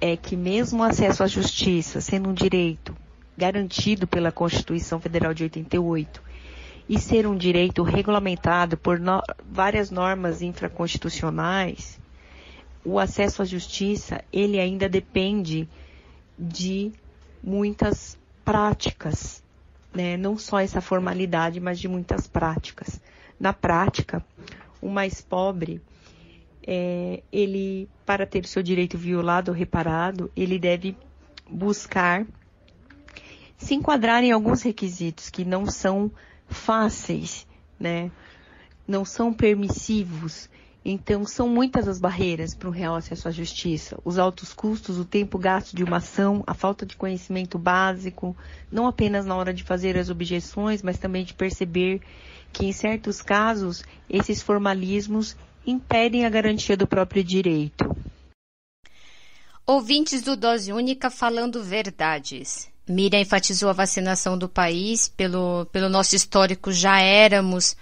é 0.00 0.16
que 0.16 0.36
mesmo 0.36 0.80
o 0.80 0.82
acesso 0.82 1.22
à 1.22 1.28
justiça 1.28 2.00
sendo 2.00 2.28
um 2.28 2.34
direito 2.34 2.96
garantido 3.38 4.08
pela 4.08 4.32
Constituição 4.32 4.98
Federal 4.98 5.32
de 5.32 5.44
88 5.44 6.20
e 6.88 6.98
ser 6.98 7.28
um 7.28 7.36
direito 7.36 7.84
regulamentado 7.84 8.76
por 8.76 8.98
no 8.98 9.22
várias 9.48 9.88
normas 9.88 10.42
infraconstitucionais, 10.42 11.96
o 12.84 12.98
acesso 12.98 13.40
à 13.40 13.44
justiça, 13.44 14.20
ele 14.32 14.58
ainda 14.58 14.88
depende 14.88 15.68
de 16.36 16.90
muitas 17.40 18.18
práticas, 18.44 19.44
né? 19.94 20.16
não 20.16 20.36
só 20.36 20.58
essa 20.58 20.80
formalidade, 20.80 21.60
mas 21.60 21.78
de 21.78 21.86
muitas 21.86 22.26
práticas. 22.26 23.00
Na 23.38 23.52
prática, 23.52 24.24
o 24.82 24.88
mais 24.88 25.20
pobre, 25.20 25.80
é, 26.66 27.22
ele, 27.32 27.88
para 28.04 28.26
ter 28.26 28.46
seu 28.46 28.62
direito 28.62 28.98
violado 28.98 29.50
ou 29.50 29.56
reparado, 29.56 30.30
ele 30.36 30.58
deve 30.58 30.96
buscar 31.48 32.26
se 33.56 33.74
enquadrar 33.74 34.24
em 34.24 34.32
alguns 34.32 34.62
requisitos 34.62 35.28
que 35.28 35.44
não 35.44 35.66
são 35.66 36.10
fáceis, 36.48 37.46
né? 37.78 38.10
Não 38.86 39.04
são 39.04 39.32
permissivos 39.32 40.48
Então, 40.82 41.26
são 41.26 41.46
muitas 41.46 41.86
as 41.86 42.00
barreiras 42.00 42.54
para 42.54 42.68
o 42.68 42.72
real 42.72 42.96
acesso 42.96 43.28
à 43.28 43.30
justiça. 43.30 43.98
Os 44.02 44.18
altos 44.18 44.54
custos, 44.54 44.98
o 44.98 45.04
tempo 45.04 45.38
gasto 45.38 45.76
de 45.76 45.84
uma 45.84 45.98
ação, 45.98 46.42
a 46.46 46.54
falta 46.54 46.86
de 46.86 46.96
conhecimento 46.96 47.58
básico, 47.58 48.34
não 48.72 48.86
apenas 48.86 49.26
na 49.26 49.36
hora 49.36 49.52
de 49.52 49.62
fazer 49.62 49.98
as 49.98 50.08
objeções, 50.08 50.82
mas 50.82 50.98
também 50.98 51.22
de 51.22 51.34
perceber 51.34 52.00
que, 52.50 52.64
em 52.64 52.72
certos 52.72 53.20
casos, 53.20 53.84
esses 54.08 54.40
formalismos 54.40 55.36
impedem 55.66 56.24
a 56.24 56.30
garantia 56.30 56.76
do 56.76 56.86
próprio 56.86 57.22
direito. 57.22 57.96
Ouvintes 59.66 60.22
do 60.22 60.36
Dose 60.36 60.72
Única 60.72 61.10
falando 61.10 61.62
verdades. 61.62 62.68
Miriam 62.88 63.20
enfatizou 63.20 63.68
a 63.70 63.72
vacinação 63.72 64.36
do 64.36 64.48
país. 64.48 65.08
Pelo, 65.08 65.66
pelo 65.66 65.88
nosso 65.88 66.16
histórico, 66.16 66.72
já 66.72 67.00
éramos 67.00 67.76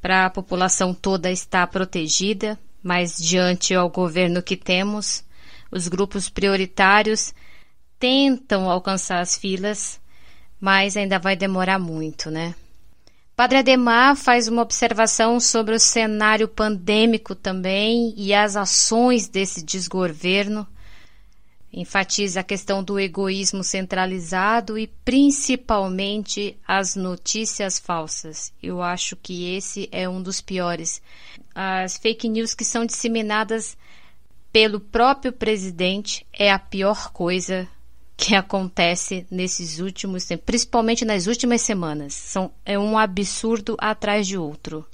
para 0.00 0.26
a 0.26 0.30
população 0.30 0.92
toda 0.92 1.30
estar 1.30 1.66
protegida, 1.68 2.58
mas 2.82 3.16
diante 3.16 3.74
ao 3.74 3.88
governo 3.88 4.42
que 4.42 4.56
temos, 4.56 5.22
os 5.70 5.86
grupos 5.86 6.28
prioritários 6.28 7.32
tentam 7.98 8.68
alcançar 8.68 9.20
as 9.20 9.36
filas, 9.36 10.00
mas 10.58 10.96
ainda 10.96 11.18
vai 11.18 11.36
demorar 11.36 11.78
muito, 11.78 12.30
né? 12.30 12.54
Padre 13.40 13.56
Ademar 13.56 14.16
faz 14.16 14.48
uma 14.48 14.60
observação 14.60 15.40
sobre 15.40 15.74
o 15.74 15.80
cenário 15.80 16.46
pandêmico 16.46 17.34
também 17.34 18.12
e 18.14 18.34
as 18.34 18.54
ações 18.54 19.28
desse 19.28 19.64
desgoverno 19.64 20.68
enfatiza 21.72 22.40
a 22.40 22.44
questão 22.44 22.84
do 22.84 23.00
egoísmo 23.00 23.64
centralizado 23.64 24.76
e 24.76 24.86
principalmente 24.86 26.54
as 26.68 26.94
notícias 26.94 27.78
falsas. 27.78 28.52
Eu 28.62 28.82
acho 28.82 29.16
que 29.16 29.56
esse 29.56 29.88
é 29.90 30.06
um 30.06 30.22
dos 30.22 30.42
piores. 30.42 31.00
As 31.54 31.96
fake 31.96 32.28
news 32.28 32.52
que 32.52 32.62
são 32.62 32.84
disseminadas 32.84 33.74
pelo 34.52 34.78
próprio 34.78 35.32
presidente 35.32 36.26
é 36.30 36.52
a 36.52 36.58
pior 36.58 37.10
coisa 37.10 37.66
que 38.20 38.34
acontece 38.34 39.26
nesses 39.30 39.78
últimos 39.78 40.26
tempos, 40.26 40.44
principalmente 40.44 41.06
nas 41.06 41.26
últimas 41.26 41.62
semanas. 41.62 42.12
São, 42.12 42.50
é 42.66 42.78
um 42.78 42.98
absurdo 42.98 43.76
atrás 43.78 44.26
de 44.26 44.36
outro. 44.36 44.84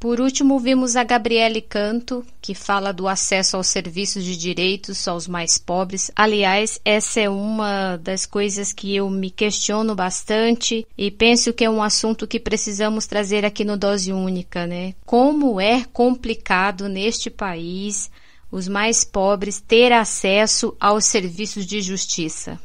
Por 0.00 0.20
último, 0.20 0.58
vimos 0.58 0.96
a 0.96 1.04
Gabriele 1.04 1.62
Canto, 1.62 2.26
que 2.42 2.52
fala 2.52 2.92
do 2.92 3.08
acesso 3.08 3.56
aos 3.56 3.68
serviços 3.68 4.24
de 4.24 4.36
direitos 4.36 5.06
aos 5.08 5.26
mais 5.26 5.56
pobres. 5.56 6.10
Aliás, 6.16 6.78
essa 6.84 7.20
é 7.20 7.30
uma 7.30 7.96
das 7.96 8.26
coisas 8.26 8.72
que 8.72 8.94
eu 8.94 9.08
me 9.08 9.30
questiono 9.30 9.94
bastante 9.94 10.86
e 10.98 11.10
penso 11.10 11.54
que 11.54 11.64
é 11.64 11.70
um 11.70 11.82
assunto 11.82 12.26
que 12.26 12.40
precisamos 12.40 13.06
trazer 13.06 13.46
aqui 13.46 13.64
no 13.64 13.78
Dose 13.78 14.12
Única, 14.12 14.66
né? 14.66 14.94
Como 15.06 15.58
é 15.60 15.86
complicado 15.90 16.88
neste 16.88 17.30
país 17.30 18.10
os 18.54 18.68
mais 18.68 19.02
pobres 19.02 19.60
ter 19.60 19.90
acesso 19.90 20.76
aos 20.78 21.06
serviços 21.06 21.66
de 21.66 21.82
justiça. 21.82 22.56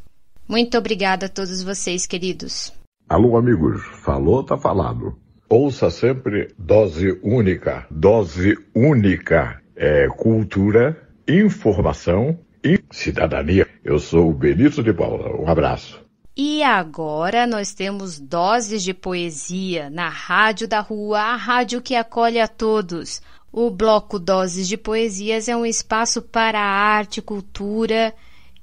Muito 0.47 0.77
obrigada 0.77 1.25
a 1.25 1.29
todos 1.29 1.63
vocês, 1.63 2.05
queridos. 2.05 2.71
Alô, 3.09 3.35
amigos. 3.35 3.81
Falou, 4.03 4.43
tá 4.43 4.55
falado. 4.55 5.17
Ouça 5.49 5.89
sempre 5.89 6.53
dose 6.59 7.19
única. 7.23 7.87
Dose 7.89 8.55
única 8.75 9.59
é 9.75 10.07
cultura, 10.09 11.09
informação 11.27 12.37
e 12.63 12.79
cidadania. 12.91 13.67
Eu 13.83 13.97
sou 13.97 14.29
o 14.29 14.33
Benito 14.33 14.83
de 14.83 14.93
Paula. 14.93 15.35
Um 15.41 15.47
abraço. 15.47 15.99
E 16.37 16.61
agora 16.61 17.47
nós 17.47 17.73
temos 17.73 18.19
doses 18.19 18.83
de 18.83 18.93
poesia 18.93 19.89
na 19.89 20.07
Rádio 20.07 20.67
da 20.67 20.81
Rua, 20.81 21.19
a 21.19 21.35
rádio 21.35 21.81
que 21.81 21.95
acolhe 21.95 22.39
a 22.39 22.47
todos. 22.47 23.23
O 23.51 23.69
bloco 23.71 24.19
Doses 24.19 24.67
de 24.67 24.77
Poesias 24.77 25.47
é 25.47 25.55
um 25.55 25.65
espaço 25.65 26.21
para 26.21 26.59
arte, 26.59 27.21
cultura 27.21 28.13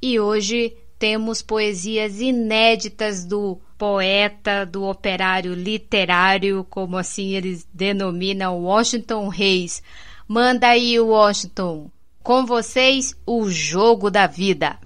e 0.00 0.20
hoje 0.20 0.72
temos 0.98 1.42
poesias 1.42 2.20
inéditas 2.20 3.24
do 3.24 3.58
poeta, 3.76 4.64
do 4.64 4.84
operário 4.84 5.54
literário, 5.54 6.64
como 6.70 6.96
assim 6.96 7.34
eles 7.34 7.66
denominam 7.72 8.58
Washington 8.62 9.28
Reis. 9.28 9.82
Manda 10.26 10.68
aí, 10.68 10.98
Washington. 10.98 11.90
Com 12.22 12.46
vocês, 12.46 13.14
o 13.26 13.48
jogo 13.48 14.10
da 14.10 14.26
vida. 14.26 14.76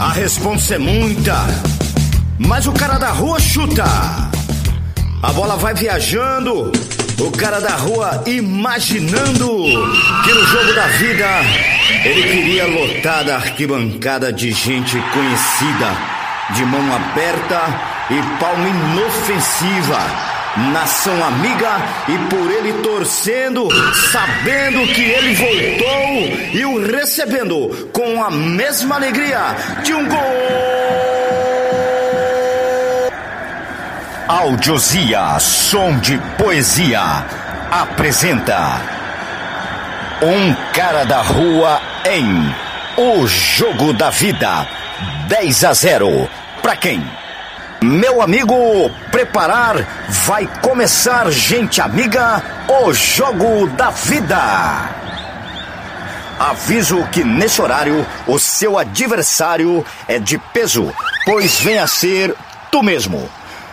A 0.00 0.12
responsa 0.12 0.76
é 0.76 0.78
muita, 0.78 1.34
mas 2.38 2.66
o 2.66 2.72
cara 2.72 2.98
da 2.98 3.10
rua 3.10 3.38
chuta. 3.38 3.84
A 5.22 5.32
bola 5.32 5.56
vai 5.56 5.74
viajando, 5.74 6.72
o 7.20 7.30
cara 7.32 7.60
da 7.60 7.76
rua 7.76 8.22
imaginando 8.26 9.64
que 10.24 10.32
no 10.32 10.44
jogo 10.46 10.72
da 10.72 10.86
vida 10.86 11.26
ele 12.04 12.22
queria 12.22 12.66
lotar 12.66 13.24
da 13.24 13.36
arquibancada 13.36 14.32
de 14.32 14.50
gente 14.52 14.96
conhecida 15.12 16.20
de 16.54 16.64
mão 16.64 16.80
aberta 16.94 17.60
e 18.10 18.40
palma 18.40 18.68
inofensiva. 18.68 20.30
Nação 20.72 21.14
amiga 21.24 21.76
e 22.08 22.18
por 22.28 22.50
ele 22.50 22.72
torcendo, 22.82 23.68
sabendo 24.10 24.84
que 24.92 25.02
ele 25.02 25.34
voltou 25.34 26.54
e 26.54 26.64
o 26.64 26.90
recebendo 26.90 27.88
com 27.92 28.22
a 28.22 28.30
mesma 28.30 28.96
alegria 28.96 29.54
de 29.84 29.94
um 29.94 30.08
gol. 30.08 31.29
Audiosia, 34.30 35.40
som 35.40 35.98
de 35.98 36.16
poesia, 36.38 37.02
apresenta 37.68 38.80
Um 40.22 40.54
cara 40.72 41.04
da 41.04 41.20
rua 41.20 41.80
em 42.04 42.54
O 42.96 43.26
Jogo 43.26 43.92
da 43.92 44.08
Vida 44.08 44.68
10 45.26 45.64
a 45.64 45.72
0 45.72 46.30
para 46.62 46.76
quem? 46.76 47.04
Meu 47.82 48.22
amigo, 48.22 48.88
preparar, 49.10 49.74
vai 50.08 50.46
começar, 50.62 51.28
gente 51.32 51.80
amiga, 51.80 52.40
o 52.84 52.92
jogo 52.92 53.66
da 53.70 53.90
vida. 53.90 54.90
Aviso 56.38 57.04
que 57.08 57.24
nesse 57.24 57.60
horário 57.60 58.06
o 58.28 58.38
seu 58.38 58.78
adversário 58.78 59.84
é 60.06 60.20
de 60.20 60.38
peso, 60.38 60.94
pois 61.24 61.58
vem 61.58 61.80
a 61.80 61.88
ser 61.88 62.32
tu 62.70 62.80
mesmo. 62.80 63.28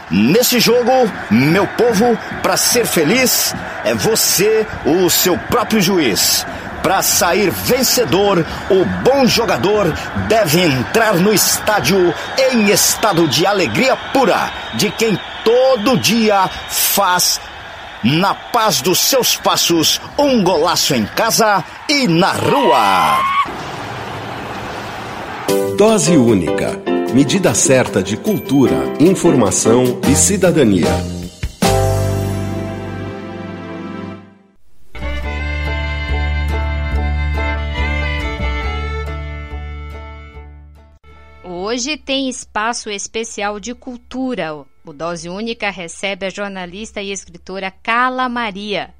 Nesse 0.09 0.59
jogo, 0.59 0.91
meu 1.29 1.67
povo, 1.67 2.17
para 2.41 2.55
ser 2.55 2.85
feliz, 2.85 3.53
é 3.83 3.93
você 3.93 4.65
o 4.85 5.09
seu 5.09 5.37
próprio 5.37 5.81
juiz. 5.81 6.45
Para 6.81 7.01
sair 7.01 7.51
vencedor, 7.51 8.45
o 8.69 8.85
bom 9.03 9.27
jogador 9.27 9.93
deve 10.29 10.61
entrar 10.61 11.15
no 11.15 11.33
estádio 11.33 12.13
em 12.37 12.69
estado 12.69 13.27
de 13.27 13.45
alegria 13.45 13.97
pura, 14.13 14.49
de 14.75 14.89
quem 14.91 15.19
todo 15.43 15.97
dia 15.97 16.49
faz, 16.69 17.41
na 18.01 18.33
paz 18.33 18.79
dos 18.79 18.99
seus 18.99 19.35
passos, 19.35 19.99
um 20.17 20.41
golaço 20.41 20.95
em 20.95 21.05
casa 21.05 21.61
e 21.89 22.07
na 22.07 22.31
rua. 22.31 23.19
Dose 25.77 26.15
única. 26.15 26.96
Medida 27.17 27.51
certa 27.55 28.03
de 28.03 28.15
cultura, 28.15 28.75
informação 28.99 29.99
e 30.07 30.15
cidadania. 30.15 30.85
Hoje 41.43 41.97
tem 41.97 42.29
espaço 42.29 42.87
especial 42.91 43.59
de 43.59 43.73
cultura. 43.73 44.53
O 44.85 44.93
Dose 44.93 45.27
Única 45.27 45.71
recebe 45.71 46.27
a 46.27 46.29
jornalista 46.29 47.01
e 47.01 47.11
escritora 47.11 47.71
Carla 47.71 48.29
Maria. 48.29 48.93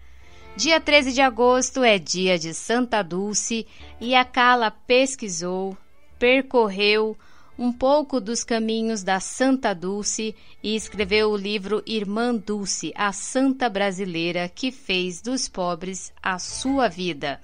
Dia 0.55 0.81
13 0.81 1.13
de 1.13 1.21
agosto 1.21 1.83
é 1.83 1.99
dia 1.99 2.39
de 2.39 2.51
Santa 2.55 3.03
Dulce 3.03 3.67
e 4.01 4.15
a 4.15 4.25
Carla 4.25 4.71
pesquisou, 4.71 5.77
percorreu 6.17 7.15
um 7.57 7.73
pouco 7.73 8.21
dos 8.21 8.43
caminhos 8.43 9.03
da 9.03 9.19
Santa 9.19 9.73
Dulce 9.73 10.35
e 10.61 10.75
escreveu 10.75 11.31
o 11.31 11.37
livro 11.37 11.81
Irmã 11.87 12.35
Dulce, 12.35 12.93
a 12.95 13.11
santa 13.11 13.67
brasileira 13.67 14.47
que 14.47 14.71
fez 14.71 15.21
dos 15.21 15.49
pobres 15.49 16.13
a 16.21 16.37
sua 16.37 16.87
vida. 16.87 17.41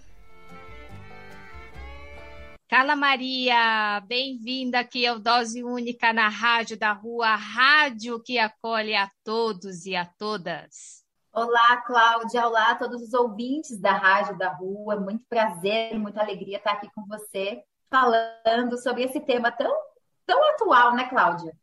Carla 2.70 2.96
Maria, 2.96 4.02
bem-vinda 4.08 4.80
aqui 4.80 5.06
ao 5.06 5.20
Dose 5.20 5.64
Única 5.64 6.12
na 6.12 6.28
Rádio 6.28 6.78
da 6.78 6.92
Rua, 6.92 7.28
a 7.28 7.36
rádio 7.36 8.20
que 8.20 8.40
acolhe 8.40 8.96
a 8.96 9.10
todos 9.24 9.86
e 9.86 9.96
a 9.96 10.06
todas. 10.06 11.04
Olá, 11.32 11.78
Cláudia, 11.78 12.48
olá 12.48 12.72
a 12.72 12.76
todos 12.76 13.02
os 13.02 13.14
ouvintes 13.14 13.80
da 13.80 13.94
Rádio 13.94 14.38
da 14.38 14.50
Rua, 14.50 14.96
muito 15.00 15.24
prazer, 15.28 15.98
muita 16.00 16.22
alegria 16.22 16.58
estar 16.58 16.74
aqui 16.74 16.88
com 16.96 17.06
você, 17.08 17.64
falando 17.90 18.78
sobre 18.82 19.04
esse 19.04 19.20
tema 19.20 19.52
tão, 19.52 19.72
tão 20.26 20.50
atual, 20.52 20.96
né, 20.96 21.08
Cláudia? 21.10 21.54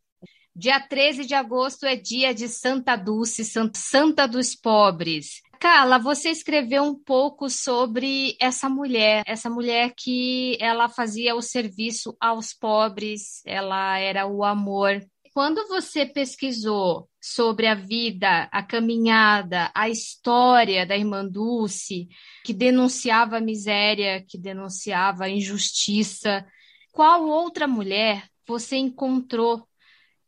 Dia 0.55 0.79
13 0.79 1.25
de 1.25 1.33
agosto 1.33 1.85
é 1.85 1.95
dia 1.95 2.33
de 2.33 2.47
Santa 2.47 2.95
Dulce, 2.95 3.43
Santa 3.73 4.27
dos 4.27 4.53
Pobres. 4.53 5.41
Carla, 5.61 5.99
você 5.99 6.29
escreveu 6.29 6.83
um 6.83 6.95
pouco 6.95 7.47
sobre 7.47 8.35
essa 8.41 8.67
mulher, 8.67 9.23
essa 9.27 9.47
mulher 9.47 9.93
que 9.95 10.57
ela 10.59 10.89
fazia 10.89 11.35
o 11.35 11.41
serviço 11.41 12.17
aos 12.19 12.51
pobres, 12.51 13.45
ela 13.45 13.99
era 13.99 14.25
o 14.25 14.43
amor. 14.43 14.99
Quando 15.33 15.67
você 15.67 16.03
pesquisou 16.03 17.07
sobre 17.21 17.67
a 17.67 17.75
vida, 17.75 18.49
a 18.51 18.63
caminhada, 18.63 19.71
a 19.75 19.87
história 19.87 20.83
da 20.83 20.97
irmã 20.97 21.23
Dulce, 21.25 22.07
que 22.43 22.53
denunciava 22.53 23.37
a 23.37 23.41
miséria, 23.41 24.25
que 24.27 24.39
denunciava 24.39 25.25
a 25.25 25.29
injustiça, 25.29 26.43
qual 26.91 27.23
outra 27.27 27.67
mulher 27.67 28.30
você 28.51 28.75
encontrou 28.75 29.65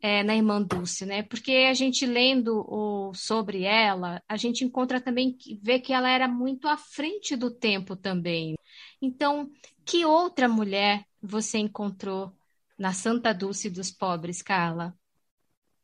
é, 0.01 0.23
na 0.23 0.35
Irmã 0.35 0.61
Dulce, 0.61 1.05
né? 1.05 1.23
Porque 1.23 1.67
a 1.69 1.73
gente 1.73 2.05
lendo 2.05 2.65
o, 2.67 3.13
sobre 3.13 3.63
ela, 3.63 4.21
a 4.27 4.37
gente 4.37 4.63
encontra 4.63 4.99
também, 4.99 5.37
vê 5.61 5.79
que 5.79 5.93
ela 5.93 6.09
era 6.09 6.27
muito 6.27 6.67
à 6.67 6.77
frente 6.77 7.35
do 7.35 7.51
tempo 7.51 7.95
também. 7.95 8.55
Então, 9.01 9.49
que 9.85 10.05
outra 10.05 10.47
mulher 10.47 11.05
você 11.21 11.57
encontrou 11.57 12.33
na 12.77 12.91
Santa 12.93 13.33
Dulce 13.33 13.69
dos 13.69 13.91
Pobres, 13.91 14.41
Carla? 14.41 14.93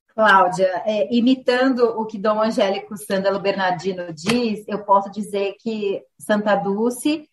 Cláudia, 0.08 0.84
é, 0.86 1.14
imitando 1.16 1.80
o 1.86 2.06
que 2.06 2.18
Dom 2.18 2.42
Angélico 2.42 2.98
Sândalo 2.98 3.40
Bernardino 3.40 4.14
diz, 4.14 4.66
eu 4.68 4.84
posso 4.84 5.10
dizer 5.10 5.56
que 5.60 6.04
Santa 6.18 6.56
Dulce 6.56 7.30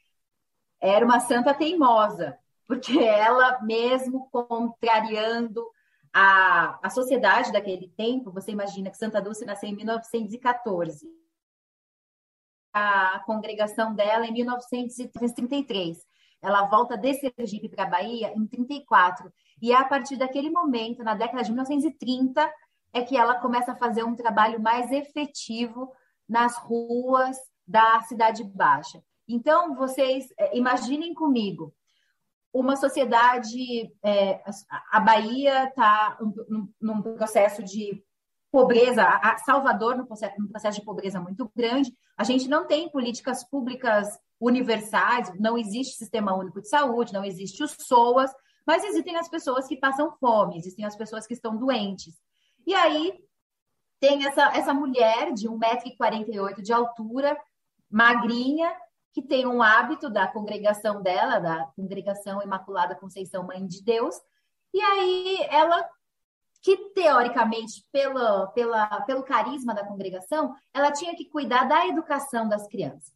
era 0.81 1.05
uma 1.05 1.19
santa 1.19 1.53
teimosa, 1.53 2.39
porque 2.67 2.99
ela, 2.99 3.61
mesmo 3.63 4.29
contrariando 4.31 5.67
a, 6.13 6.79
a 6.83 6.91
sociedade 6.91 7.53
daquele 7.53 7.89
tempo, 7.91 8.33
você 8.33 8.51
imagina 8.51 8.91
que 8.91 8.97
Santa 8.97 9.21
Dulce 9.21 9.45
nasceu 9.45 9.69
em 9.69 9.77
1914. 9.77 11.07
A 12.73 13.21
congregação 13.27 13.95
dela 13.95 14.27
em 14.27 14.33
1933. 14.33 15.99
Ela 16.43 16.67
volta 16.67 16.97
de 16.97 17.15
Sergipe 17.15 17.69
para 17.69 17.85
a 17.85 17.91
Bahia 17.91 18.33
em 18.37 18.47
34. 18.47 19.33
E 19.61 19.73
é 19.73 19.77
a 19.77 19.85
partir 19.85 20.17
daquele 20.17 20.51
momento, 20.51 21.03
na 21.03 21.15
década 21.15 21.43
de 21.43 21.51
1930, 21.51 22.53
é 22.93 23.03
que 23.03 23.17
ela 23.17 23.41
começa 23.41 23.73
a 23.73 23.77
fazer 23.77 24.03
um 24.05 24.15
trabalho 24.15 24.61
mais 24.61 24.91
efetivo 24.91 25.93
nas 26.29 26.57
ruas 26.57 27.37
da 27.67 28.01
Cidade 28.03 28.45
Baixa. 28.45 29.03
Então, 29.29 29.75
vocês 29.75 30.29
é, 30.39 30.57
imaginem 30.57 31.13
comigo, 31.15 31.75
uma 32.61 32.77
sociedade, 32.77 33.93
é, 34.03 34.43
a 34.91 35.01
Bahia 35.01 35.65
está 35.65 36.19
num, 36.81 37.03
processo 37.03 37.63
de 37.63 38.03
pobreza, 38.51 39.03
a 39.03 39.37
Salvador 39.39 39.97
num 39.97 40.07
processo, 40.07 40.35
processo 40.49 40.81
de 40.81 40.85
pobreza 40.85 41.21
muito 41.21 41.51
grande. 41.55 41.93
A 42.17 42.25
gente 42.25 42.49
não 42.49 42.67
tem 42.67 42.89
políticas 42.89 43.45
públicas 43.45 44.19
universais, 44.41 45.31
não 45.39 45.59
existe 45.59 45.97
sistema 45.97 46.35
único 46.35 46.61
de 46.61 46.69
saúde, 46.69 47.13
não 47.13 47.25
existe 47.25 47.63
o 47.63 47.69
SOAS, 47.69 48.33
mas 48.67 48.85
existem 48.85 49.17
as 49.17 49.29
pessoas 49.29 49.67
que 49.67 49.77
passam 49.77 50.17
fome, 50.19 50.57
existem 50.57 50.85
as 50.85 50.97
pessoas 50.97 51.27
que 51.27 51.35
estão 51.35 51.57
doentes. 51.57 52.15
E 52.67 52.75
aí 52.75 53.13
tem 54.01 54.27
essa, 54.27 54.57
essa 54.57 54.73
mulher 54.73 55.33
de 55.33 55.49
1,48m 55.49 56.63
de 56.63 56.73
altura, 56.73 57.37
magrinha, 57.91 58.75
que 59.17 59.23
tem 59.23 59.47
um 59.47 59.63
hábito 59.63 60.11
da 60.11 60.27
congregação 60.27 61.01
dela, 61.01 61.39
da 61.39 61.65
Congregação 61.75 62.43
Imaculada 62.43 62.95
Conceição 62.95 63.47
Mãe 63.47 63.67
de 63.67 63.83
Deus, 63.83 64.15
e 64.75 64.79
aí 64.79 65.39
ela, 65.49 65.89
que 66.61 66.91
teoricamente, 66.91 67.83
pelo, 67.91 68.49
pela, 68.49 69.01
pelo 69.07 69.23
carisma 69.23 69.75
da 69.75 69.87
congregação, 69.87 70.55
ela 70.75 70.93
tinha 70.93 71.17
que 71.17 71.31
cuidar 71.31 71.65
da 71.65 71.87
educação 71.87 72.47
das 72.47 72.69
crianças. 72.69 73.15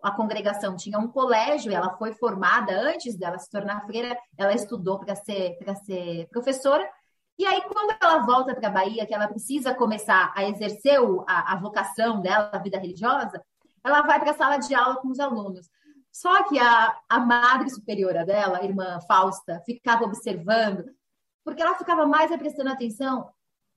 A 0.00 0.12
congregação 0.12 0.76
tinha 0.76 0.96
um 0.96 1.08
colégio, 1.08 1.72
ela 1.72 1.96
foi 1.96 2.14
formada 2.14 2.80
antes 2.80 3.18
dela 3.18 3.36
se 3.36 3.50
tornar 3.50 3.84
freira, 3.84 4.16
ela 4.38 4.54
estudou 4.54 5.00
para 5.00 5.16
ser, 5.16 5.58
ser 5.84 6.28
professora, 6.28 6.88
e 7.36 7.44
aí, 7.44 7.62
quando 7.62 7.96
ela 8.00 8.18
volta 8.18 8.54
para 8.54 8.68
a 8.68 8.70
Bahia, 8.70 9.06
que 9.06 9.14
ela 9.14 9.26
precisa 9.26 9.74
começar 9.74 10.32
a 10.36 10.44
exercer 10.44 11.00
a, 11.26 11.54
a 11.54 11.56
vocação 11.56 12.20
dela, 12.20 12.50
a 12.52 12.58
vida 12.58 12.78
religiosa, 12.78 13.42
ela 13.84 14.02
vai 14.02 14.20
para 14.20 14.30
a 14.30 14.34
sala 14.34 14.56
de 14.58 14.74
aula 14.74 14.96
com 14.96 15.08
os 15.08 15.20
alunos. 15.20 15.68
Só 16.10 16.44
que 16.48 16.58
a, 16.58 16.96
a 17.08 17.18
madre 17.20 17.70
superiora 17.70 18.24
dela, 18.24 18.58
a 18.58 18.64
irmã 18.64 19.00
Fausta, 19.08 19.62
ficava 19.64 20.04
observando, 20.04 20.84
porque 21.42 21.62
ela 21.62 21.76
ficava 21.76 22.06
mais 22.06 22.30
prestando 22.36 22.70
atenção 22.70 23.30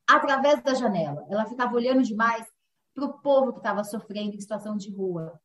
através 0.08 0.62
da 0.62 0.74
janela. 0.74 1.26
Ela 1.30 1.46
ficava 1.46 1.74
olhando 1.74 2.04
demais 2.04 2.46
para 2.94 3.06
o 3.06 3.14
povo 3.20 3.54
que 3.54 3.60
estava 3.60 3.84
sofrendo 3.84 4.36
em 4.36 4.40
situação 4.40 4.78
de 4.78 4.92
rua. 4.92 5.40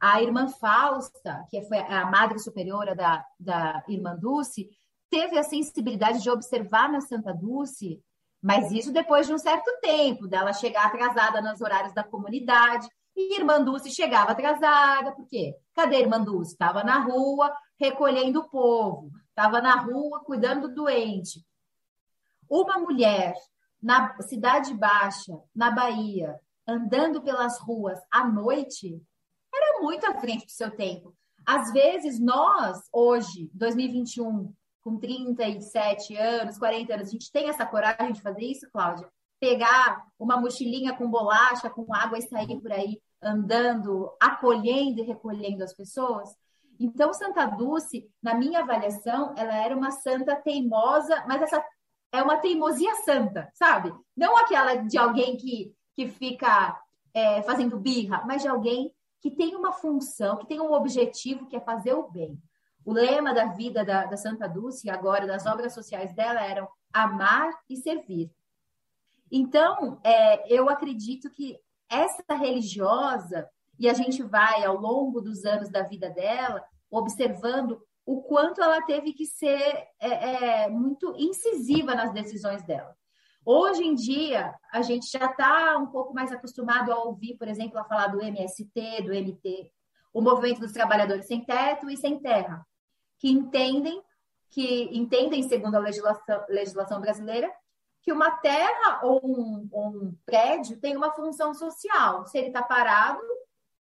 A 0.00 0.20
irmã 0.20 0.48
Fausta, 0.48 1.44
que 1.48 1.62
foi 1.62 1.78
a 1.78 2.06
madre 2.06 2.38
superiora 2.38 2.94
da, 2.94 3.24
da 3.38 3.84
irmã 3.88 4.16
Dulce, 4.16 4.68
teve 5.08 5.38
a 5.38 5.44
sensibilidade 5.44 6.22
de 6.22 6.30
observar 6.30 6.90
na 6.90 7.00
Santa 7.00 7.32
Dulce, 7.32 8.02
mas 8.42 8.72
isso 8.72 8.92
depois 8.92 9.26
de 9.26 9.34
um 9.34 9.38
certo 9.38 9.70
tempo, 9.80 10.26
dela 10.26 10.52
chegar 10.52 10.86
atrasada 10.86 11.40
nos 11.40 11.60
horários 11.60 11.94
da 11.94 12.02
comunidade, 12.02 12.88
e 13.16 13.36
Irmã 13.36 13.62
Dulce 13.62 13.90
chegava 13.90 14.32
atrasada, 14.32 15.12
por 15.12 15.26
quê? 15.26 15.56
Cadê 15.74 15.96
a 15.96 16.00
Irmã 16.00 16.22
Dulce? 16.22 16.52
Estava 16.52 16.82
na 16.82 16.98
rua 17.00 17.54
recolhendo 17.78 18.40
o 18.40 18.48
povo, 18.48 19.10
estava 19.28 19.60
na 19.60 19.76
rua 19.76 20.20
cuidando 20.24 20.68
do 20.68 20.74
doente. 20.74 21.44
Uma 22.48 22.78
mulher 22.78 23.34
na 23.82 24.20
Cidade 24.22 24.72
Baixa, 24.74 25.38
na 25.54 25.70
Bahia, 25.70 26.38
andando 26.66 27.20
pelas 27.22 27.58
ruas 27.60 27.98
à 28.10 28.26
noite, 28.26 29.02
era 29.52 29.80
muito 29.80 30.06
à 30.06 30.14
frente 30.20 30.46
do 30.46 30.52
seu 30.52 30.70
tempo. 30.70 31.14
Às 31.44 31.72
vezes, 31.72 32.20
nós, 32.20 32.88
hoje, 32.92 33.50
2021, 33.52 34.54
com 34.80 34.98
37 34.98 36.16
anos, 36.16 36.58
40 36.58 36.94
anos, 36.94 37.08
a 37.08 37.10
gente 37.10 37.32
tem 37.32 37.48
essa 37.48 37.66
coragem 37.66 38.12
de 38.12 38.22
fazer 38.22 38.44
isso, 38.44 38.70
Cláudia? 38.70 39.10
Pegar 39.42 40.06
uma 40.16 40.36
mochilinha 40.36 40.94
com 40.94 41.10
bolacha, 41.10 41.68
com 41.68 41.92
água 41.92 42.16
e 42.16 42.22
sair 42.22 42.60
por 42.60 42.70
aí 42.70 43.02
andando, 43.20 44.08
acolhendo 44.20 45.00
e 45.00 45.02
recolhendo 45.02 45.64
as 45.64 45.74
pessoas. 45.74 46.32
Então, 46.78 47.12
Santa 47.12 47.46
Dulce, 47.46 48.08
na 48.22 48.34
minha 48.34 48.60
avaliação, 48.60 49.34
ela 49.36 49.52
era 49.52 49.76
uma 49.76 49.90
santa 49.90 50.36
teimosa, 50.36 51.24
mas 51.26 51.42
essa 51.42 51.60
é 52.12 52.22
uma 52.22 52.36
teimosia 52.36 52.94
santa, 53.04 53.50
sabe? 53.52 53.92
Não 54.16 54.36
aquela 54.36 54.76
de 54.76 54.96
alguém 54.96 55.36
que, 55.36 55.74
que 55.96 56.06
fica 56.06 56.80
é, 57.12 57.42
fazendo 57.42 57.80
birra, 57.80 58.22
mas 58.24 58.42
de 58.42 58.48
alguém 58.48 58.94
que 59.20 59.28
tem 59.28 59.56
uma 59.56 59.72
função, 59.72 60.36
que 60.36 60.46
tem 60.46 60.60
um 60.60 60.72
objetivo, 60.72 61.48
que 61.48 61.56
é 61.56 61.60
fazer 61.60 61.94
o 61.94 62.08
bem. 62.08 62.40
O 62.84 62.92
lema 62.92 63.34
da 63.34 63.46
vida 63.46 63.84
da, 63.84 64.06
da 64.06 64.16
Santa 64.16 64.48
Dulce, 64.48 64.88
agora 64.88 65.26
das 65.26 65.46
obras 65.46 65.74
sociais 65.74 66.14
dela, 66.14 66.40
eram 66.40 66.68
amar 66.92 67.50
e 67.68 67.76
servir. 67.76 68.30
Então, 69.34 69.98
é, 70.04 70.54
eu 70.54 70.68
acredito 70.68 71.30
que 71.30 71.58
essa 71.88 72.34
religiosa, 72.34 73.48
e 73.78 73.88
a 73.88 73.94
gente 73.94 74.22
vai 74.22 74.62
ao 74.62 74.76
longo 74.76 75.22
dos 75.22 75.46
anos 75.46 75.70
da 75.70 75.82
vida 75.82 76.10
dela, 76.10 76.62
observando 76.90 77.82
o 78.04 78.20
quanto 78.22 78.62
ela 78.62 78.82
teve 78.82 79.14
que 79.14 79.24
ser 79.24 79.88
é, 79.98 80.64
é, 80.64 80.68
muito 80.68 81.14
incisiva 81.16 81.94
nas 81.94 82.12
decisões 82.12 82.62
dela. 82.64 82.94
Hoje 83.44 83.82
em 83.82 83.94
dia, 83.94 84.54
a 84.70 84.82
gente 84.82 85.10
já 85.10 85.24
está 85.24 85.78
um 85.78 85.86
pouco 85.86 86.12
mais 86.12 86.30
acostumado 86.30 86.92
a 86.92 87.02
ouvir, 87.02 87.38
por 87.38 87.48
exemplo, 87.48 87.78
a 87.78 87.84
falar 87.84 88.08
do 88.08 88.20
MST, 88.20 89.02
do 89.02 89.14
MT, 89.14 89.72
o 90.12 90.20
Movimento 90.20 90.60
dos 90.60 90.72
Trabalhadores 90.72 91.26
Sem 91.26 91.42
Teto 91.42 91.88
e 91.88 91.96
Sem 91.96 92.20
Terra, 92.20 92.66
que 93.18 93.30
entendem, 93.30 94.02
que 94.50 94.90
entendem, 94.92 95.42
segundo 95.42 95.76
a 95.76 95.80
legislação, 95.80 96.44
legislação 96.50 97.00
brasileira, 97.00 97.50
que 98.02 98.12
uma 98.12 98.32
terra 98.32 99.00
ou 99.04 99.20
um, 99.24 99.68
um 99.72 100.18
prédio 100.26 100.78
tem 100.80 100.96
uma 100.96 101.12
função 101.12 101.54
social. 101.54 102.26
Se 102.26 102.36
ele 102.36 102.48
está 102.48 102.62
parado, 102.62 103.22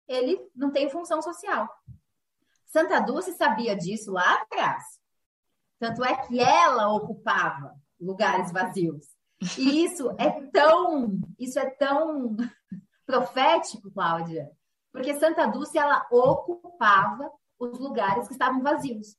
ele 0.09 0.41
não 0.57 0.71
tem 0.71 0.89
função 0.91 1.21
social. 1.21 1.69
Santa 2.65 3.01
Dulce 3.01 3.33
sabia 3.35 3.77
disso 3.77 4.11
lá 4.11 4.43
atrás. 4.43 4.83
Tanto 5.79 6.05
é 6.05 6.17
que 6.27 6.41
ela 6.41 6.93
ocupava 6.93 7.75
lugares 8.01 8.51
vazios. 8.51 9.07
E 9.57 9.85
isso 9.85 10.11
é 10.19 10.31
tão, 10.51 11.21
isso 11.39 11.59
é 11.59 11.71
tão 11.71 12.37
profético, 13.07 13.91
Cláudia, 13.91 14.51
porque 14.91 15.19
Santa 15.19 15.47
Dulce 15.47 15.79
ela 15.79 16.07
ocupava 16.11 17.31
os 17.59 17.79
lugares 17.79 18.27
que 18.27 18.33
estavam 18.33 18.63
vazios 18.63 19.17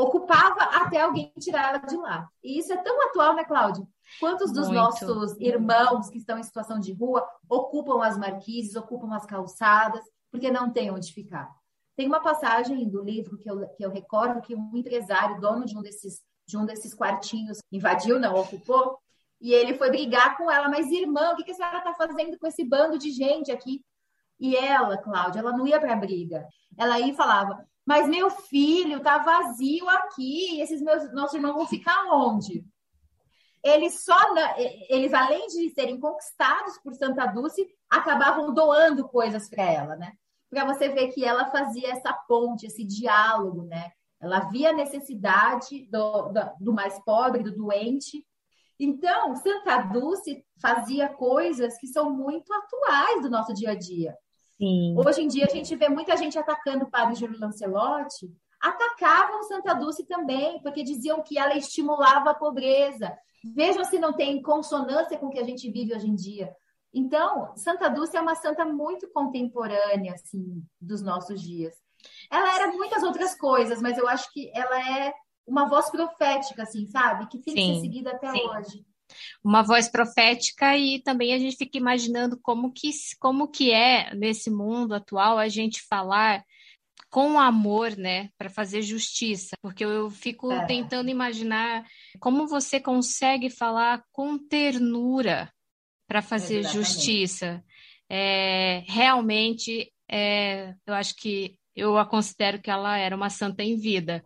ocupava 0.00 0.62
até 0.62 1.00
alguém 1.00 1.32
tirar 1.38 1.70
ela 1.70 1.78
de 1.78 1.96
lá. 1.96 2.28
E 2.42 2.58
isso 2.58 2.72
é 2.72 2.76
tão 2.76 3.08
atual, 3.08 3.34
né, 3.34 3.44
Cláudio? 3.44 3.86
Quantos 4.18 4.52
dos 4.52 4.68
Muito. 4.68 4.80
nossos 4.80 5.38
irmãos 5.40 6.08
que 6.08 6.18
estão 6.18 6.38
em 6.38 6.42
situação 6.42 6.80
de 6.80 6.92
rua 6.92 7.26
ocupam 7.48 8.02
as 8.04 8.18
marquises, 8.18 8.74
ocupam 8.74 9.14
as 9.14 9.24
calçadas, 9.24 10.02
porque 10.30 10.50
não 10.50 10.70
tem 10.70 10.90
onde 10.90 11.12
ficar? 11.12 11.48
Tem 11.96 12.06
uma 12.06 12.20
passagem 12.20 12.88
do 12.88 13.02
livro 13.02 13.36
que 13.38 13.50
eu, 13.50 13.68
que 13.68 13.84
eu 13.84 13.90
recordo 13.90 14.40
que 14.40 14.54
um 14.54 14.74
empresário, 14.74 15.40
dono 15.40 15.64
de 15.64 15.76
um 15.76 15.82
desses, 15.82 16.22
de 16.46 16.56
um 16.56 16.64
desses 16.64 16.94
quartinhos, 16.94 17.58
invadiu, 17.70 18.18
não 18.18 18.34
ocupou, 18.34 18.98
e 19.40 19.52
ele 19.52 19.74
foi 19.74 19.90
brigar 19.90 20.36
com 20.36 20.50
ela, 20.50 20.68
mas 20.68 20.90
irmã, 20.90 21.32
o 21.32 21.36
que, 21.36 21.44
que 21.44 21.52
a 21.52 21.54
senhora 21.54 21.78
está 21.78 21.94
fazendo 21.94 22.38
com 22.38 22.46
esse 22.46 22.64
bando 22.64 22.98
de 22.98 23.10
gente 23.10 23.50
aqui? 23.50 23.82
E 24.38 24.56
ela, 24.56 24.98
Cláudia, 24.98 25.40
ela 25.40 25.52
não 25.52 25.66
ia 25.66 25.80
para 25.80 25.96
briga. 25.96 26.46
Ela 26.78 26.98
e 27.00 27.14
falava: 27.14 27.66
Mas 27.90 28.08
meu 28.08 28.30
filho 28.30 29.02
tá 29.02 29.18
vazio 29.18 29.88
aqui, 29.88 30.60
esses 30.60 30.80
meus 30.80 31.12
nossos 31.12 31.34
irmãos 31.34 31.54
vão 31.54 31.66
ficar 31.66 32.04
onde? 32.12 32.64
Eles 33.64 34.04
só, 34.04 34.16
eles 34.88 35.12
além 35.12 35.48
de 35.48 35.70
serem 35.70 35.98
conquistados 35.98 36.78
por 36.84 36.94
Santa 36.94 37.26
Dulce, 37.26 37.66
acabavam 37.90 38.54
doando 38.54 39.08
coisas 39.08 39.50
para 39.50 39.64
ela, 39.64 39.96
né? 39.96 40.12
Para 40.48 40.66
você 40.66 40.88
ver 40.88 41.08
que 41.08 41.24
ela 41.24 41.50
fazia 41.50 41.90
essa 41.90 42.12
ponte, 42.28 42.64
esse 42.64 42.84
diálogo, 42.84 43.64
né? 43.64 43.90
Ela 44.20 44.38
via 44.50 44.70
a 44.70 44.72
necessidade 44.72 45.88
do, 45.90 46.28
do, 46.28 46.40
do 46.60 46.72
mais 46.72 46.96
pobre, 47.04 47.42
do 47.42 47.56
doente, 47.56 48.24
então, 48.78 49.34
Santa 49.34 49.78
Dulce 49.78 50.44
fazia 50.62 51.08
coisas 51.08 51.76
que 51.76 51.88
são 51.88 52.08
muito 52.08 52.50
atuais 52.54 53.20
do 53.20 53.28
nosso 53.28 53.52
dia 53.52 53.72
a 53.72 53.74
dia. 53.74 54.16
Sim. 54.60 54.94
Hoje 54.94 55.22
em 55.22 55.26
dia, 55.26 55.46
a 55.46 55.48
gente 55.48 55.74
vê 55.74 55.88
muita 55.88 56.14
gente 56.18 56.38
atacando 56.38 56.84
o 56.84 56.90
padre 56.90 57.14
Júlio 57.14 57.40
Lancelotti. 57.40 58.30
Atacavam 58.60 59.42
Santa 59.44 59.72
Dulce 59.72 60.04
também, 60.04 60.60
porque 60.60 60.82
diziam 60.82 61.22
que 61.22 61.38
ela 61.38 61.56
estimulava 61.56 62.30
a 62.30 62.34
pobreza. 62.34 63.10
Vejam 63.54 63.82
se 63.86 63.98
não 63.98 64.12
tem 64.12 64.42
consonância 64.42 65.16
com 65.16 65.28
o 65.28 65.30
que 65.30 65.38
a 65.38 65.44
gente 65.44 65.70
vive 65.70 65.94
hoje 65.94 66.06
em 66.06 66.14
dia. 66.14 66.54
Então, 66.92 67.56
Santa 67.56 67.88
Dulce 67.88 68.18
é 68.18 68.20
uma 68.20 68.34
santa 68.34 68.66
muito 68.66 69.08
contemporânea, 69.12 70.12
assim, 70.12 70.62
dos 70.78 71.00
nossos 71.00 71.40
dias. 71.40 71.74
Ela 72.30 72.54
era 72.54 72.72
muitas 72.72 73.02
outras 73.02 73.34
coisas, 73.34 73.80
mas 73.80 73.96
eu 73.96 74.06
acho 74.06 74.30
que 74.30 74.50
ela 74.54 74.78
é 74.98 75.14
uma 75.46 75.66
voz 75.66 75.88
profética, 75.88 76.64
assim, 76.64 76.86
sabe? 76.86 77.28
Que 77.28 77.38
tem 77.38 77.54
sim, 77.54 77.60
que 77.60 77.74
ser 77.74 77.80
seguida 77.80 78.10
até 78.10 78.30
sim. 78.30 78.46
hoje. 78.46 78.84
Uma 79.42 79.62
voz 79.62 79.88
profética 79.88 80.76
e 80.76 81.02
também 81.02 81.32
a 81.34 81.38
gente 81.38 81.56
fica 81.56 81.78
imaginando 81.78 82.38
como 82.42 82.72
que, 82.72 82.90
como 83.18 83.48
que 83.48 83.72
é 83.72 84.14
nesse 84.14 84.50
mundo 84.50 84.94
atual 84.94 85.38
a 85.38 85.48
gente 85.48 85.82
falar 85.88 86.44
com 87.10 87.40
amor, 87.40 87.96
né, 87.96 88.30
para 88.38 88.48
fazer 88.48 88.82
justiça, 88.82 89.56
porque 89.60 89.84
eu 89.84 90.08
fico 90.10 90.52
é. 90.52 90.64
tentando 90.66 91.10
imaginar 91.10 91.84
como 92.20 92.46
você 92.46 92.78
consegue 92.78 93.50
falar 93.50 94.04
com 94.12 94.38
ternura 94.38 95.52
para 96.06 96.22
fazer 96.22 96.60
Exatamente. 96.60 96.86
justiça. 96.86 97.64
É, 98.08 98.84
realmente, 98.86 99.92
é, 100.08 100.74
eu 100.86 100.94
acho 100.94 101.14
que 101.16 101.56
eu 101.74 101.96
a 101.96 102.06
considero 102.06 102.60
que 102.60 102.70
ela 102.70 102.96
era 102.96 103.14
uma 103.14 103.30
santa 103.30 103.62
em 103.62 103.76
vida, 103.76 104.24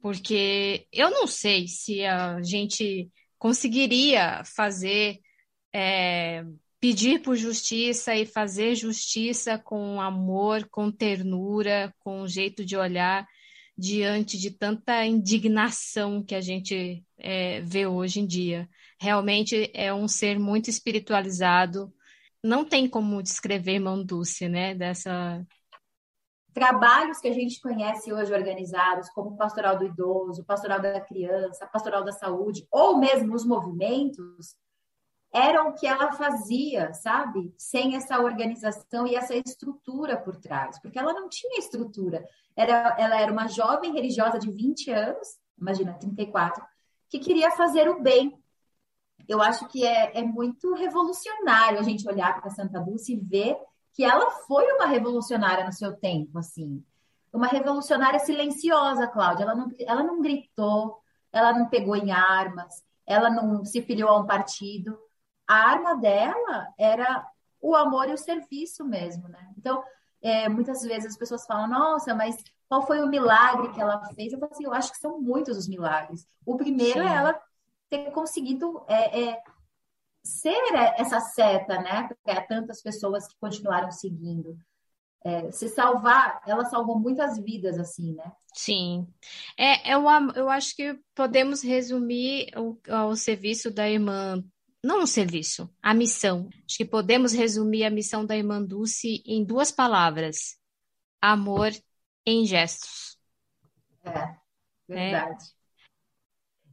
porque 0.00 0.86
eu 0.92 1.10
não 1.10 1.26
sei 1.26 1.66
se 1.66 2.04
a 2.04 2.40
gente 2.42 3.08
conseguiria 3.44 4.42
fazer, 4.42 5.20
é, 5.70 6.42
pedir 6.80 7.20
por 7.20 7.36
justiça 7.36 8.16
e 8.16 8.24
fazer 8.24 8.74
justiça 8.74 9.58
com 9.58 10.00
amor, 10.00 10.66
com 10.70 10.90
ternura, 10.90 11.94
com 11.98 12.22
um 12.22 12.26
jeito 12.26 12.64
de 12.64 12.74
olhar 12.74 13.28
diante 13.76 14.38
de 14.38 14.50
tanta 14.50 15.04
indignação 15.04 16.22
que 16.22 16.34
a 16.34 16.40
gente 16.40 17.04
é, 17.18 17.60
vê 17.60 17.86
hoje 17.86 18.20
em 18.20 18.26
dia. 18.26 18.66
Realmente 18.98 19.70
é 19.74 19.92
um 19.92 20.08
ser 20.08 20.38
muito 20.38 20.70
espiritualizado. 20.70 21.92
Não 22.42 22.64
tem 22.64 22.88
como 22.88 23.22
descrever 23.22 23.78
Manduce, 23.78 24.48
né? 24.48 24.74
Dessa 24.74 25.46
trabalhos 26.54 27.18
que 27.18 27.26
a 27.26 27.32
gente 27.32 27.60
conhece 27.60 28.12
hoje 28.12 28.32
organizados, 28.32 29.10
como 29.10 29.36
pastoral 29.36 29.76
do 29.76 29.84
idoso, 29.84 30.44
pastoral 30.44 30.80
da 30.80 31.00
criança, 31.00 31.66
pastoral 31.66 32.04
da 32.04 32.12
saúde, 32.12 32.66
ou 32.70 32.96
mesmo 32.96 33.34
os 33.34 33.44
movimentos, 33.44 34.56
eram 35.32 35.70
o 35.70 35.74
que 35.74 35.84
ela 35.84 36.12
fazia, 36.12 36.94
sabe? 36.94 37.52
Sem 37.58 37.96
essa 37.96 38.20
organização 38.20 39.04
e 39.04 39.16
essa 39.16 39.34
estrutura 39.34 40.16
por 40.16 40.36
trás, 40.36 40.80
porque 40.80 40.96
ela 40.96 41.12
não 41.12 41.28
tinha 41.28 41.58
estrutura. 41.58 42.24
Era, 42.56 42.94
ela 42.96 43.20
era 43.20 43.32
uma 43.32 43.48
jovem 43.48 43.92
religiosa 43.92 44.38
de 44.38 44.48
20 44.48 44.92
anos, 44.92 45.28
imagina, 45.60 45.94
34, 45.94 46.64
que 47.10 47.18
queria 47.18 47.50
fazer 47.50 47.88
o 47.88 48.00
bem. 48.00 48.38
Eu 49.26 49.42
acho 49.42 49.66
que 49.66 49.84
é, 49.84 50.20
é 50.20 50.22
muito 50.22 50.72
revolucionário 50.72 51.80
a 51.80 51.82
gente 51.82 52.08
olhar 52.08 52.40
para 52.40 52.50
Santa 52.50 52.78
Dulce 52.78 53.14
e 53.14 53.18
ver 53.18 53.56
que 53.94 54.04
ela 54.04 54.30
foi 54.30 54.64
uma 54.72 54.86
revolucionária 54.86 55.64
no 55.64 55.72
seu 55.72 55.96
tempo, 55.96 56.38
assim. 56.38 56.84
Uma 57.32 57.46
revolucionária 57.46 58.18
silenciosa, 58.18 59.06
Cláudia. 59.06 59.44
Ela 59.44 59.54
não, 59.54 59.70
ela 59.80 60.02
não 60.02 60.20
gritou, 60.20 61.00
ela 61.32 61.52
não 61.52 61.68
pegou 61.68 61.96
em 61.96 62.10
armas, 62.12 62.84
ela 63.06 63.30
não 63.30 63.64
se 63.64 63.80
filiou 63.80 64.10
a 64.10 64.18
um 64.18 64.26
partido. 64.26 64.98
A 65.46 65.54
arma 65.54 65.94
dela 65.94 66.68
era 66.78 67.24
o 67.60 67.74
amor 67.74 68.08
e 68.08 68.12
o 68.12 68.18
serviço 68.18 68.84
mesmo, 68.84 69.28
né? 69.28 69.52
Então, 69.56 69.82
é, 70.20 70.48
muitas 70.48 70.82
vezes 70.82 71.12
as 71.12 71.16
pessoas 71.16 71.46
falam, 71.46 71.68
nossa, 71.68 72.14
mas 72.14 72.36
qual 72.68 72.86
foi 72.86 73.00
o 73.00 73.08
milagre 73.08 73.72
que 73.72 73.80
ela 73.80 74.04
fez? 74.14 74.32
Eu 74.32 74.38
falo 74.38 74.52
assim, 74.52 74.64
eu 74.64 74.74
acho 74.74 74.90
que 74.90 74.98
são 74.98 75.20
muitos 75.20 75.56
os 75.56 75.68
milagres. 75.68 76.26
O 76.44 76.56
primeiro 76.56 77.00
Sim. 77.00 77.06
é 77.06 77.14
ela 77.14 77.40
ter 77.88 78.10
conseguido 78.10 78.82
é, 78.88 79.22
é, 79.22 79.42
ser 80.24 80.58
essa 80.96 81.20
seta, 81.20 81.80
né? 81.80 82.08
Para 82.22 82.40
tantas 82.40 82.82
pessoas 82.82 83.28
que 83.28 83.36
continuaram 83.38 83.90
seguindo. 83.92 84.58
É, 85.22 85.50
se 85.52 85.68
salvar, 85.68 86.42
ela 86.46 86.64
salvou 86.64 86.98
muitas 86.98 87.38
vidas, 87.38 87.78
assim, 87.78 88.14
né? 88.14 88.32
Sim. 88.54 89.06
É, 89.56 89.94
eu, 89.94 90.04
eu 90.34 90.48
acho 90.50 90.74
que 90.76 90.98
podemos 91.14 91.62
resumir 91.62 92.50
o, 92.56 92.78
o 93.08 93.16
serviço 93.16 93.70
da 93.70 93.88
irmã, 93.88 94.42
não 94.82 95.02
o 95.02 95.06
serviço, 95.06 95.70
a 95.82 95.94
missão. 95.94 96.48
Acho 96.66 96.76
que 96.76 96.84
podemos 96.84 97.32
resumir 97.32 97.84
a 97.84 97.90
missão 97.90 98.24
da 98.24 98.36
irmã 98.36 98.62
Dulce 98.62 99.22
em 99.26 99.44
duas 99.44 99.70
palavras: 99.70 100.58
amor 101.20 101.70
em 102.26 102.46
gestos. 102.46 103.18
É, 104.02 104.36
verdade. 104.86 105.44
É. 105.44 105.54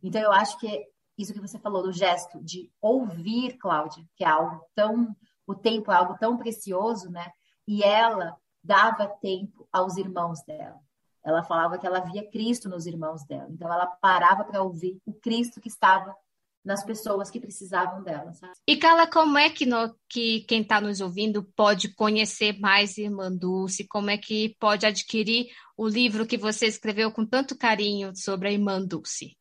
Então, 0.04 0.22
eu 0.22 0.32
acho 0.32 0.60
que 0.60 0.91
isso 1.22 1.34
que 1.34 1.40
você 1.40 1.60
falou 1.60 1.84
do 1.84 1.92
gesto 1.92 2.42
de 2.44 2.70
ouvir, 2.82 3.58
Cláudia, 3.58 4.04
que 4.16 4.24
é 4.24 4.28
algo 4.28 4.66
tão, 4.76 5.16
o 5.46 5.56
tempo 5.56 5.92
é 5.92 5.96
algo 5.96 6.18
tão 6.20 6.38
precioso, 6.38 7.10
né? 7.10 7.32
E 7.68 7.84
ela 7.84 8.36
dava 8.64 9.08
tempo 9.08 9.68
aos 9.72 9.98
irmãos 9.98 10.42
dela. 10.44 10.80
Ela 11.24 11.44
falava 11.44 11.78
que 11.78 11.86
ela 11.86 12.00
via 12.00 12.30
Cristo 12.30 12.68
nos 12.68 12.86
irmãos 12.86 13.24
dela. 13.26 13.48
Então 13.50 13.72
ela 13.72 13.86
parava 13.86 14.44
para 14.44 14.62
ouvir 14.62 15.00
o 15.06 15.14
Cristo 15.14 15.62
que 15.62 15.70
estava 15.70 16.16
nas 16.64 16.84
pessoas 16.84 17.30
que 17.30 17.40
precisavam 17.40 18.04
dela. 18.04 18.34
Sabe? 18.34 18.54
E 18.68 18.78
Carla, 18.78 19.08
como 19.08 19.38
é 19.38 19.50
que, 19.50 19.66
no, 19.66 19.96
que 20.10 20.42
quem 20.42 20.62
está 20.62 20.80
nos 20.80 21.02
ouvindo 21.02 21.44
pode 21.56 21.94
conhecer 21.96 22.60
mais 22.60 22.98
Irmã 22.98 23.32
Dulce? 23.32 23.88
Como 23.88 24.10
é 24.10 24.18
que 24.18 24.56
pode 24.60 24.86
adquirir 24.86 25.48
o 25.76 25.88
livro 25.88 26.26
que 26.26 26.38
você 26.38 26.68
escreveu 26.68 27.12
com 27.12 27.26
tanto 27.26 27.58
carinho 27.58 28.16
sobre 28.16 28.50
a 28.50 28.52
Irmã 28.52 28.82
Dulce? 28.82 29.36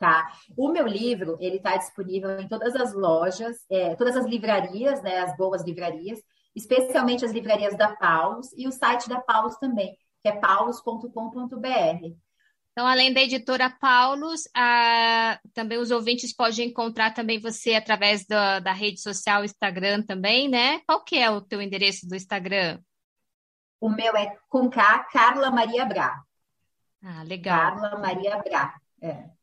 Tá? 0.00 0.32
O 0.56 0.72
meu 0.72 0.86
livro, 0.86 1.36
ele 1.38 1.56
está 1.56 1.76
disponível 1.76 2.40
em 2.40 2.48
todas 2.48 2.74
as 2.74 2.94
lojas, 2.94 3.66
é, 3.70 3.94
todas 3.96 4.16
as 4.16 4.24
livrarias, 4.24 5.02
né, 5.02 5.18
as 5.18 5.36
boas 5.36 5.62
livrarias, 5.62 6.18
especialmente 6.56 7.22
as 7.22 7.32
livrarias 7.32 7.76
da 7.76 7.94
Paulus 7.94 8.50
e 8.56 8.66
o 8.66 8.72
site 8.72 9.10
da 9.10 9.20
Paulus 9.20 9.58
também, 9.58 9.94
que 10.22 10.28
é 10.30 10.32
paulus.com.br. 10.32 12.16
Então, 12.72 12.86
além 12.86 13.12
da 13.12 13.20
editora 13.20 13.68
Paulus, 13.68 14.48
a, 14.56 15.38
também 15.52 15.76
os 15.76 15.90
ouvintes 15.90 16.34
podem 16.34 16.68
encontrar 16.68 17.12
também 17.12 17.38
você 17.38 17.74
através 17.74 18.24
da, 18.24 18.58
da 18.58 18.72
rede 18.72 19.02
social 19.02 19.44
Instagram 19.44 20.02
também, 20.02 20.48
né? 20.48 20.80
Qual 20.86 21.04
que 21.04 21.18
é 21.18 21.28
o 21.28 21.42
teu 21.42 21.60
endereço 21.60 22.08
do 22.08 22.16
Instagram? 22.16 22.80
O 23.78 23.90
meu 23.90 24.16
é 24.16 24.34
com 24.48 24.70
K, 24.70 25.04
Carla 25.12 25.50
Maria 25.50 25.84
Bra. 25.84 26.22
Ah, 27.02 27.22
legal. 27.22 27.58
Carla 27.58 27.98
Maria 27.98 28.38
Bra, 28.38 28.80
é. 29.02 29.39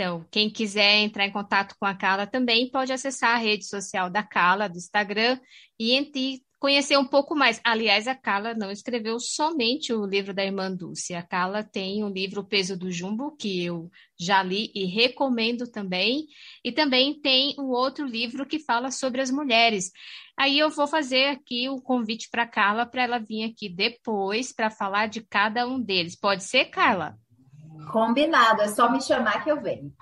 Então, 0.00 0.24
quem 0.30 0.48
quiser 0.48 1.00
entrar 1.00 1.26
em 1.26 1.30
contato 1.30 1.76
com 1.78 1.84
a 1.84 1.94
Carla 1.94 2.26
também 2.26 2.70
pode 2.70 2.90
acessar 2.90 3.34
a 3.34 3.38
rede 3.38 3.66
social 3.66 4.08
da 4.08 4.22
Carla, 4.22 4.66
do 4.66 4.78
Instagram, 4.78 5.38
e 5.78 6.40
conhecer 6.58 6.96
um 6.96 7.04
pouco 7.04 7.36
mais. 7.36 7.60
Aliás, 7.62 8.08
a 8.08 8.14
Carla 8.14 8.54
não 8.54 8.70
escreveu 8.70 9.20
somente 9.20 9.92
o 9.92 10.06
livro 10.06 10.32
da 10.32 10.42
Irmã 10.42 10.74
Dulce. 10.74 11.12
A 11.12 11.22
Carla 11.22 11.62
tem 11.62 12.02
o 12.02 12.08
livro 12.08 12.40
O 12.40 12.44
Peso 12.46 12.78
do 12.78 12.90
Jumbo, 12.90 13.36
que 13.36 13.62
eu 13.62 13.90
já 14.18 14.42
li 14.42 14.72
e 14.74 14.86
recomendo 14.86 15.70
também. 15.70 16.26
E 16.64 16.72
também 16.72 17.20
tem 17.20 17.54
um 17.58 17.66
outro 17.66 18.06
livro 18.06 18.46
que 18.46 18.58
fala 18.58 18.90
sobre 18.90 19.20
as 19.20 19.30
mulheres. 19.30 19.90
Aí 20.34 20.58
eu 20.58 20.70
vou 20.70 20.86
fazer 20.86 21.26
aqui 21.26 21.68
o 21.68 21.76
convite 21.76 22.30
para 22.30 22.44
a 22.44 22.48
Carla 22.48 22.86
para 22.86 23.02
ela 23.02 23.18
vir 23.18 23.44
aqui 23.44 23.68
depois 23.68 24.50
para 24.50 24.70
falar 24.70 25.08
de 25.08 25.20
cada 25.20 25.66
um 25.66 25.78
deles. 25.78 26.18
Pode 26.18 26.42
ser, 26.42 26.70
Carla? 26.70 27.18
Combinado, 27.90 28.62
é 28.62 28.68
só 28.68 28.90
me 28.90 29.00
chamar 29.00 29.42
que 29.42 29.50
eu 29.50 29.60
venho. 29.60 29.92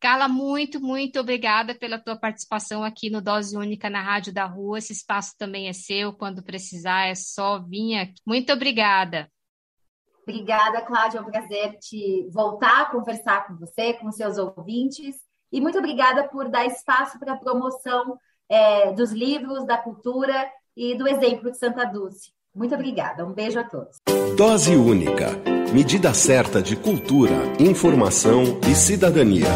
Carla, 0.00 0.28
muito, 0.28 0.80
muito 0.80 1.18
obrigada 1.18 1.74
pela 1.74 1.98
tua 1.98 2.16
participação 2.16 2.84
aqui 2.84 3.10
no 3.10 3.20
Dose 3.20 3.56
Única 3.56 3.90
na 3.90 4.00
Rádio 4.00 4.32
da 4.32 4.44
Rua. 4.44 4.78
Esse 4.78 4.92
espaço 4.92 5.34
também 5.36 5.68
é 5.68 5.72
seu, 5.72 6.12
quando 6.12 6.42
precisar 6.42 7.06
é 7.06 7.14
só 7.16 7.58
vir 7.58 7.98
aqui. 7.98 8.20
Muito 8.24 8.52
obrigada. 8.52 9.28
Obrigada, 10.22 10.82
Cláudia, 10.82 11.18
é 11.18 11.20
um 11.22 11.30
prazer 11.30 11.78
te 11.78 12.28
voltar 12.30 12.82
a 12.82 12.90
conversar 12.90 13.46
com 13.46 13.56
você, 13.56 13.94
com 13.94 14.12
seus 14.12 14.38
ouvintes. 14.38 15.16
E 15.50 15.60
muito 15.60 15.78
obrigada 15.78 16.28
por 16.28 16.48
dar 16.48 16.66
espaço 16.66 17.18
para 17.18 17.32
a 17.32 17.38
promoção 17.38 18.18
é, 18.48 18.92
dos 18.92 19.10
livros, 19.10 19.66
da 19.66 19.78
cultura 19.78 20.48
e 20.76 20.94
do 20.94 21.08
exemplo 21.08 21.50
de 21.50 21.58
Santa 21.58 21.84
Dulce. 21.84 22.32
Muito 22.58 22.74
obrigada. 22.74 23.24
Um 23.24 23.32
beijo 23.32 23.60
a 23.60 23.62
todos. 23.62 23.98
Dose 24.36 24.74
única. 24.74 25.30
Medida 25.72 26.12
certa 26.12 26.60
de 26.60 26.74
cultura, 26.74 27.36
informação 27.60 28.58
e 28.68 28.74
cidadania. 28.74 29.46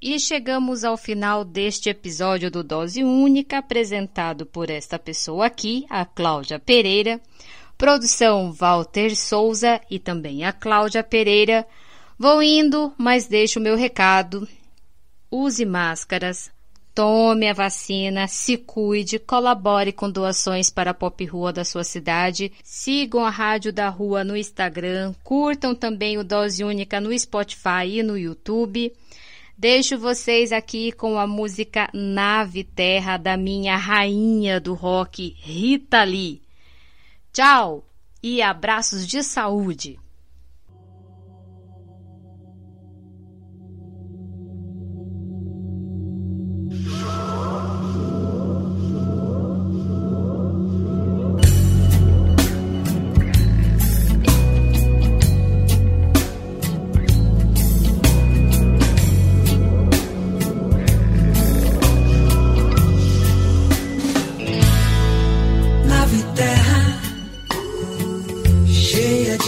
E 0.00 0.18
chegamos 0.18 0.82
ao 0.82 0.96
final 0.96 1.44
deste 1.44 1.90
episódio 1.90 2.50
do 2.50 2.64
Dose 2.64 3.04
Única, 3.04 3.58
apresentado 3.58 4.46
por 4.46 4.70
esta 4.70 4.98
pessoa 4.98 5.44
aqui, 5.44 5.84
a 5.90 6.06
Cláudia 6.06 6.58
Pereira. 6.58 7.20
Produção 7.76 8.50
Walter 8.50 9.14
Souza 9.14 9.78
e 9.90 9.98
também 9.98 10.44
a 10.44 10.54
Cláudia 10.54 11.04
Pereira. 11.04 11.66
Vou 12.18 12.42
indo, 12.42 12.94
mas 12.96 13.26
deixo 13.26 13.60
o 13.60 13.62
meu 13.62 13.76
recado. 13.76 14.48
Use 15.30 15.66
máscaras, 15.66 16.50
tome 16.94 17.48
a 17.48 17.52
vacina, 17.52 18.26
se 18.26 18.56
cuide, 18.56 19.18
colabore 19.18 19.92
com 19.92 20.10
doações 20.10 20.70
para 20.70 20.90
a 20.90 20.94
Pop 20.94 21.24
Rua 21.24 21.52
da 21.52 21.64
sua 21.64 21.84
cidade, 21.84 22.50
sigam 22.62 23.24
a 23.24 23.30
Rádio 23.30 23.72
da 23.72 23.88
Rua 23.88 24.24
no 24.24 24.36
Instagram, 24.36 25.14
curtam 25.22 25.74
também 25.74 26.18
o 26.18 26.24
Dose 26.24 26.64
Única 26.64 27.00
no 27.00 27.16
Spotify 27.16 27.86
e 27.86 28.02
no 28.02 28.18
YouTube. 28.18 28.92
Deixo 29.56 29.98
vocês 29.98 30.52
aqui 30.52 30.90
com 30.90 31.18
a 31.18 31.26
música 31.26 31.90
Nave 31.92 32.64
Terra 32.64 33.18
da 33.18 33.36
minha 33.36 33.76
rainha 33.76 34.58
do 34.58 34.72
rock, 34.72 35.36
Rita 35.38 36.02
Lee. 36.02 36.40
Tchau 37.30 37.84
e 38.22 38.40
abraços 38.40 39.06
de 39.06 39.22
saúde! 39.22 39.99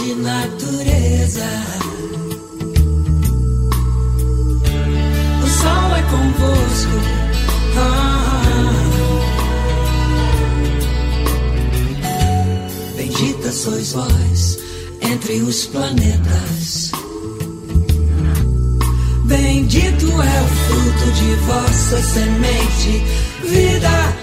de 0.03 0.15
natureza. 0.15 1.49
O 5.41 5.47
sol 5.47 5.95
é 5.95 6.01
convosco. 6.11 6.97
Ah. 7.77 8.73
Bendita 12.97 13.51
sois 13.51 13.93
vós 13.93 14.59
entre 15.01 15.41
os 15.41 15.65
planetas. 15.67 16.91
Bendito 19.25 20.05
é 20.05 20.41
o 20.41 20.47
fruto 20.67 21.11
de 21.11 21.35
vossa 21.45 22.01
semente, 22.01 23.03
vida. 23.45 24.22